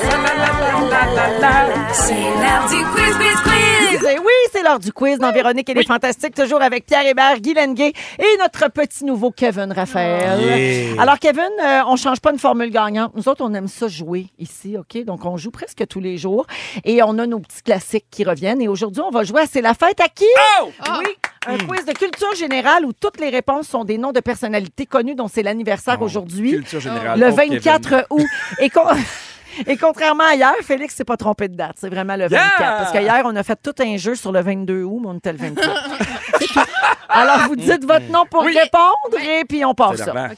[1.92, 4.08] C'est l'heure du quiz, quiz, quiz.
[4.10, 7.40] Et Oui, c'est l'heure du quiz dans Véronique et les Fantastiques, toujours avec Pierre Hébert,
[7.40, 10.40] Guy Lenguet et notre petit nouveau Kevin Raphaël.
[10.40, 11.02] Yeah.
[11.02, 13.12] Alors, Kevin, euh, on change pas une formule gagnante.
[13.14, 15.04] Nous autres, on aime ça jouer ici, OK?
[15.04, 16.46] Donc, on joue presque tous les jours
[16.84, 18.60] et on a nos petits classiques qui reviennent.
[18.60, 20.26] Et aujourd'hui, on va jouer à C'est la fête à qui?
[20.62, 20.70] Oh!
[20.80, 21.00] Ah.
[21.00, 21.14] Oui,
[21.46, 25.14] un quiz de culture générale où toutes les réponses sont des noms de personnalités connues
[25.14, 27.18] dont c'est l'anniversaire aujourd'hui, Culture générale.
[27.18, 27.58] le pauvre Kevin.
[27.58, 28.26] 24 août.
[28.60, 28.82] Et, con-
[29.66, 31.76] et contrairement à hier, Félix s'est pas trompé de date.
[31.78, 32.60] C'est vraiment le 24.
[32.60, 32.68] Yeah!
[32.78, 35.32] Parce qu'hier, on a fait tout un jeu sur le 22 août, mais on était
[35.32, 35.74] le 23.
[37.08, 38.56] Alors, vous dites votre nom pour Oui.
[38.58, 40.28] répondre et puis on part C'est ça.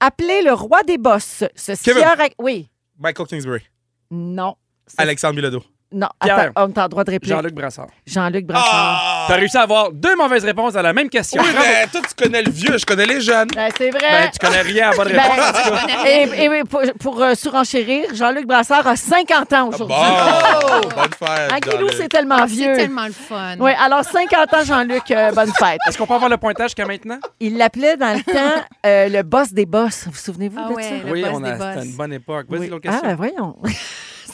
[0.00, 1.44] Appelez le roi des boss.
[1.54, 2.68] Ce à- Oui.
[2.98, 3.62] Michael Kingsbury.
[4.10, 4.56] Non.
[4.98, 5.62] Alexandre Bilodeau.
[5.92, 6.08] Non.
[6.20, 6.38] Pierre.
[6.38, 7.34] Attends, on t'a le droit de répliquer.
[7.36, 7.86] Jean-Luc Brassard.
[8.06, 8.70] Jean-Luc Brassard.
[8.72, 9.24] Ah!
[9.28, 11.40] T'as réussi à avoir deux mauvaises réponses à la même question.
[11.42, 13.48] Oui, mais toi, tu connais le vieux, je connais les jeunes.
[13.54, 14.00] Ben, c'est vrai.
[14.00, 15.38] Ben, tu connais rien à bonne Ben, réponse.
[15.38, 16.04] en tout cas.
[16.06, 19.96] Et, et pour, pour, euh, surenchérir, Jean-Luc Brassard a 50 ans aujourd'hui.
[19.96, 21.50] Bon, bonne fête.
[21.52, 21.92] Ah, Guilou, Jean-Luc.
[21.96, 22.76] c'est tellement C'est vieux.
[22.76, 23.54] tellement le fun.
[23.60, 25.78] Oui, alors 50 ans, Jean-Luc, euh, bonne fête.
[25.88, 27.18] Est-ce qu'on peut avoir le pointage jusqu'à maintenant?
[27.40, 30.04] Il l'appelait dans le temps euh, le boss des boss.
[30.06, 30.90] Vous vous souvenez-vous Ah de ouais, ça?
[31.04, 31.66] le oui, boss on des a, boss.
[31.74, 32.46] c'était une bonne époque.
[32.50, 32.68] Vas-y, Oui.
[32.68, 33.02] l'autre question.
[33.08, 33.56] Ah, voyons.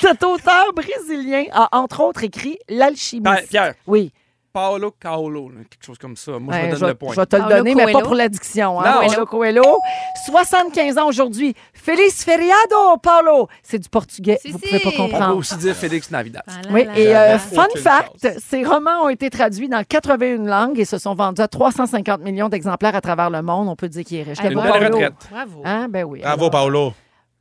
[0.02, 3.22] Cet auteur brésilien a entre autres écrit L'alchimiste.
[3.24, 4.12] Ben, Pierre, Oui.
[4.52, 6.32] Paolo Caolo, là, quelque chose comme ça.
[6.38, 7.14] Moi, je me donne je, le point.
[7.14, 8.04] je vais te le donner, mais pas Coelho.
[8.06, 8.80] pour l'addiction.
[8.82, 9.24] Hein?
[9.30, 9.78] Coelho.
[10.26, 11.54] 75 ans aujourd'hui.
[11.72, 13.48] Feliz feriado, Paulo.
[13.62, 14.38] C'est du portugais.
[14.42, 14.66] Si, Vous si.
[14.66, 15.36] pouvez pas On peut comprendre.
[15.38, 16.42] aussi dire Félix Navidad.
[16.46, 20.44] Ah là Oui, là et euh, fun fact, ces romans ont été traduits dans 81
[20.44, 23.70] langues et se sont vendus à 350 millions d'exemplaires à travers le monde.
[23.70, 24.38] On peut dire qu'il est riche.
[24.44, 25.14] Une Bravo, belle retraite.
[25.30, 25.62] Bravo.
[25.64, 25.86] Hein?
[25.88, 26.20] Ben oui.
[26.20, 26.92] Bravo, alors, Paolo.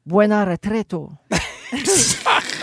[0.06, 1.10] Buena retreto.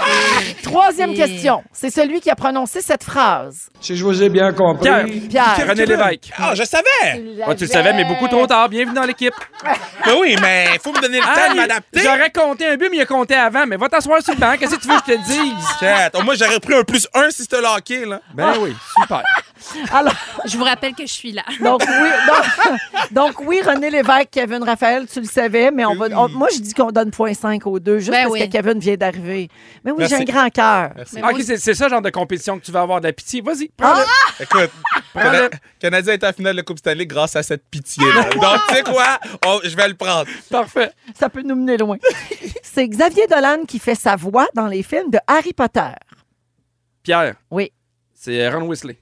[0.63, 1.63] Troisième question.
[1.73, 3.69] C'est celui qui a prononcé cette phrase.
[3.81, 4.83] Si je vous ai bien compris.
[4.89, 5.07] Pierre.
[5.55, 5.69] Pierre.
[5.69, 6.31] René Lévesque.
[6.37, 7.23] Ah, je savais!
[7.47, 8.69] Ouais, tu le savais, mais beaucoup trop tard.
[8.69, 9.35] Bienvenue dans l'équipe.
[10.07, 12.01] Mais oui, mais il faut me donner le temps Ah, de m'adapter.
[12.01, 13.67] J'aurais compté un but, mais il a compté avant.
[13.67, 14.55] Mais va t'asseoir sur le banc.
[14.59, 15.67] Qu'est-ce que tu veux que je te dise?
[15.81, 16.11] Chat.
[16.23, 18.21] Moi, j'aurais pris un plus un si c'était locké, là.
[18.35, 19.23] Ben oui, super.
[19.93, 20.13] Alors,
[20.47, 21.43] Je vous rappelle que je suis là.
[21.63, 22.79] donc oui, donc,
[23.11, 26.07] donc oui, René Lévesque, Kevin Raphaël, tu le savais, mais on va.
[26.19, 28.41] on- moi, je dis qu'on donne 0.5 aux deux, juste Ben parce oui.
[28.49, 29.49] que Kevin vient d'arriver.
[29.85, 30.93] Mais oui, j'ai un grand cœur.
[31.23, 33.41] Ah, OK, c'est ça genre de compétition que tu vas avoir de la pitié.
[33.41, 34.05] Vas-y, prends-le.
[34.43, 34.71] Écoute.
[35.15, 35.49] Cana-
[35.81, 38.25] Canadien est en finale de la Coupe Stanley grâce à cette pitié-là.
[38.31, 39.19] Donc, tu sais quoi?
[39.47, 40.27] On- je vais le prendre.
[40.51, 40.91] Parfait.
[41.19, 41.97] Ça peut nous mener loin.
[42.63, 45.91] C'est Xavier Dolan qui fait sa voix dans les films de Harry Potter.
[47.03, 47.35] Pierre.
[47.51, 47.73] Oui.
[48.15, 48.99] C'est Ron Weasley.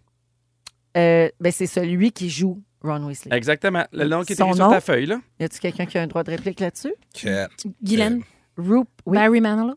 [0.97, 3.37] Euh, ben, c'est celui qui joue Ron Weasley.
[3.37, 3.85] Exactement.
[3.93, 4.71] Le nom qui est Son écrit sur nom?
[4.73, 5.21] ta feuille, là.
[5.41, 6.95] Y a-tu quelqu'un qui a un droit de réplique là-dessus?
[7.13, 7.49] Cat.
[7.83, 8.23] Guylaine.
[8.57, 8.89] Roop.
[9.05, 9.19] Oui.
[9.19, 9.75] Barry Manilow.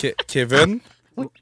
[0.00, 0.78] Ke- Kevin.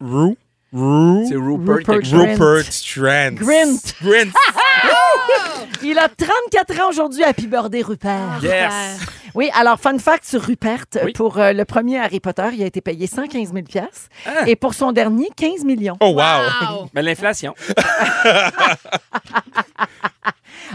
[0.00, 0.36] Rue.
[0.72, 1.26] Rue.
[1.28, 1.76] C'est Rupert.
[1.76, 2.20] Rupert.
[2.20, 3.34] Rupert Strand.
[3.34, 3.76] Grint.
[4.02, 4.32] Grint.
[5.82, 7.24] Il a 34 ans aujourd'hui.
[7.24, 8.40] Happy birthday, Rupert.
[8.42, 9.00] Yes.
[9.34, 10.84] Oui, alors, fun fact sur Rupert.
[11.04, 11.12] Oui.
[11.12, 13.64] Pour euh, le premier Harry Potter, il a été payé 115 000
[14.26, 14.46] Ah.
[14.46, 15.96] Et pour son dernier, 15 millions.
[16.00, 16.16] Oh, wow.
[16.16, 16.88] Wow.
[16.94, 17.54] Mais l'inflation.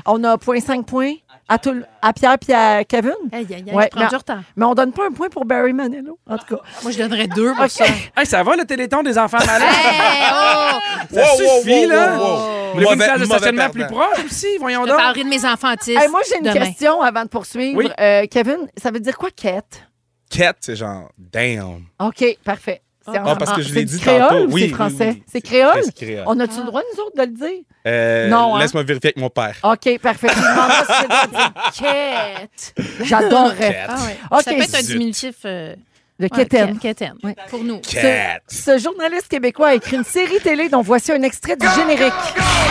[0.06, 1.14] On a 0.5 points
[1.50, 3.14] à, tout à Pierre et à Kevin?
[3.32, 3.74] Aïe, aïe, aïe.
[3.76, 4.42] Ouais, prends mais- du retard.
[4.56, 6.62] Mais on donne pas un point pour Barry Manilow, en tout cas.
[6.84, 7.86] Moi, je donnerais deux pour ça.
[8.16, 9.62] Hey, ça va le téléthon des enfants malades?
[9.62, 10.78] Hey, oh!
[11.14, 12.18] Ça Wow, suffit, wow, là.
[12.18, 12.94] wow, wow.
[12.94, 14.58] Une de stationnement plus proche aussi?
[14.60, 14.98] Voyons Je donc.
[14.98, 16.66] parlerai de mes enfants autistes Hey, moi, j'ai une demain.
[16.66, 17.78] question avant de poursuivre.
[17.78, 17.90] Oui.
[18.00, 19.84] Euh, Kevin, ça veut dire quoi, quête?
[20.30, 21.84] Cat, c'est genre, damn.
[22.00, 22.82] OK, parfait.
[23.10, 24.44] C'est Ah, parce que je l'ai dit créole tantôt.
[24.44, 25.10] ou Oui, c'est oui, français?
[25.16, 25.24] oui.
[25.32, 25.82] C'est créole?
[25.84, 26.24] C'est créole.
[26.28, 27.64] On a-tu le droit, nous autres, de le dire?
[27.88, 28.60] Euh, Non, hein?
[28.60, 29.56] Laisse-moi vérifier avec mon père.
[29.64, 30.28] OK, parfait.
[30.28, 30.34] De.
[33.04, 33.86] J'adorerais.
[33.88, 34.18] Ah ouais.
[34.32, 34.42] OK.
[34.44, 35.36] Ça peut être un diminutif.
[35.46, 35.76] euh,
[36.20, 36.76] Le ouais, quétaine.
[36.78, 37.14] que- quétaine.
[37.24, 37.36] Ouais.
[37.50, 37.80] Pour nous.
[37.80, 38.40] Cat.
[38.48, 42.14] Ce journaliste québécois a écrit une série télé dont voici un extrait du générique.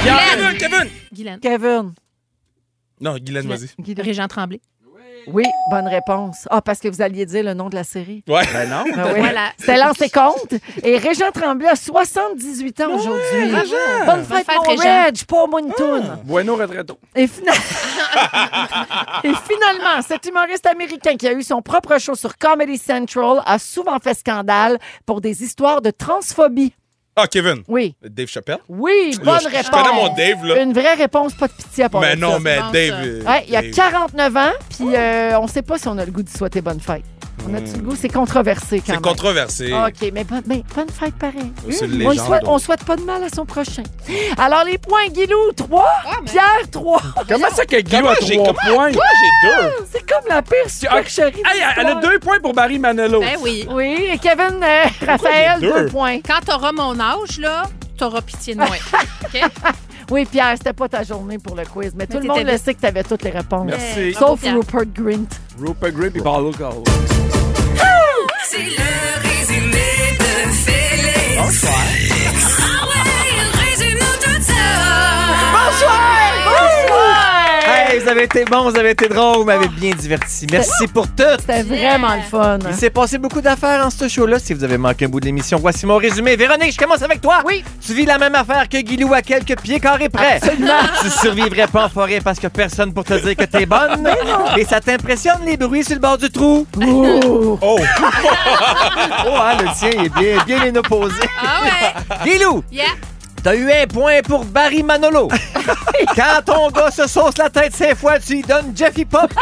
[0.04, 0.90] Kevin, Kevin!
[1.12, 1.40] Guylaine.
[1.40, 1.92] Kevin.
[3.00, 3.68] Non, Guylaine, vas-y.
[4.00, 4.60] Régent Tremblay.
[5.28, 6.46] Oui, bonne réponse.
[6.50, 8.22] Ah, parce que vous alliez dire le nom de la série.
[8.28, 8.42] Ouais.
[8.52, 8.84] Ben non.
[8.96, 9.18] Ah oui.
[9.20, 9.50] Voilà.
[9.58, 10.54] C'était lancé compte.
[10.82, 13.52] Et Régent Tremblay a 78 ans aujourd'hui.
[14.06, 15.04] Bonne fête, fête, mon Régent.
[15.06, 16.18] Reg, pas moi une toune.
[16.24, 16.98] Bueno retreto.
[17.14, 17.52] Et, fina-
[19.24, 23.58] Et finalement, cet humoriste américain qui a eu son propre show sur Comedy Central a
[23.58, 26.72] souvent fait scandale pour des histoires de transphobie.
[27.18, 27.62] Ah, Kevin.
[27.66, 27.94] Oui.
[28.02, 28.58] Dave Chappelle?
[28.68, 29.66] Oui, Là, bonne je- réponse.
[29.66, 30.62] Je connais mon Dave, là.
[30.62, 32.38] Une vraie réponse, pas de pitié à part Mais non, ça.
[32.40, 33.00] mais Dave.
[33.06, 33.70] euh, Ouais, il y a Dave.
[33.70, 36.78] 49 ans, puis euh, on sait pas si on a le goût de souhaiter bonne
[36.80, 37.02] fête.
[37.48, 37.94] On a-tu le goût?
[37.96, 39.00] C'est controversé quand C'est même.
[39.02, 39.72] controversé.
[39.72, 41.52] OK, mais, bonne- mais bonne fête pareil.
[41.70, 43.82] C'est une Moi, je légende, souhaite- on souhaite pas de mal à son prochain.
[44.38, 45.84] Alors, les points, Guilou, 3.
[46.24, 47.00] Pierre, 3.
[47.28, 48.90] Comment ça que Guillaume Comment a j'ai- trois comment- points?
[48.92, 49.72] Moi, j'ai deux?
[49.92, 51.42] C'est comme la pire supercherie.
[51.46, 53.20] Hey, elle a deux points pour Barry Manilow.
[53.20, 53.66] Ben oui.
[53.70, 55.82] Oui, et Kevin, euh, Raphaël, j'ai deux?
[55.84, 56.18] deux points.
[56.26, 57.64] Quand t'auras mon âge, là,
[57.96, 58.68] t'auras pitié de moi.
[59.24, 59.40] OK?
[60.10, 62.52] Oui, Pierre, c'était pas ta journée pour le quiz, mais, tout le monde t'étais le
[62.56, 62.64] vite.
[62.64, 63.66] sait que tu avais toutes les réponses.
[63.66, 64.12] Merci.
[64.12, 64.54] Sauf Bravo, Pierre.
[64.56, 65.26] Rupert Grint.
[65.60, 66.82] Rupert Grip et Paulo Cole.
[68.48, 71.36] C'est le résumé de Félix.
[71.36, 71.74] Bonsoir.
[72.60, 76.25] Ah ouais, résume-nous tout ça.
[77.88, 80.44] Hey, vous avez été bons, vous avez été drôles, vous m'avez bien diverti.
[80.50, 81.22] Merci pour tout.
[81.38, 82.58] C'était vraiment le fun.
[82.68, 84.40] Il s'est passé beaucoup d'affaires en ce show-là.
[84.40, 86.34] Si vous avez manqué un bout de l'émission, voici mon résumé.
[86.34, 87.42] Véronique, je commence avec toi.
[87.44, 87.62] Oui.
[87.80, 90.36] Tu vis la même affaire que Guilou à quelques pieds carrés près.
[90.42, 90.72] Absolument.
[91.00, 94.10] Tu survivrais pas en forêt parce que personne pour te dire que t'es bonne.
[94.56, 96.66] Et ça t'impressionne les bruits sur le bord du trou?
[96.84, 97.58] Oh.
[97.62, 97.78] Oh!
[99.28, 101.14] Oh, hein, le tien est bien, bien inopposé.
[101.40, 102.30] Ah ouais.
[102.32, 102.84] Guilou, Yeah.
[103.46, 105.28] T'as eu un point pour Barry Manolo.
[106.16, 109.32] Quand ton gars se sauce la tête cinq fois, tu lui donnes Jeffy Pop.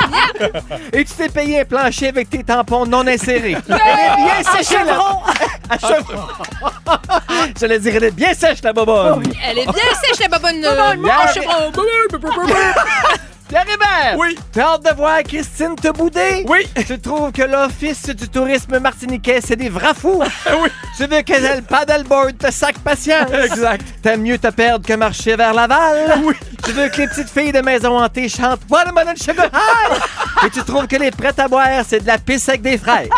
[0.92, 3.57] Et tu t'es payé un plancher avec tes tampons non insérés.
[3.66, 4.98] Elle est bien sèche la...
[5.74, 6.22] À chevron.
[7.59, 9.22] J'allais dire, elle est bien sèche la bobonne.
[9.48, 10.61] Elle est bien sèche, la babonne.
[10.61, 11.55] Pierre-
[13.49, 14.18] Pierre Hébert!
[14.18, 14.36] Oui.
[14.53, 16.45] T'as hâte de voir Christine te bouder?
[16.49, 16.66] Oui.
[16.86, 20.22] Tu trouves que l'Office du tourisme martiniquais, c'est des vrais fous?
[20.62, 20.68] Oui.
[20.97, 23.30] Tu veux que le paddleboard te sac patience?
[23.32, 23.84] Exact.
[24.03, 26.20] T'aimes mieux te perdre que marcher vers Laval?
[26.22, 26.34] Oui.
[26.64, 29.99] Tu veux que les petites filles de maison hantée chantent Watermelon Sugar High?
[30.47, 33.09] Et tu trouves que les prêts à boire, c'est de la pisse avec des fraises?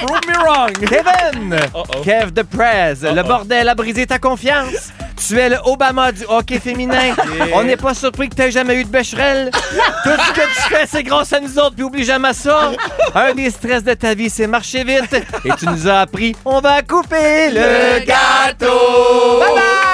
[0.06, 0.72] Prove me wrong.
[0.72, 1.56] Kevin!
[2.04, 4.92] Kev de Prez, le bordel a brisé ta confiance.
[5.26, 7.14] Tu es le Obama du hockey féminin.
[7.52, 9.50] On n'est pas surpris que tu jamais eu de Becherel.
[9.52, 12.72] Tout ce que tu fais, c'est grâce à nous autres, puis oublie jamais ça.
[13.14, 15.14] Un des stress de ta vie, c'est marcher vite.
[15.44, 19.40] Et tu nous as appris, on va couper le gâteau.
[19.40, 19.89] Bye bye!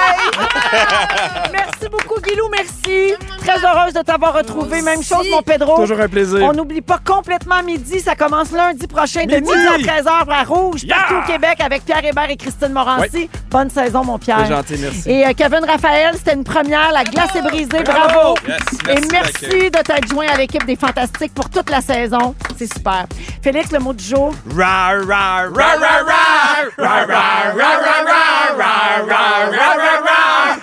[1.51, 3.13] Merci beaucoup, Guilou, merci.
[3.39, 4.81] Très heureuse de t'avoir retrouvé.
[4.81, 5.77] Même chose, mon Pedro.
[5.77, 6.39] Toujours un plaisir.
[6.43, 7.99] On n'oublie pas complètement midi.
[7.99, 9.49] Ça commence lundi prochain de Midi.
[9.51, 10.95] midi à 13h à Rouge, Yeah!
[10.95, 13.29] partout au Québec, avec Pierre Hébert et Christine Morancy.
[13.49, 14.39] Bonne saison, mon Pierre.
[14.47, 15.09] C'est gentil, merci.
[15.09, 16.91] Et euh, Kevin Raphaël, c'était une première.
[16.91, 17.83] La glace est brisée.
[17.83, 18.35] Bravo.
[18.47, 18.57] Yes,
[18.89, 22.35] Et merci de merci t'être joint à l'équipe des Fantastiques pour toute la saison.
[22.57, 23.05] C'est super.
[23.41, 24.33] Félix, le mot du jour.
[24.55, 28.73] Ra, ra, ra, ra, ra, ra, ra, ra, ra, ra, ra, ra, ra, ra,
[29.07, 30.16] ra, ra, ra, ra.